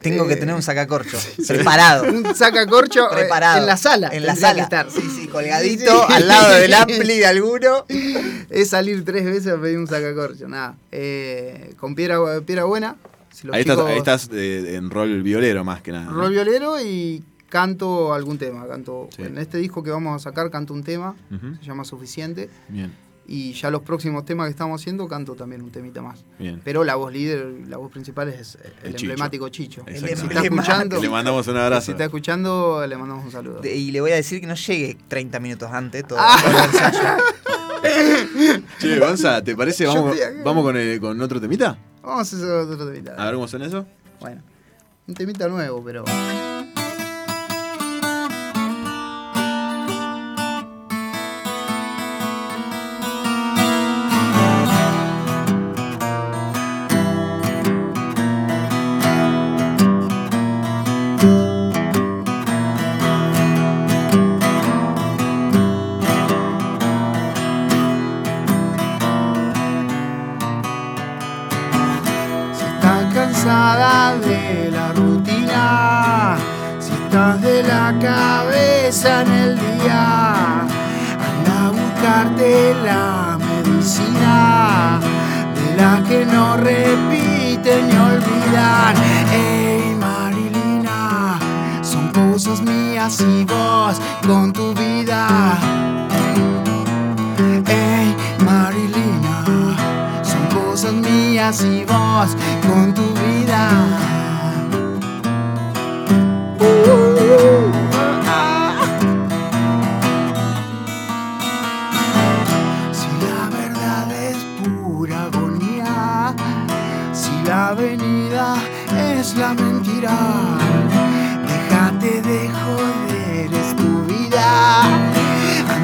[0.00, 2.04] Tengo que tener un sacacorcho preparado.
[2.04, 3.58] Un sacacorcho eh, Preparado.
[3.58, 4.08] en la sala.
[4.12, 4.62] En la sala.
[4.62, 4.90] estar.
[4.90, 7.84] Sí, sí, colgadito al lado del ampli de alguno.
[8.48, 10.76] Es salir tres veces a pedir un sacacorcho, nada.
[10.92, 12.96] Eh, con Piedra, Piedra Buena.
[13.32, 16.04] si los Ahí estás, ahí estás eh, en rol violero más que nada.
[16.06, 16.12] ¿no?
[16.12, 18.66] Rol violero y canto algún tema.
[18.68, 19.22] Canto, Sí.
[19.22, 21.14] En este disco que vamos a sacar canto un tema,
[21.60, 22.48] se llama Suficiente.
[22.68, 22.92] Bien,
[23.30, 26.24] Y ya los próximos temas que estamos haciendo canto también un temita más.
[26.38, 26.62] bien.
[26.64, 29.04] Pero la voz líder, la voz principal es el, El Chicho.
[29.04, 29.82] emblemático Chicho.
[29.86, 31.90] El Si está escuchando, Le mandamos un si abrazo.
[31.92, 33.60] está escuchando, le mandamos un saludo.
[33.60, 36.36] De- Y le voy a decir que no llegue 30 minutos antes todo, Ah.
[36.42, 36.98] todo el ensayo.
[38.80, 39.86] Che, Gonza, ¿te parece?
[39.86, 41.78] Vamos, te- vamos con, el- con otro temita.
[42.02, 43.14] Vamos a hacer otro temita.
[43.18, 43.86] A ver cómo suena eso.
[44.20, 44.42] Bueno,
[45.06, 46.04] un temita nuevo, pero.
[82.18, 85.00] Buscarte la medicina
[85.54, 88.96] de la que no repiten ni olvidan.
[89.32, 91.38] Ey, Marilina,
[91.82, 95.58] son cosas mías y vos con tu vida.
[97.66, 99.44] Ey, Marilina,
[100.22, 102.36] son cosas mías y vos
[102.66, 103.97] con tu vida.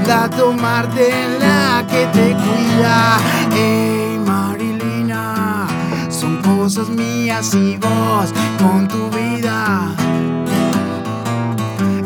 [0.04, 1.10] Anda a tomarte
[1.40, 3.16] la que te cuida.
[3.56, 5.66] Ey, Marilina,
[6.10, 9.94] son cosas mías y vos con tu vida.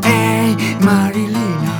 [0.04, 1.74] Ey, Marilina,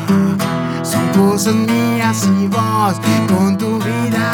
[0.82, 2.96] son cosas mías y vos
[3.28, 4.32] con tu vida.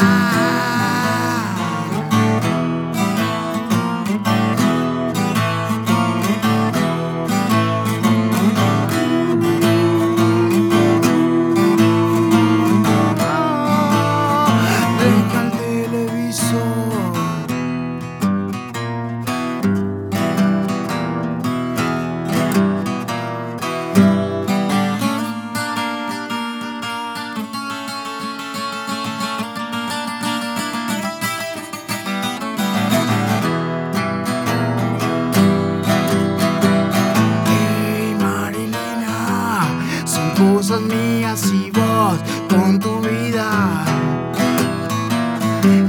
[40.35, 43.85] Cosas mías y vos con tu vida.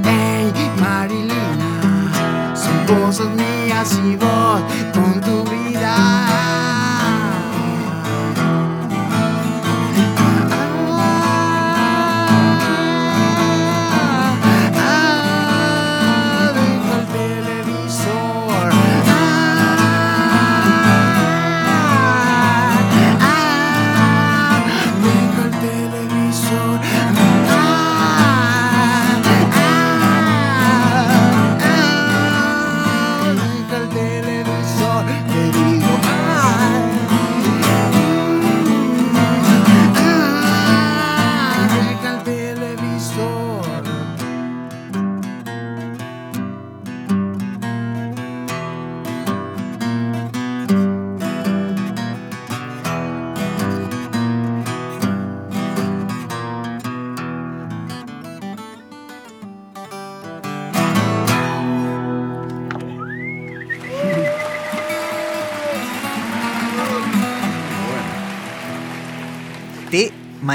[0.05, 4.63] Hey Marilena, son cosas mías y vos
[4.95, 5.66] con tu vida.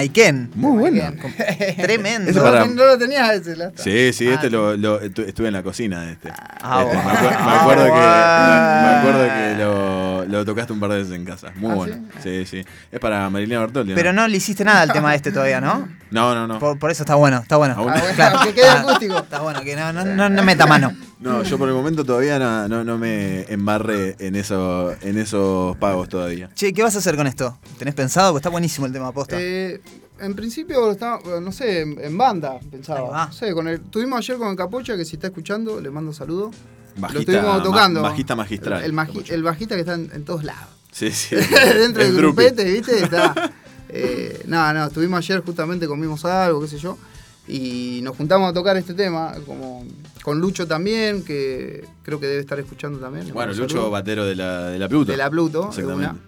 [0.02, 0.50] Maiken.
[0.56, 1.04] Muy bueno.
[1.78, 2.32] Tremendo.
[2.32, 5.48] Ese para- No lo tenías ese, la- Sí, sí, Ah, este lo, lo- estu- estuve
[5.48, 6.30] en la cocina de este.
[6.62, 10.92] Ah, Este, me, me acuerdo que, Ah, me acuerdo que lo, lo tocaste un par
[10.92, 11.52] de veces en casa.
[11.56, 12.08] Muy ¿Ah, bueno.
[12.24, 12.64] Sí, sí.
[12.92, 13.92] Es para Marilena Bertoldi.
[13.92, 13.96] ¿no?
[13.96, 15.88] Pero no le hiciste nada al tema este todavía, ¿no?
[16.12, 16.60] No, no, no.
[16.60, 17.76] Por, por eso está bueno, está bueno.
[17.78, 18.02] Ah, bueno.
[18.16, 18.40] Claro.
[18.44, 19.18] que quede acústico.
[19.18, 20.96] Está bueno, que no, no, no, no meta mano.
[21.20, 25.78] No, yo por el momento todavía no, no, no me embarré en, eso, en esos
[25.78, 26.50] pagos todavía.
[26.56, 27.58] Che, ¿qué vas a hacer con esto?
[27.78, 28.32] ¿Tenés pensado?
[28.32, 29.38] Porque está buenísimo el tema aposta.
[29.40, 29.80] Eh,
[30.20, 33.28] en principio, está, no sé, en, en banda pensaba.
[33.28, 36.12] No sé, con el, tuvimos ayer con el Capocha, que si está escuchando, le mando
[36.12, 36.52] saludo.
[36.98, 38.02] Bajista, Lo estuvimos ma- tocando.
[38.02, 38.80] bajista magistral.
[38.80, 39.34] El, el magi- Capocha.
[39.34, 40.68] el bajista que está en, en todos lados.
[40.92, 41.36] Sí, sí.
[41.76, 42.44] Dentro El del drupi.
[42.44, 43.04] grupete, ¿viste?
[43.04, 43.52] Está.
[43.94, 46.98] Eh, no, no, estuvimos ayer justamente, comimos algo, qué sé yo.
[47.46, 49.86] Y nos juntamos a tocar este tema, como
[50.24, 53.34] con Lucho también, que creo que debe estar escuchando también.
[53.34, 53.90] Bueno, Lucho.
[53.90, 55.12] Batero de la, de la Pluto.
[55.12, 56.22] De la Pluto, Exactamente.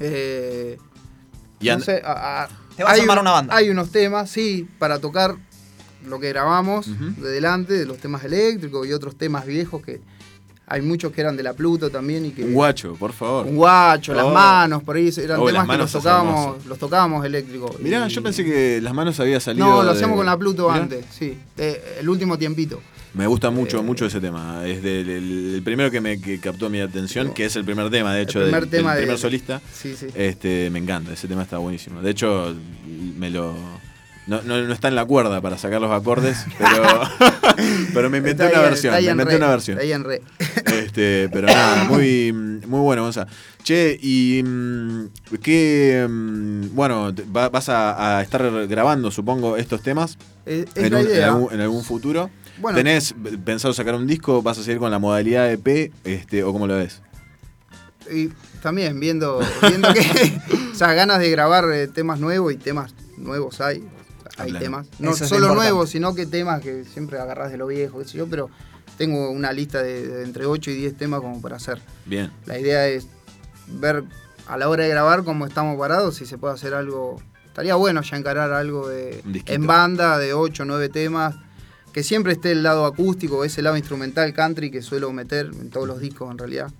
[0.00, 0.78] Eh,
[1.60, 3.54] Y no sé, a- a- Te vas a hay armar un- una banda.
[3.54, 5.36] Hay unos temas, sí, para tocar
[6.06, 6.86] lo que grabamos
[7.20, 10.00] de delante, de los temas eléctricos y otros temas viejos que
[10.66, 13.46] hay muchos que eran de la Pluto también y que un guacho, por favor.
[13.46, 14.30] un guacho, las Oh.
[14.32, 17.78] manos, por ahí eran Oh, temas que los tocábamos, los tocábamos eléctricos.
[17.80, 19.66] Mirá, Y- yo pensé que las manos había salido.
[19.66, 20.82] No, lo de- hacíamos con la Pluto Mirá.
[20.82, 22.80] antes, sí, el último tiempito.
[23.14, 24.66] Me gusta mucho, Eh, mucho ese tema.
[24.66, 27.90] Es del, el, el primero que me que captó mi atención, que es el primer
[27.90, 29.60] tema, de hecho, el del, primer tema del de- primer solista.
[29.74, 30.06] Sí, sí.
[30.14, 32.00] Este, me encanta, ese tema está buenísimo.
[32.00, 32.54] De hecho,
[33.18, 33.54] me lo.
[34.26, 36.82] No, no, no está en la cuerda para sacar los acordes, pero,
[37.92, 38.94] pero me inventé una versión.
[38.94, 39.78] Me en inventé re, una versión.
[40.04, 40.22] re.
[40.66, 43.26] Este, pero nada, muy, muy bueno, Gonza.
[43.64, 45.06] Che, y mm,
[45.42, 51.22] qué mm, bueno, vas a, a estar grabando, supongo, estos temas Es, es en, un-
[51.22, 52.30] algún, en algún futuro.
[52.58, 52.76] Bueno.
[52.78, 54.40] ¿Tenés pensado sacar un disco?
[54.42, 55.92] ¿Vas a seguir con la modalidad EP?
[56.04, 57.00] Este, ¿O cómo lo ves?
[58.10, 58.28] Y
[58.62, 60.00] también viendo, viendo que,
[60.72, 63.82] o sea, ganas de grabar eh, temas nuevos y temas nuevos hay.
[64.42, 64.88] Hay temas.
[64.98, 68.18] No Eso solo nuevos, sino que temas que siempre agarrás de lo viejo, qué sé
[68.18, 68.50] yo, pero
[68.98, 71.80] tengo una lista de, de entre 8 y 10 temas como para hacer.
[72.06, 72.30] Bien.
[72.46, 73.06] La idea es
[73.66, 74.04] ver
[74.46, 77.20] a la hora de grabar cómo estamos parados, si se puede hacer algo.
[77.46, 81.36] Estaría bueno ya encarar algo de, en banda de 8 o 9 temas.
[81.92, 85.86] Que siempre esté el lado acústico, ese lado instrumental country que suelo meter en todos
[85.86, 86.72] los discos en realidad.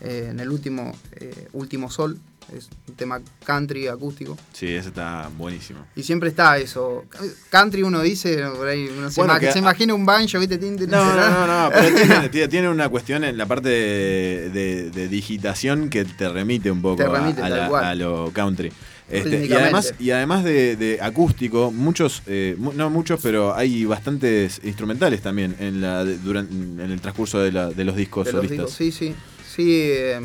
[0.00, 2.18] Eh, en el último, eh, último Sol,
[2.56, 4.36] es un tema country acústico.
[4.52, 5.86] Sí, ese está buenísimo.
[5.96, 7.04] Y siempre está eso.
[7.50, 10.58] Country uno dice, por ahí uno se, Bueno, ima- que- se imagina un banjo, ¿viste?
[10.58, 11.96] No, no, no, no, pero
[12.30, 16.82] tiene, tiene- una cuestión en la parte de, de- de digitación que te remite un
[16.82, 17.06] poco a-
[17.44, 18.72] a, la- a lo country.
[19.08, 24.60] Este, y además, y además de, de acústico, muchos, eh, no muchos, pero hay bastantes
[24.64, 28.32] instrumentales también en, la, de- duran- en el transcurso de, la- de los discos de
[28.32, 28.66] los solistas.
[28.66, 28.76] discos.
[28.76, 29.14] Sí, sí.
[29.54, 30.20] Sí, eh,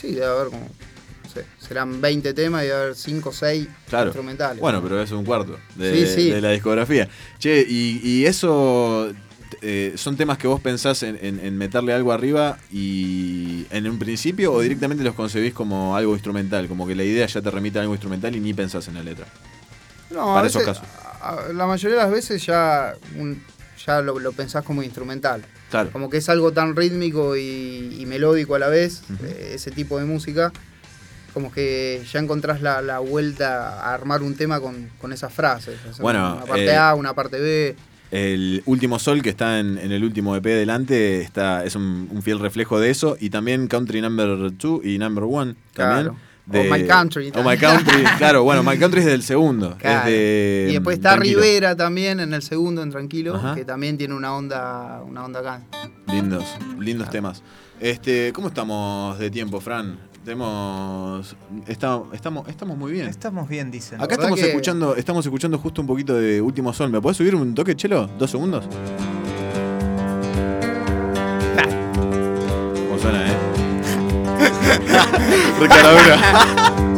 [0.00, 0.68] sí, debe haber como
[1.40, 4.06] sé, serán 20 temas y va a haber 5 o 6 Claro.
[4.06, 4.60] instrumentales.
[4.60, 6.30] Bueno, pero es un cuarto de, Sí, sí.
[6.30, 7.08] de la discografía.
[7.38, 9.12] Che, y, y eso
[9.62, 13.98] eh, son temas que vos pensás en, en- en meterle algo arriba y en un
[13.98, 17.78] principio o directamente los concebís como algo instrumental, como que la idea ya te remite
[17.78, 19.26] a algo instrumental y ni pensás en la letra.
[20.10, 20.84] No, para esos casos.
[21.54, 23.42] la mayoría de las veces ya, un-
[23.84, 25.42] ya lo, lo pensás como instrumental.
[25.70, 25.90] Claro.
[25.90, 29.98] Como que es algo tan rítmico y, y melódico a la vez, eh, ese tipo
[29.98, 30.52] de música,
[31.36, 35.78] como que ya encontrás la, la vuelta a armar un tema con, con esas frases.
[35.86, 37.76] O sea, Bueno, una parte eh, A, una parte B.
[38.10, 42.22] El último sol que está en, en el último EP delante está, es un, un
[42.22, 43.18] fiel reflejo de eso.
[43.20, 46.14] Y también Country Number 2 y Number 1 también.
[46.14, 46.16] Claro.
[46.48, 47.58] O My Country O My.
[47.58, 49.72] Country, claro, bueno, My Country es del segundo.
[49.72, 50.08] es Claro.
[50.08, 51.42] de, y después está Tranquilo.
[51.42, 53.54] Rivera también en el segundo, en Tranquilo, Ajá.
[53.54, 55.60] que también tiene una onda, una onda acá.
[56.10, 56.44] Lindos,
[56.80, 57.42] lindos temas.
[57.78, 59.98] Este, ¿Cómo estamos de tiempo, Fran?
[60.26, 61.36] Tenemos,
[61.68, 63.06] está- estamos, estamos muy bien.
[63.06, 64.00] Estamos bien, dicen.
[64.00, 66.90] Acá estamos que- escuchando, estamos escuchando justo un poquito de Último Sol.
[66.90, 68.08] ¿Me podés subir un toque, Chelo?
[68.18, 68.64] ¿Dos segundos?
[71.94, 73.36] ¿Cómo suena, eh?
[75.60, 76.18] Recaladura.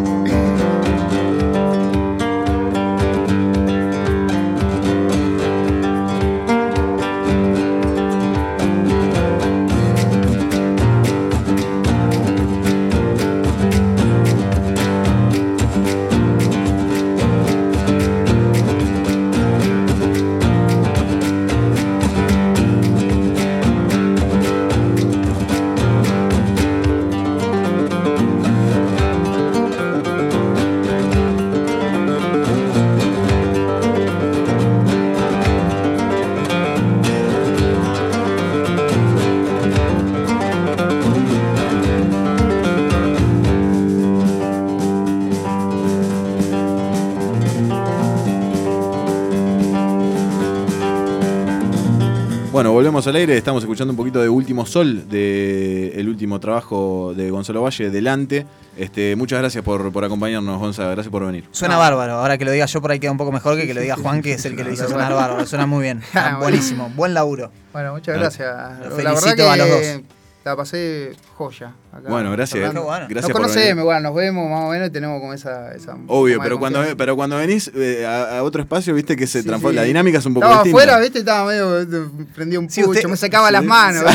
[53.08, 53.36] al aire.
[53.36, 58.46] Estamos escuchando un poquito de Último Sol, de el último trabajo de Gonzalo Valle, Delante.
[58.76, 60.90] Este, muchas gracias por, por acompañarnos, Gonzalo.
[60.90, 61.44] Gracias por venir.
[61.50, 62.14] Suena bárbaro.
[62.14, 63.96] Ahora que lo diga yo por ahí queda un poco mejor que que lo diga
[63.96, 65.46] Juan, que es el que lo hizo sonar bárbaro.
[65.46, 66.02] Suena muy bien.
[66.14, 66.90] Ah, Buenísimo.
[66.96, 67.50] Buen laburo.
[67.72, 68.78] Bueno, muchas gracias.
[68.80, 70.00] Los La verdad felicito que a los dos.
[70.44, 71.72] la pasé joya.
[71.92, 72.72] acá Bueno, gracias.
[72.72, 73.06] Qué bueno.
[73.08, 75.72] Gracias nos conocemos, bueno, nos vemos más o menos y tenemos como esa.
[75.74, 79.42] esa Obvio, pero cuando, pero cuando venís eh, a, a otro espacio, viste que se
[79.42, 79.70] Sí, transforma.
[79.72, 79.76] sí.
[79.76, 80.82] La dinámica es un poco Estaba distinta.
[80.82, 81.80] afuera, viste, estaba medio.
[81.80, 81.86] eh,
[82.34, 84.04] Prendía un Sí, pucho, usted- me sacaba las Sí, manos.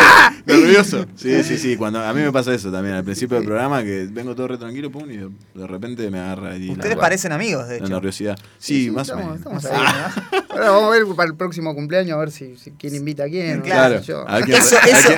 [0.46, 1.06] Nervioso.
[1.16, 1.76] Sí, sí, sí.
[1.76, 4.58] Cuando, a mí me pasa eso también al principio del programa, que vengo todo re
[4.58, 7.94] tranquilo, pum, y de, repente me agarra ahí Ustedes la, parecen amigos, de la hecho.
[7.94, 8.38] nerviosidad.
[8.58, 9.60] Sí, más o estamos, menos.
[9.60, 9.94] estamos ahí,
[10.32, 10.44] ¿no?
[10.54, 13.28] Ahora vamos a ver para el próximo cumpleaños, a ver si, si quién invita a
[13.28, 13.60] quién.
[13.62, 13.96] Claro.
[14.26, 15.12] A ver quién, Eso- a ver eso-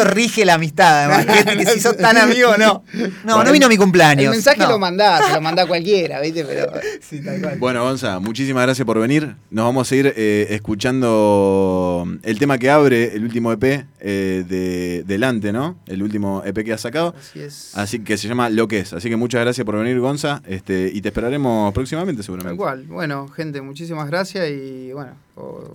[0.00, 1.26] Eso rige la amistad, además.
[1.44, 2.84] Que, que si sos tan amigo, no.
[2.94, 3.44] No, Bueno.
[3.44, 4.24] no vino a mi cumpleaños.
[4.24, 4.68] El mensaje No.
[4.70, 6.44] lo mandás, se lo mandá cualquiera, ¿viste?
[6.44, 6.70] Pero.
[7.00, 7.58] Sí, tal cual.
[7.58, 9.34] Bueno, Gonza, muchísimas gracias por venir.
[9.50, 13.64] Nos vamos a ir eh, escuchando el tema que abre el último EP
[14.00, 15.76] eh, de Delante, ¿no?
[15.86, 17.14] El último EP que has sacado.
[17.18, 17.72] Así es.
[17.76, 18.92] Así que se llama Lo que es.
[18.92, 20.42] Así que muchas gracias por venir, Gonza.
[20.46, 22.56] Este, y te esperaremos próximamente, Tal seguramente.
[22.56, 22.84] cual.
[22.86, 25.12] Bueno, gente, muchísimas gracias y bueno,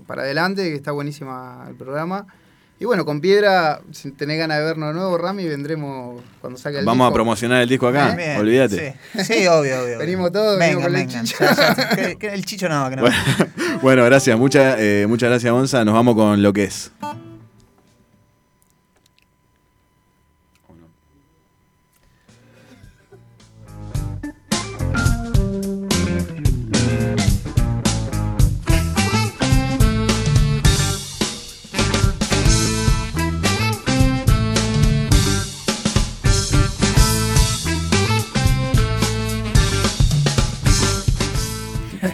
[0.08, 2.28] para adelante, que está buenísima el programa.
[2.78, 6.80] Y bueno, con Piedra, si tenés ganas de vernos de nuevo, Rami, vendremos cuando salga
[6.80, 8.14] el Vamos a promocionar el disco acá.
[8.16, 8.96] Bien, Olvídate.
[9.16, 9.98] Sí, Sí, obvio, obvio.
[9.98, 11.26] Venimos todos, venimos vengan, con el vengan.
[11.26, 11.38] chicho.
[11.46, 13.04] Ya, ya, que- que el chicho no, que no.
[13.04, 14.38] Bueno, bueno, gracias.
[14.38, 15.86] Muchas, eh, muchas gracias, Gonza.
[15.86, 16.92] Nos vamos con lo que es.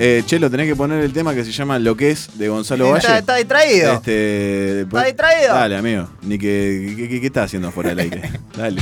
[0.03, 2.89] Eh, Chelo, tenés que poner el tema que se llama Lo que es de Gonzalo
[2.89, 2.97] Valle.
[2.97, 3.93] Está, está distraído.
[3.93, 5.53] Este, ¿Está distraído?
[5.53, 6.09] Dale, amigo.
[6.23, 8.31] Ni que, ¿qué, estás haciendo afuera del aire?
[8.57, 8.81] Dale.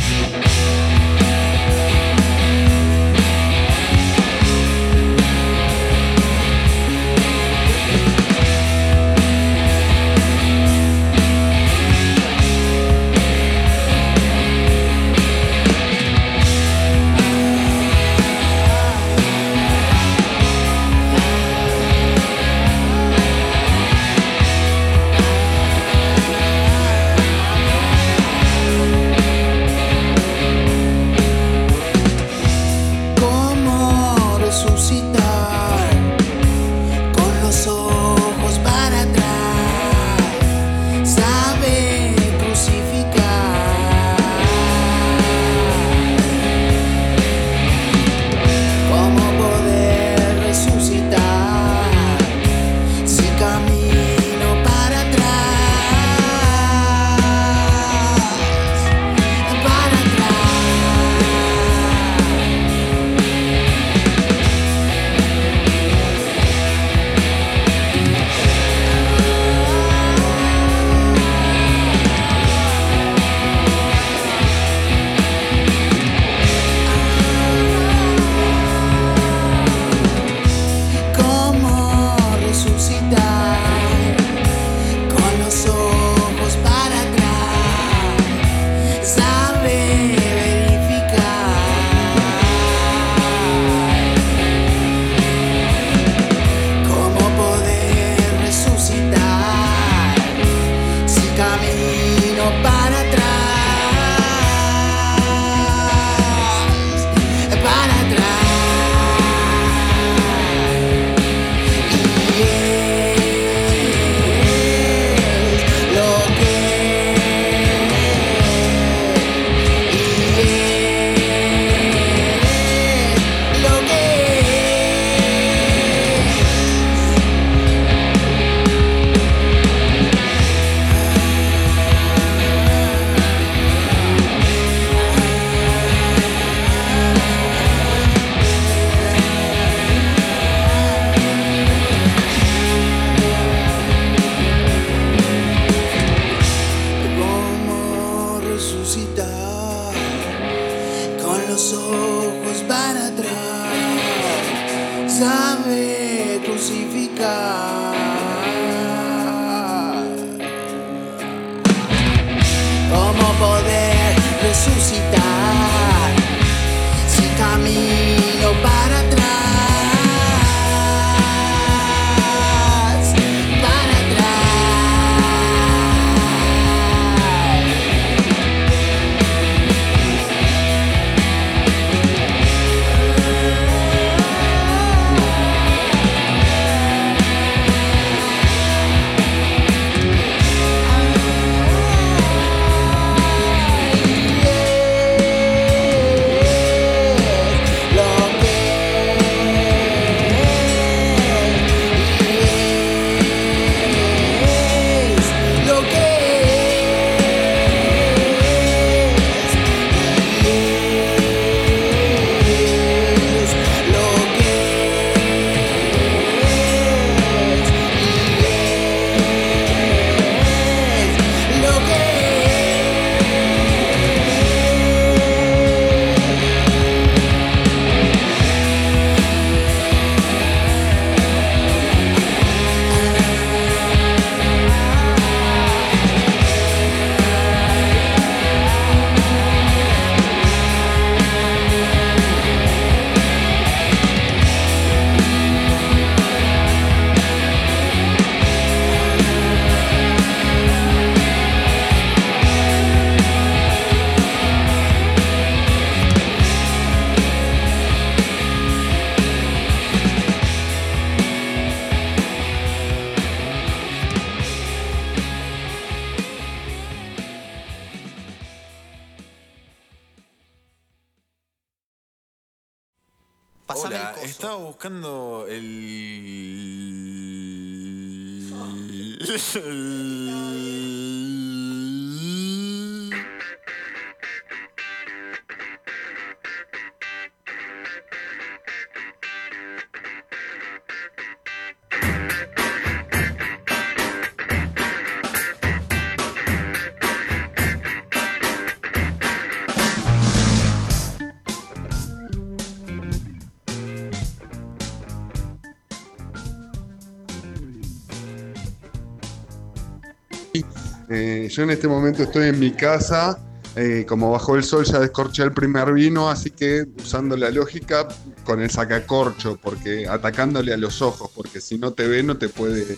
[311.49, 313.39] Yo en este momento estoy en mi casa,
[313.76, 318.07] eh, como bajó el sol ya descorché el primer vino, así que usando la lógica
[318.43, 322.49] con el sacacorcho, porque atacándole a los ojos, porque si no te ve no te
[322.49, 322.97] puede,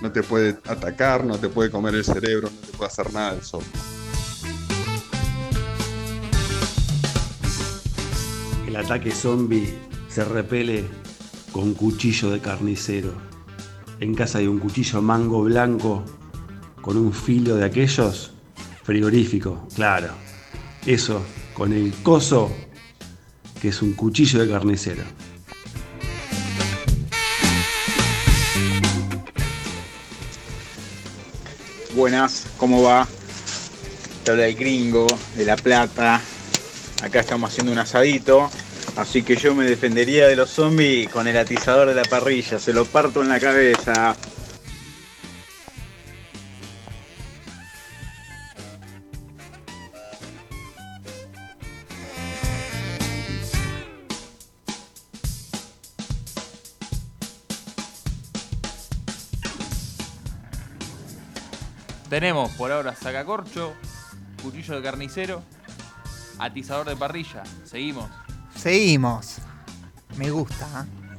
[0.00, 3.34] no te puede atacar, no te puede comer el cerebro, no te puede hacer nada
[3.34, 3.62] el sol.
[8.66, 10.84] El ataque zombie se repele
[11.52, 13.12] con cuchillo de carnicero.
[14.00, 16.02] En casa hay un cuchillo mango blanco
[16.82, 18.32] con un filo de aquellos
[18.82, 20.08] frigorífico, claro.
[20.84, 21.22] Eso
[21.54, 22.52] con el coso
[23.60, 25.04] que es un cuchillo de carnicero.
[31.94, 33.06] Buenas, ¿cómo va?
[34.24, 35.06] Te habla el gringo
[35.36, 36.20] de La Plata.
[37.02, 38.50] Acá estamos haciendo un asadito.
[38.96, 42.58] Así que yo me defendería de los zombies con el atizador de la parrilla.
[42.58, 44.16] Se lo parto en la cabeza.
[62.12, 63.72] Tenemos por ahora sacacorcho,
[64.42, 65.42] cuchillo de carnicero,
[66.38, 67.42] atizador de parrilla.
[67.64, 68.10] Seguimos.
[68.54, 69.36] Seguimos.
[70.18, 70.66] Me gusta.
[70.66, 71.16] ¿eh?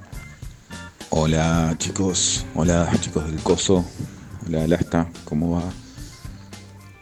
[1.10, 3.84] Hola chicos, hola chicos del coso,
[4.46, 5.64] hola Lasta, ¿cómo va?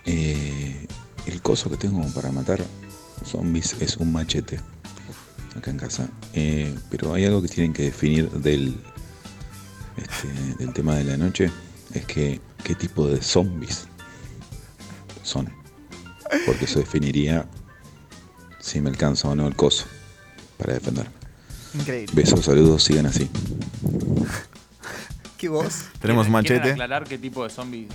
[0.06, 0.88] Eh,
[1.26, 2.62] el coso que tengo para matar
[3.26, 4.62] zombies es un machete,
[5.58, 6.08] acá en casa.
[6.32, 8.74] Eh, pero hay algo que tienen que definir del,
[9.98, 10.30] este,
[10.64, 11.52] del tema de la noche,
[11.94, 13.88] es que qué tipo de zombies
[15.24, 15.50] son.
[16.46, 17.46] Porque eso definiría
[18.60, 19.86] si me alcanza o no el coso
[20.58, 21.12] para defenderme.
[21.74, 22.14] Increíble.
[22.16, 23.30] Besos, saludos, sigan así.
[25.38, 25.86] ¿Qué voz?
[26.00, 26.72] Tenemos ¿Quieren- quieren machete.
[26.72, 27.88] aclarar qué tipo de zombie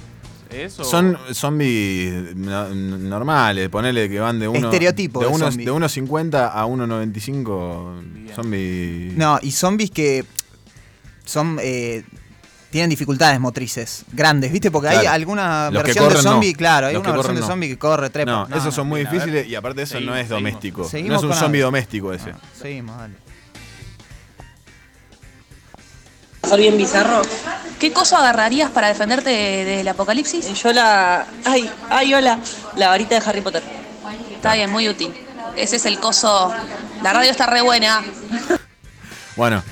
[0.51, 0.78] es?
[0.81, 4.66] o- Son zombies no- normales, ponele que van de uno.
[4.68, 5.64] Estereotipo de de unos- zombie.
[5.64, 8.02] de 1.50 a 1.95
[8.35, 9.14] zombies.
[9.16, 10.24] No, y zombies que
[11.24, 12.05] son eh,
[12.77, 14.70] tienen dificultades motrices grandes, ¿viste?
[14.70, 16.20] Porque hay alguna Los versión de no.
[16.23, 17.47] zombie, claro, hay Los una versión corren, de no.
[17.47, 18.47] zombie que corre, trepa.
[18.48, 20.85] No, esos son muy difíciles y aparte eso Seguimos, no es doméstico.
[20.89, 22.35] Seguimos no es un zombie doméstico ese.
[22.61, 23.15] Seguimos, dale.
[26.47, 27.23] Soy bien bizarro.
[27.81, 30.53] ¿Qué cosa agarrarías para defenderte de- del apocalipsis?
[30.62, 31.27] Yo la.
[31.44, 32.39] Ay, ay, hola.
[32.77, 33.62] La varita de Harry Potter.
[34.35, 35.12] Está bien, muy útil.
[35.57, 36.53] Ese es el coso.
[37.03, 38.05] La radio está re buena.
[39.35, 39.62] Bueno,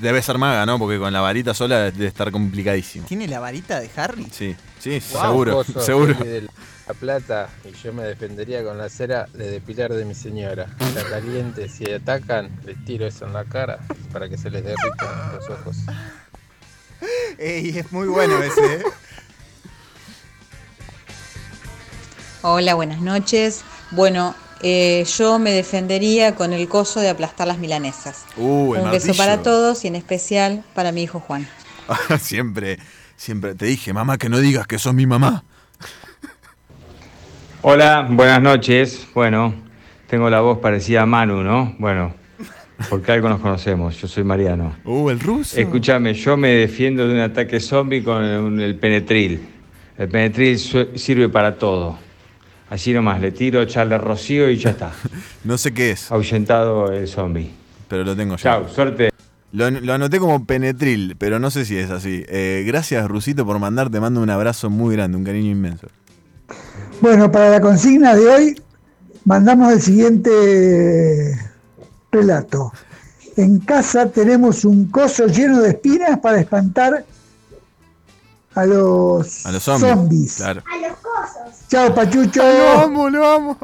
[0.00, 0.78] debe ser maga, ¿no?
[0.78, 3.06] Porque con la varita sola debe estar complicadísimo.
[3.06, 4.26] ¿Tiene la varita de Harry?
[4.32, 5.22] Sí, sí, Wow.
[5.22, 6.14] seguro, seguro.
[6.14, 6.46] de
[6.86, 10.66] La Plata y yo me defendería con la cera de depilar de mi señora.
[10.80, 13.78] Está caliente, si atacan, les tiro eso en la cara
[14.12, 15.76] para que se les derritan los ojos.
[17.38, 18.82] Ey, es muy bueno ese, ¿eh?
[22.42, 23.62] Hola, buenas noches.
[23.90, 24.34] Bueno,
[24.68, 28.24] eh, yo me defendería con el coso de aplastar las milanesas.
[28.36, 31.46] Uh, el Un beso para todos y en especial para mi hijo Juan.
[32.20, 32.78] siempre,
[33.16, 33.54] siempre.
[33.54, 35.44] Te dije, mamá, que no digas que sos mi mamá.
[37.62, 39.06] Hola, buenas noches.
[39.14, 39.54] Bueno,
[40.08, 41.74] tengo la voz parecida a Manu, ¿no?
[41.78, 42.14] Bueno,
[42.90, 43.96] porque algo nos conocemos.
[44.00, 44.76] Yo soy Mariano.
[44.84, 45.58] Uh, el ruso.
[45.58, 49.48] Escúchame, yo me defiendo de un ataque zombie con un- el penetril.
[49.98, 50.58] El penetril
[50.98, 51.98] sirve para todo.
[52.68, 54.92] Así nomás, le tiro, echarle rocío y ya está.
[55.44, 56.10] No sé qué es.
[56.10, 57.50] Ahuyentado el zombie.
[57.88, 58.42] Pero lo tengo ya.
[58.42, 59.10] Chao, suerte.
[59.52, 62.24] Lo, lo anoté como penetril, pero no sé si es así.
[62.28, 63.90] Eh, gracias, Rusito, por mandar.
[63.90, 65.86] Te mando un abrazo muy grande, un cariño inmenso.
[67.00, 68.62] Bueno, para la consigna de hoy
[69.24, 71.38] mandamos el siguiente
[72.10, 72.72] relato.
[73.36, 77.04] En casa tenemos un coso lleno de espinas para espantar
[78.56, 79.92] a los, A los zombies.
[79.92, 80.34] zombies.
[80.36, 80.62] Claro.
[81.68, 82.42] Chao, Pachucho.
[82.42, 83.58] Lo amo, lo amo.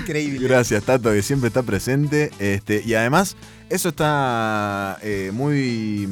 [0.00, 0.48] Increíble.
[0.48, 2.30] Gracias, Tato, que siempre está presente.
[2.38, 3.36] Este, y además,
[3.72, 6.06] Eso está eh, muy,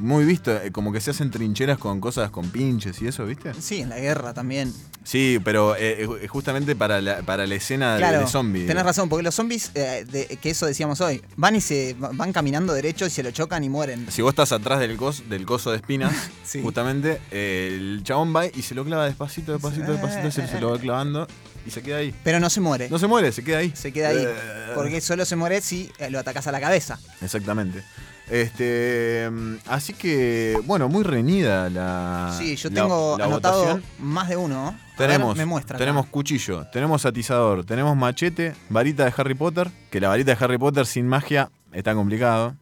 [0.00, 3.52] muy visto, eh, como que se hacen trincheras con cosas con pinches y eso, ¿viste?
[3.60, 4.72] Sí, en la guerra también.
[5.04, 8.66] Sí, pero eh, justamente para la, para la escena de- Claro, de zombie.
[8.66, 12.32] tenés razón, porque los zombies, eh, de- que eso decíamos hoy, van y se van
[12.32, 14.06] caminando derecho y se lo chocan y mueren.
[14.10, 16.12] Si vos estás atrás del, cos, del coso de espinas,
[16.44, 16.62] Sí.
[16.62, 20.78] justamente, el chabón va y se lo clava despacito, despacito, despacito, se, se lo va
[20.80, 21.28] clavando
[21.66, 22.14] y se queda ahí.
[22.24, 22.88] Pero no se muere.
[22.90, 23.72] No se muere, se queda ahí.
[23.74, 24.18] Se queda ahí.
[24.26, 24.34] Eh,
[24.74, 26.98] Porque solo se muere si eh, lo atacás a la cabeza.
[27.22, 27.82] Exactamente.
[28.30, 32.34] Este, mm, así que, bueno, muy reñida la.
[32.38, 33.84] Sí, yo tengo la anotado votación.
[33.98, 34.78] más de uno.
[34.96, 35.76] Tenemos, me muestra.
[35.76, 40.56] tenemos cuchillo, tenemos atizador, tenemos machete, varita de Harry Potter, que la varita de Harry
[40.58, 42.54] Potter sin magia está complicado.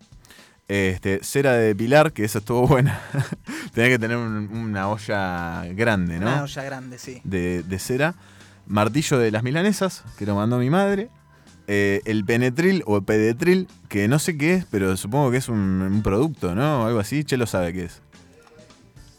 [0.69, 3.01] Este, cera de depilar, que eso estuvo buena.
[3.75, 6.27] Tenía que tener un- una olla grande, ¿no?
[6.27, 7.21] Una olla grande, sí.
[7.25, 8.15] de, de cera.
[8.67, 11.09] Martillo de las milanesas, que lo mandó mi madre.
[11.69, 15.59] Eh, el penetril o pedetril, que no sé qué es, pero supongo que es un,
[15.59, 16.87] un producto, ¿no?
[16.87, 17.25] Algo así.
[17.25, 18.03] Che lo sabe qué es.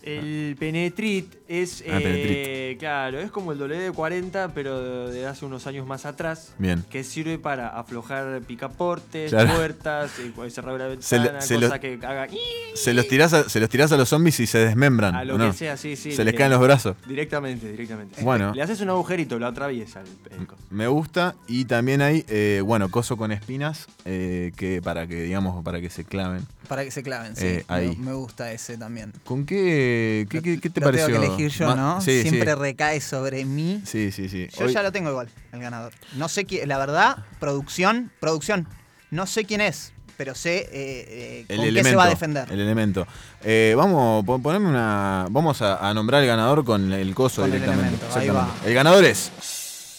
[0.03, 2.79] El Penetrit es, Ah, eh, Penetrit.
[2.79, 6.53] claro, es como el WD-40, pero de hace unos años más atrás.
[6.57, 6.83] Bien.
[6.89, 9.55] Que sirve para aflojar picaportes, Claro.
[9.55, 12.27] puertas, eh, cerrar la Se le- ventana, se cosa lo- que haga...
[12.75, 15.15] Se los tirás a, se los tirás a los zombies y se desmembran.
[15.15, 15.51] A lo ¿o no?
[15.51, 16.11] que sea, sí, sí.
[16.11, 16.95] Se les le- caen los brazos.
[17.07, 18.21] Directamente, directamente.
[18.21, 18.53] Bueno.
[18.53, 20.61] Le haces un agujerito, lo atraviesa el, el coso.
[20.69, 21.35] Me gusta.
[21.47, 25.89] Y también hay, eh, bueno, coso con espinas, eh, que para que, digamos, para que
[25.89, 26.45] se claven.
[26.67, 27.45] Para que se claven, sí.
[27.45, 27.95] Eh.
[27.99, 29.11] Me, gusta ese también.
[29.25, 29.92] ¿Con qué,
[30.29, 31.07] qué, qué- qué te lo pareció?
[31.07, 32.01] tengo que elegir yo, Ma- ¿no?
[32.01, 32.57] Sí, Siempre sí.
[32.59, 33.81] recae sobre mí.
[33.85, 34.47] Sí, sí, sí.
[34.57, 35.93] Yo Hoy- ya lo tengo igual, el ganador.
[36.15, 38.67] No sé quién, la verdad, producción, producción.
[39.11, 42.09] No sé quién es, pero sé eh, eh, El con elemento, qué se va a
[42.09, 42.51] defender.
[42.51, 43.05] El elemento.
[43.43, 45.27] Eh, vamos, pon- poneme una.
[45.29, 47.89] Vamos a, a nombrar al ganador con el coso Con el directamente.
[47.97, 48.67] elemento, ahí Exactamente.
[48.69, 49.31] El ganador es.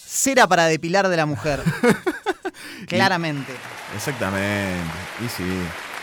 [0.07, 1.61] Cera para depilar de la mujer.
[2.89, 3.53] Claramente.
[3.95, 4.81] Exactamente.
[5.25, 5.43] Y sí.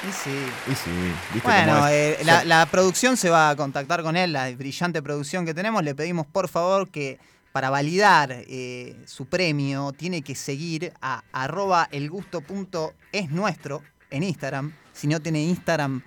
[0.07, 0.45] Y sí.
[0.71, 0.89] Y sí.
[1.33, 5.45] ¿Viste Bueno, eh, la, la producción se va a contactar con él, la brillante producción
[5.45, 5.83] que tenemos.
[5.83, 7.19] Le pedimos por favor que
[7.51, 14.73] para validar eh, su premio tiene que seguir a arroba elgusto.es nuestro en Instagram.
[14.93, 16.01] Si no tiene Instagram,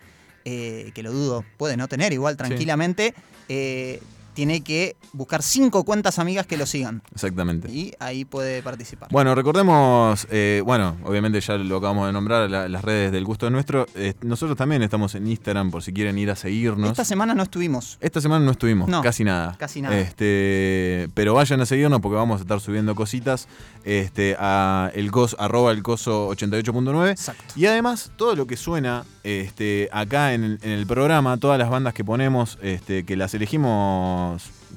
[0.44, 3.14] eh, que lo dudo, puede no tener igual tranquilamente,
[3.48, 4.00] eh,
[4.34, 7.02] tiene que buscar cinco cuentas amigas que lo sigan.
[7.12, 7.70] Exactamente.
[7.70, 9.08] Y ahí puede participar.
[9.10, 13.46] Bueno, recordemos, eh, bueno, obviamente ya lo acabamos de nombrar, la- las redes del gusto
[13.46, 13.86] es nuestro.
[13.94, 16.90] Eh, nosotros también estamos en Instagram por si quieren ir a seguirnos.
[16.90, 17.96] Esta semana no estuvimos.
[18.00, 19.56] Esta semana no estuvimos, No, casi nada.
[19.58, 19.96] casi nada.
[19.98, 23.48] Este, pero vayan a seguirnos porque vamos a estar subiendo cositas
[23.84, 27.34] este, a el cos, arroba el coso 88.9.
[27.56, 31.94] Y además, todo lo que suena este, acá en en el programa, todas las bandas
[31.94, 34.23] que ponemos, este, que las elegimos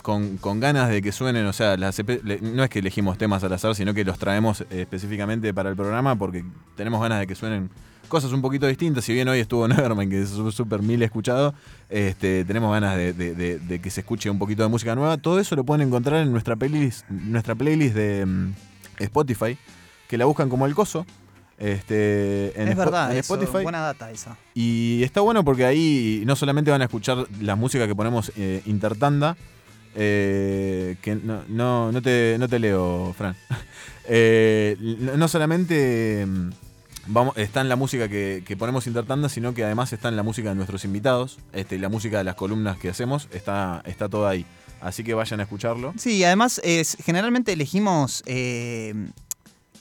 [0.02, 3.94] con, ganas de que suenen, o sea, no es que elegimos temas al azar, sino
[3.94, 6.44] que los traemos eh, específicamente para el programa porque
[6.76, 7.70] tenemos ganas de que suenen
[8.08, 9.04] cosas un poquito distintas.
[9.04, 11.54] Si bien hoy estuvo Nevermind, que es súper mil escuchado,
[11.90, 15.18] este, tenemos ganas de- de que se escuche un poquito de música nueva.
[15.18, 18.54] Todo eso lo pueden encontrar en nuestra playlist, nuestra playlist de mm,
[19.00, 19.58] Spotify,
[20.08, 21.06] que la buscan como El Coso.
[21.58, 23.64] Este, en es verdad, en eso, Spotify.
[23.64, 24.38] buena data esa.
[24.54, 28.62] Y está bueno porque ahí no solamente van a escuchar la música que ponemos eh,
[28.66, 29.36] intertanda,
[29.96, 33.36] eh, que no, no, no te, no te leo, Fran.
[34.10, 36.50] Eh, no solamente mm,
[37.08, 40.24] vamos, está en la música que, que ponemos intertanda, sino que además está en la
[40.24, 44.08] música de nuestros invitados, este, y la música de las columnas que hacemos, está, está
[44.08, 44.46] todo ahí.
[44.80, 45.94] Así que vayan a escucharlo.
[45.98, 48.24] Sí, además es, generalmente elegimos,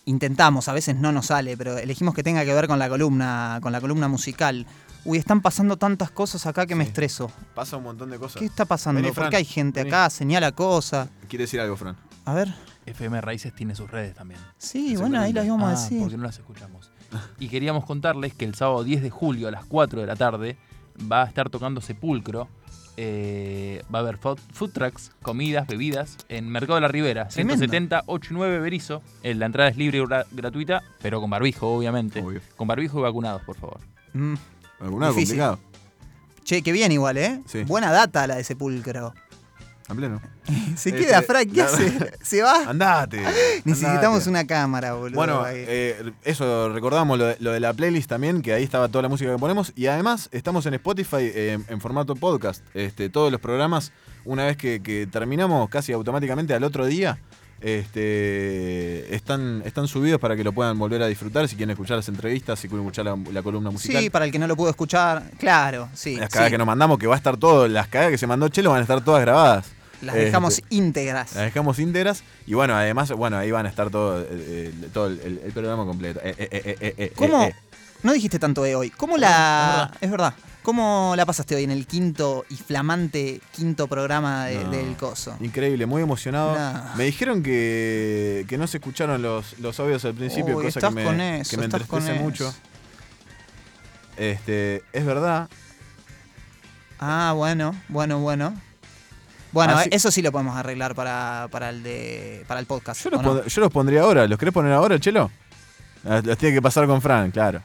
[0.06, 3.58] intentamos, a veces no nos sale, pero elegimos que tenga que ver con la columna,
[3.60, 4.66] con la columna musical.
[5.04, 7.30] Uy, están pasando tantas cosas acá que me estreso.
[7.54, 8.40] Pasa un montón de cosas.
[8.40, 9.00] ¿Qué está pasando?
[9.00, 9.90] Vení, ¿Por Fran, qué hay gente vení.
[9.90, 10.10] acá?
[10.10, 11.08] Señala cosas.
[11.28, 11.96] ¿Quiere decir algo, Fran?
[12.24, 12.52] A ver.
[12.86, 14.40] FM Raíces tiene sus redes también.
[14.58, 16.00] Sí, bueno, ahí las íbamos a Ah, decir.
[16.00, 16.90] Porque no las escuchamos.
[17.38, 20.56] Y queríamos contarles que el sábado 10 de julio a las 4 de la tarde
[21.10, 22.48] va a estar tocando Sepulcro.
[22.98, 27.58] Eh, va a haber food, food trucks, comidas, bebidas en Mercado de la Ribera, Tremendo.
[27.66, 29.02] 170 89 Berizo.
[29.22, 32.24] Eh, La entrada es libre y gra- gratuita, pero con barbijo, obviamente.
[32.56, 33.80] Con barbijo y vacunados, por favor.
[34.14, 34.34] Mm,
[34.80, 35.38] ¿Alguna Difícil.
[35.38, 35.58] complicado?
[36.44, 37.42] Che, qué bien igual, ¿eh?
[37.46, 37.64] Sí.
[37.64, 39.12] Buena data la de Sepulcro.
[39.88, 40.20] A pleno.
[40.76, 42.10] Se Este, queda, Frank, ¿qué hace?
[42.22, 42.68] ¿Se va?
[42.68, 43.20] Andate.
[43.64, 44.30] Necesitamos andate.
[44.30, 45.16] una cámara, boludo.
[45.16, 49.02] Bueno, eh, eso, recordamos lo de, lo de la playlist también, que ahí estaba toda
[49.02, 49.72] la música que ponemos.
[49.76, 52.64] Y además estamos en Spotify eh, en formato podcast.
[52.74, 53.92] Este, todos los programas,
[54.24, 57.18] una vez que, que terminamos, casi automáticamente al otro día,
[57.60, 61.48] este, están, están subidos para que lo puedan volver a disfrutar.
[61.48, 64.02] Si quieren escuchar las entrevistas, si quieren escuchar la, la columna musical.
[64.02, 66.16] sí, para el que no lo pudo escuchar, claro, sí.
[66.16, 66.52] las cagadas sí.
[66.52, 68.80] que nos mandamos, que va a estar todo, las cagadas que se mandó Chelo van
[68.80, 69.75] a estar todas grabadas.
[70.02, 71.34] Las dejamos Este, íntegras.
[71.34, 75.06] las dejamos íntegras y bueno, además, bueno, ahí van a estar todo, eh, eh, todo
[75.06, 76.20] el, el- el programa completo.
[76.22, 77.48] Eh, ¿Cómo?
[78.02, 78.90] no dijiste tanto E hoy.
[78.90, 79.90] ¿Cómo la.
[80.00, 80.34] Es verdad.
[80.62, 84.70] ¿Cómo la pasaste hoy en el quinto y flamante quinto programa de- No.
[84.72, 85.36] del Coso?
[85.40, 86.56] Increíble, muy emocionado.
[86.96, 90.90] Me dijeron que, que no se escucharon los, los audios al principio, Uy, cosa estás
[90.90, 92.48] que me, con eso, que me estás con entristece mucho.
[92.48, 92.58] eso.
[94.16, 95.48] Este, es verdad.
[96.98, 98.54] Ah, bueno, bueno, bueno.
[99.56, 103.02] Bueno, Así- eso sí lo podemos arreglar para, para el de para el podcast.
[103.04, 103.28] Yo los, ¿o no?
[103.40, 104.26] pon- yo los pondría ahora.
[104.28, 105.30] ¿Los querés poner ahora, Chelo?
[106.04, 107.62] Ah, Los tiene que pasar con Fran, claro.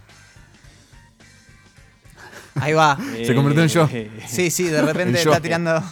[2.55, 2.97] Ahí va.
[3.25, 3.87] Se convirtió en yo.
[4.27, 5.31] Sí, sí, de repente yo.
[5.31, 5.83] está tirando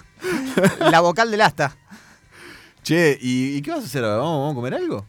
[0.79, 1.75] la vocal del asta.
[2.83, 4.17] Che, ¿y, y qué vas a hacer ahora?
[4.17, 5.05] ¿Vamos, vamos a comer algo?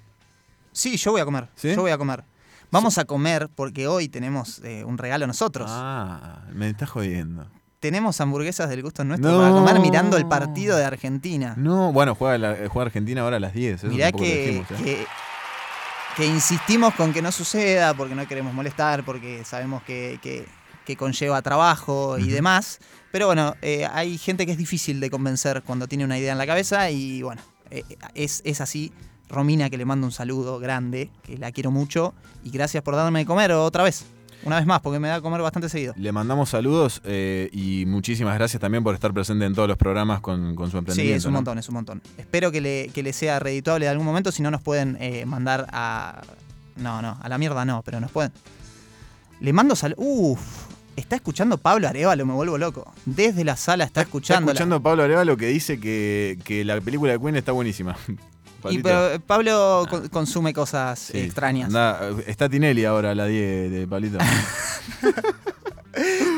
[0.73, 1.49] Sí, yo voy a comer.
[1.57, 1.75] ¿Sí?
[1.75, 2.25] Yo voy a comer.
[2.71, 5.69] Vamos a comer porque hoy tenemos eh, un regalo nosotros.
[5.73, 7.47] Ah, me estás jodiendo.
[7.81, 9.39] Tenemos hamburguesas del gusto nuestro No.
[9.39, 11.55] para comer mirando el partido de Argentina.
[11.57, 13.83] No, bueno, juega, la- eh, juega Argentina ahora a las 10.
[13.83, 14.85] eso Mirá que, dijimos, ¿eh?
[14.85, 15.07] que,
[16.17, 20.47] que insistimos con que no suceda, porque no queremos molestar, porque sabemos que, que-
[20.85, 22.81] que conlleva trabajo y demás.
[23.13, 26.39] Pero bueno, eh, hay gente que es difícil de convencer cuando tiene una idea en
[26.39, 27.41] la cabeza y bueno,
[27.71, 27.83] eh,
[28.15, 28.93] es, es así.
[29.29, 32.13] Romina, que le mando un saludo grande, que la quiero mucho
[32.43, 34.05] y gracias por darme de comer otra vez.
[34.43, 35.93] Una vez más, porque me da de comer bastante seguido.
[35.97, 40.21] Le mandamos saludos eh, y muchísimas gracias también por estar presente en todos los programas
[40.21, 41.17] con, con su Sí, emprendimiento.
[41.19, 41.39] es un ¿no?
[41.39, 42.03] montón, es un montón.
[42.17, 45.27] Espero que le, que le sea redituable de algún momento, si no nos pueden eh,
[45.27, 46.23] mandar a...
[46.77, 48.33] No, no, a la mierda no, pero nos pueden...
[49.41, 49.95] Le mando sal...
[49.99, 50.41] Uf,
[50.97, 52.91] está escuchando Pablo Arevalo, me vuelvo loco.
[53.05, 54.53] Desde la sala está, Está escuchando.
[54.53, 57.95] escuchando a Pablo Arevalo que dice que, que la película de Queen está buenísima.
[58.69, 61.19] Y pero eh, Pablo con- consume cosas Sí.
[61.19, 61.73] extrañas.
[62.27, 64.19] Está Tinelli ahora a la 10 de Pablito.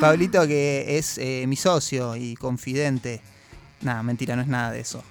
[0.00, 3.20] Pablito que es eh, mi socio y confidente.
[3.82, 5.02] Nada, mentira, no es nada de eso.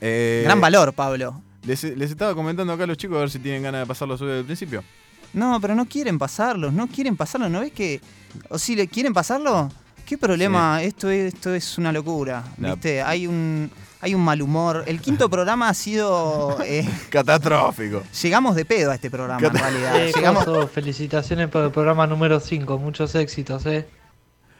[0.00, 1.40] Eh, Gran valor, Pablo.
[1.64, 4.08] Les, les estaba comentando acá a los chicos a ver si tienen ganas de pasar
[4.08, 4.82] los audios del principio.
[5.32, 8.00] No, pero no quieren pasarlos, no quieren pasarlos, ¿no ves que?
[8.48, 9.70] O si le quieren pasarlo,
[10.06, 10.82] ¿qué problema?
[10.82, 12.42] Esto, es, esto es una locura.
[12.56, 13.02] ¿Viste?
[13.02, 13.70] Hay un.
[14.00, 14.84] Hay un mal humor.
[14.86, 16.58] El quinto programa ha sido.
[16.64, 18.02] eh, Catastrófico.
[18.22, 20.00] llegamos de pedo a este programa, en realidad.
[20.00, 20.44] Eh, Llegamos.
[20.44, 23.86] Coso, felicitaciones por el programa número 5, muchos éxitos, eh.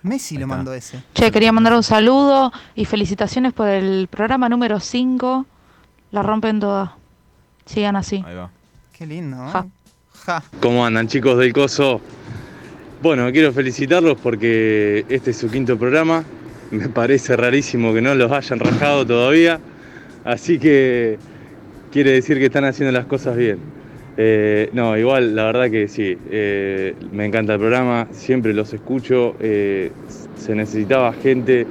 [0.02, 1.02] Messi lo mandó ese.
[1.15, 5.47] Che, quería mandar un saludo y felicitaciones por el programa número 5.
[6.12, 6.90] La rompen todas.
[7.66, 8.23] Sigan así.
[8.27, 8.51] Ahí va.
[8.93, 9.51] Qué lindo, ¿eh?
[9.52, 9.66] Ja.
[10.24, 10.43] Ja.
[10.60, 12.01] ¿Cómo andan chicos del Coso?
[13.02, 16.24] Bueno, quiero felicitarlos porque este es su quinto programa.
[16.70, 19.60] Me parece rarísimo que no los hayan rajado todavía.
[20.24, 21.18] Así que
[21.90, 23.58] quiere decir que están haciendo las cosas bien.
[24.20, 26.18] Eh, no, igual, la verdad que sí.
[26.30, 29.36] eh, me encanta el programa, siempre los escucho.
[29.40, 29.92] eh,
[30.36, 31.66] se necesitaba gente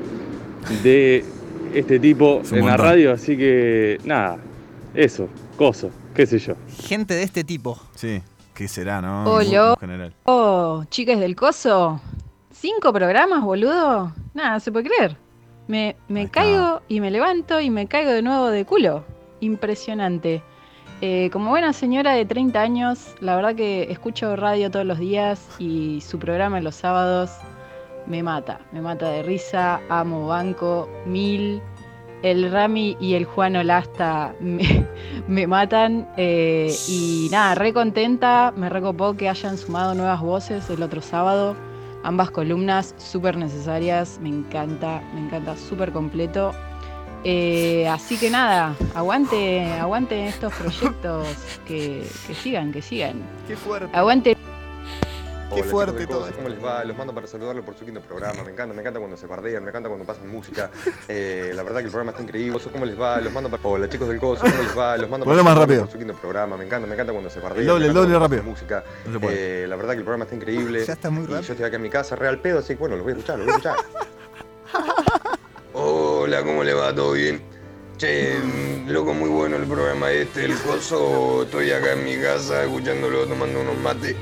[0.83, 1.23] de
[1.73, 4.37] este tipo Es en la radio, así que nada,
[4.95, 6.55] eso, Coso, qué sé yo.
[6.87, 7.77] Gente de este tipo.
[7.95, 8.21] Sí,
[8.53, 9.25] ¿qué será, no?
[9.25, 9.77] Hola.
[10.23, 11.99] Oh, chicas del coso.
[12.59, 14.13] ¿Cinco programas, boludo?
[14.33, 15.15] Nada, se puede creer.
[15.67, 19.03] Me, me caigo y me levanto y me caigo de nuevo de culo.
[19.41, 20.41] Impresionante.
[21.01, 25.47] Eh, como buena señora de 30 años, la verdad que escucho radio todos los días
[25.59, 27.29] y su programa los sábados
[28.07, 28.59] me mata.
[28.71, 31.61] Me mata de risa, amo banco, mil.
[32.23, 34.83] El Rami y el Juan Olasta me,
[35.27, 36.09] me matan.
[36.17, 38.51] eh, y nada, re contenta.
[38.55, 41.55] Me recopó que hayan sumado nuevas voces el otro sábado.
[42.07, 44.17] Ambas columnas súper necesarias.
[44.21, 46.53] Me encanta, me encanta, súper completo.
[47.25, 51.27] Eh, así que nada, aguante, aguante estos proyectos.
[51.67, 53.21] Que, que sigan, que sigan.
[53.45, 53.89] Qué fuerte.
[53.91, 54.37] Aguante.
[55.49, 56.83] Hola, fuerte chicos, todo ¿Cómo les va?
[56.83, 58.43] Los mando para saludarlos por su quinto programa.
[58.43, 60.69] Me encanta, me encanta cuando se bardean, me encanta cuando pasan música.
[61.09, 62.59] Eh, la verdad que el programa está increíble.
[62.71, 63.21] ¿Cómo les va?
[63.21, 63.63] Los mando para...
[63.63, 64.97] Hola chicos del COSO, ¿cómo les va?
[64.97, 65.81] Los mando para más rápido.
[65.83, 66.57] por su quinto programa.
[66.57, 67.61] Me encanta, me encanta cuando se bardean.
[67.61, 68.43] El doble, el doble rápido.
[68.43, 68.83] música.
[69.05, 69.19] No.
[69.29, 70.85] Eh, la verdad que el programa está increíble.
[70.85, 71.41] Ya está muy Y rápido.
[71.41, 73.37] yo estoy acá en mi casa, real pedo, así que bueno, los voy a escuchar,
[73.39, 73.85] los voy a escuchar.
[75.73, 76.93] Hola, ¿cómo le va?
[76.93, 77.41] ¿Todo bien?
[77.97, 78.35] Che,
[78.87, 81.43] loco, muy bueno el programa este, el coso.
[81.43, 84.15] Estoy acá en mi casa escuchándolo, tomando unos mates.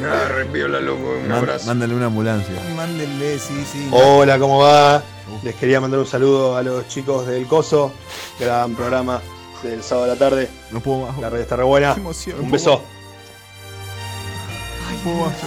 [0.00, 1.66] Nada, repiola, loco, un Man- abrazo.
[1.66, 2.54] mándale una ambulancia.
[2.76, 3.88] Mándenle, sí, sí.
[3.92, 5.02] Hola, ¿cómo va?
[5.42, 7.92] Les quería mandar un saludo a los chicos del Coso,
[8.38, 9.20] gran programa
[9.62, 10.50] del sábado a la tarde.
[10.70, 11.18] No puedo más.
[11.18, 11.92] La red está re buena.
[11.94, 12.40] Emoción.
[12.40, 12.82] Un beso.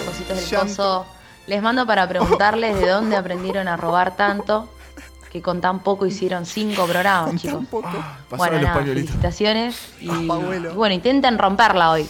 [0.05, 1.05] Cositos del coso.
[1.47, 4.69] Les mando para preguntarles de dónde aprendieron a robar tanto,
[5.37, 7.63] que con tan poco hicieron cinco programas, chicos.
[7.69, 9.09] Pasaba Bueno, los nada, pañuelitos.
[9.11, 10.27] felicitaciones y, y
[10.75, 12.07] bueno, intenten romperla hoy.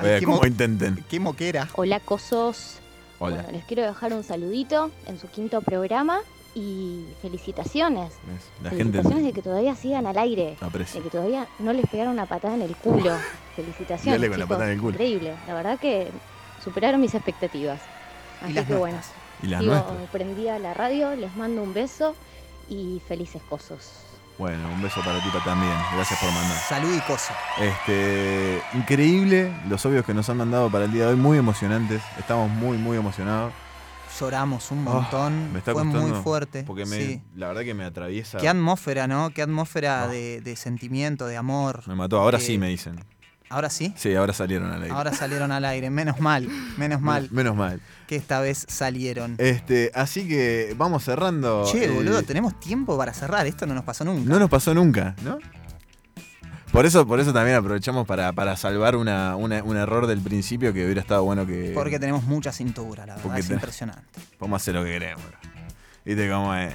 [0.00, 1.04] Qué ¿Cómo mo- intenten?
[1.08, 1.68] Qué moquera.
[1.74, 2.78] Hola, cosos.
[3.18, 3.36] Hola.
[3.36, 6.18] Bueno, les quiero dejar un saludito en su quinto programa
[6.54, 8.12] Y felicitaciones.
[8.62, 10.56] La gente felicitaciones de que todavía sigan al aire.
[10.60, 11.00] aprecia.
[11.00, 13.12] De que todavía no les pegaron una patada en el culo.
[13.56, 14.20] Felicitaciones.
[14.20, 14.92] Dale con la patada en el culo.
[14.92, 15.34] Increíble.
[15.46, 16.08] La verdad que
[16.64, 17.80] superaron mis expectativas.
[18.42, 18.98] Así las que bueno.
[19.42, 20.10] Y las sigo nuestras.
[20.10, 22.14] prendida la radio, les mando un beso
[22.68, 23.92] y felices cosos.
[24.38, 25.72] Bueno, un beso para ti pa- también.
[25.94, 26.58] Gracias por mandar.
[26.68, 27.34] Salud y cosa.
[27.58, 32.02] Este, increíble los obvios que nos han mandado para el día de hoy, muy emocionantes.
[32.18, 33.52] Estamos muy, muy emocionados.
[34.20, 35.52] Lloramos un Oh, montón.
[35.52, 36.64] me está Fue muy fuerte.
[36.64, 37.22] Porque me, sí.
[37.34, 38.38] la verdad que me atraviesa.
[38.38, 39.30] Qué atmósfera, ¿no?
[39.30, 41.82] Qué atmósfera de, de sentimiento, de amor.
[41.86, 42.18] Me mató.
[42.20, 43.02] Ahora Eh, sí me dicen.
[43.48, 43.92] ¿Ahora sí?
[43.96, 44.94] Sí, ahora salieron al aire.
[44.94, 45.88] Ahora salieron al aire.
[45.88, 47.80] Menos mal, menos mal Menos mal.
[48.08, 49.36] que esta vez salieron.
[49.38, 51.64] Este, así que vamos cerrando.
[51.70, 53.46] Che, eh, boludo, tenemos tiempo para cerrar.
[53.46, 54.28] Esto no nos pasó nunca.
[54.28, 55.38] No nos pasó nunca, ¿no?
[56.72, 60.72] Por eso, por eso también aprovechamos para, para salvar una, una- un error del principio
[60.74, 61.70] que hubiera estado bueno que.
[61.72, 63.22] Porque tenemos mucha cintura, la verdad.
[63.22, 64.20] Porque Es te- impresionante.
[64.38, 65.22] Podemos hacer lo que queremos.
[65.24, 65.38] bro.
[66.04, 66.74] ¿Viste cómo es?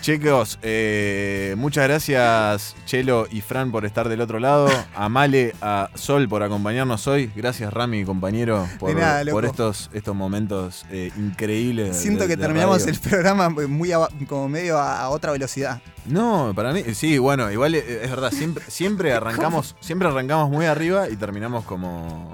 [0.00, 4.68] Chicos, eh, muchas gracias Chelo y Fran por estar del otro lado.
[4.94, 7.30] A Male, a Sol por acompañarnos hoy.
[7.34, 11.96] Gracias Rami, compañero, por, nada, estos, estos momentos eh, increíbles.
[11.96, 12.92] Siento de- que de terminamos radio.
[12.92, 15.80] el programa muy a- como medio a, a otra velocidad.
[16.06, 20.66] No, para mí, sí, bueno, igual eh, es verdad, siempre, siempre arrancamos, siempre arrancamos muy
[20.66, 22.30] arriba y terminamos como,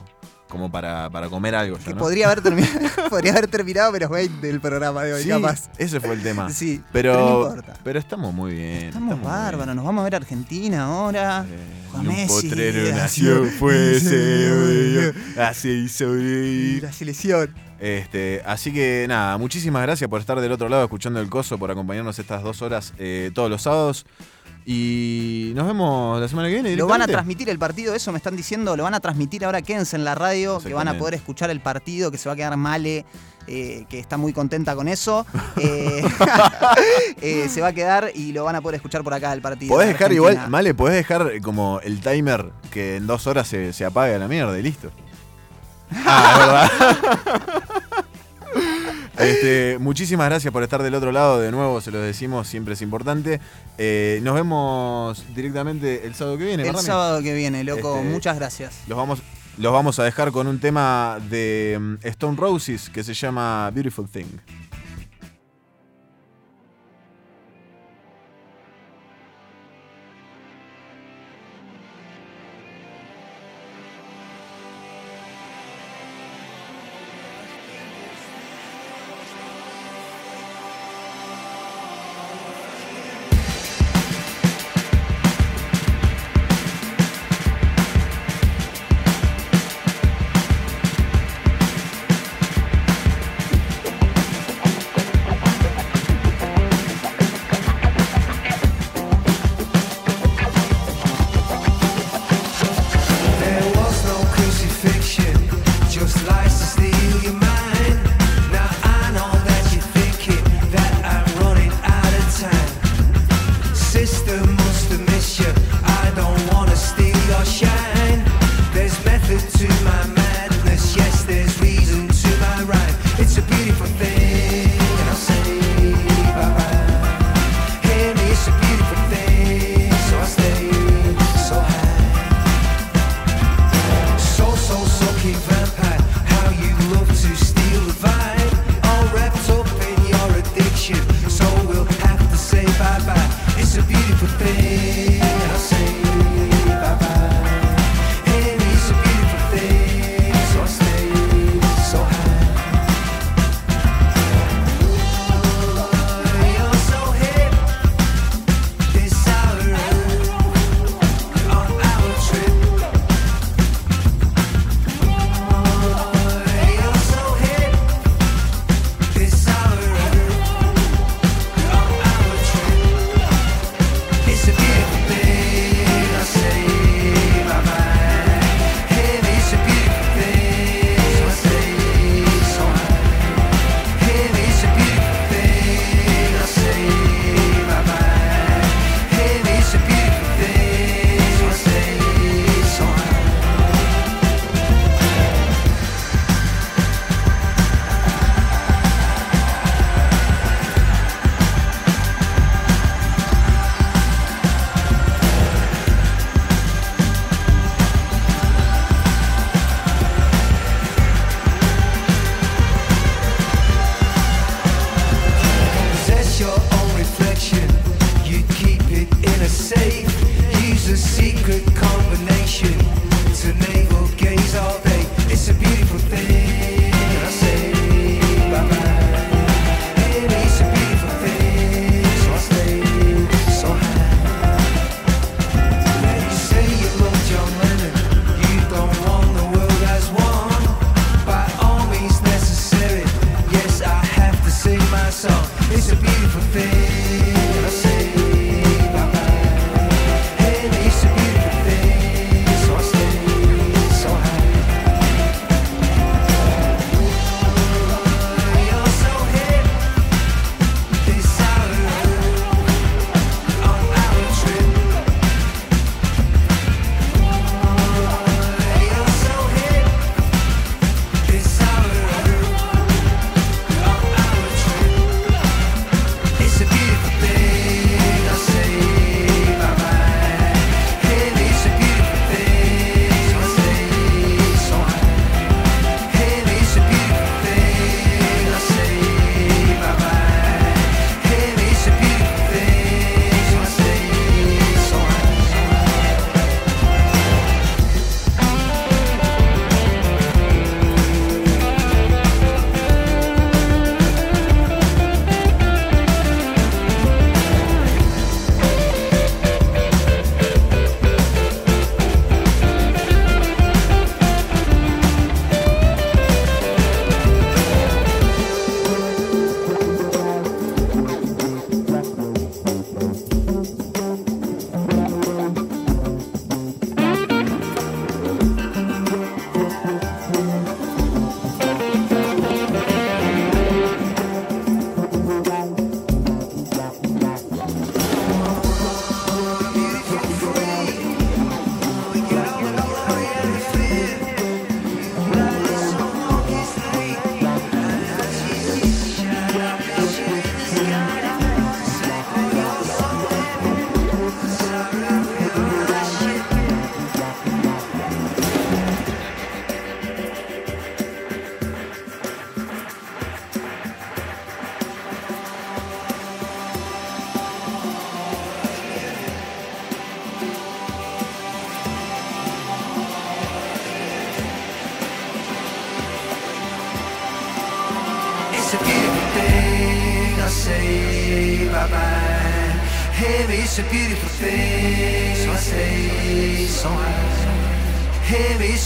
[0.50, 1.78] como para, para comer algo.
[1.78, 1.96] Que ¿no?
[1.98, 2.78] podría haber terminado,
[3.08, 5.70] podría haber terminado menos 20 del programa de hoy, Sí, capaz.
[5.78, 6.50] ese fue el tema.
[6.50, 7.74] Sí, pero, pero no importa.
[7.82, 8.88] pero estamos muy bien.
[8.88, 11.46] Estamos bárbaros, nos vamos a ver a Argentina ahora.
[11.94, 13.96] Un Messi, potrero nació, fue,
[15.38, 16.82] así sobrevivir.
[16.82, 17.54] La selección.
[17.80, 21.70] Este, así que nada, muchísimas gracias por estar del otro lado escuchando el coso, por
[21.70, 24.04] acompañarnos estas dos horas eh, todos los sábados.
[24.66, 26.76] Y nos vemos la semana que viene.
[26.76, 29.62] Lo van a transmitir el partido, eso me están diciendo, lo van a transmitir ahora,
[29.62, 32.36] quédense en la radio, que van a poder escuchar el partido, que se va a
[32.36, 33.04] quedar Male,
[33.46, 35.26] eh, que está muy contenta con eso.
[35.56, 36.02] Eh,
[37.20, 39.74] eh, se va a quedar y lo van a poder escuchar por acá el partido.
[39.74, 43.72] Podés de dejar igual, Male, podés dejar como el timer que en dos horas se,
[43.72, 44.90] se apague a la mierda y listo.
[46.06, 47.62] Ah, verdad.
[49.20, 51.40] Este, muchísimas gracias por estar del otro lado.
[51.40, 53.40] De nuevo, se los decimos, siempre es importante.
[53.78, 56.68] Eh, nos vemos directamente el sábado que viene.
[56.68, 58.80] El sábado que viene, loco, Este, muchas gracias.
[58.86, 59.22] Los vamos,
[59.58, 64.08] los vamos a dejar con un tema de mm, Stone Roses que se llama Beautiful
[64.08, 64.38] Thing.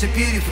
[0.04, 0.43] Hey,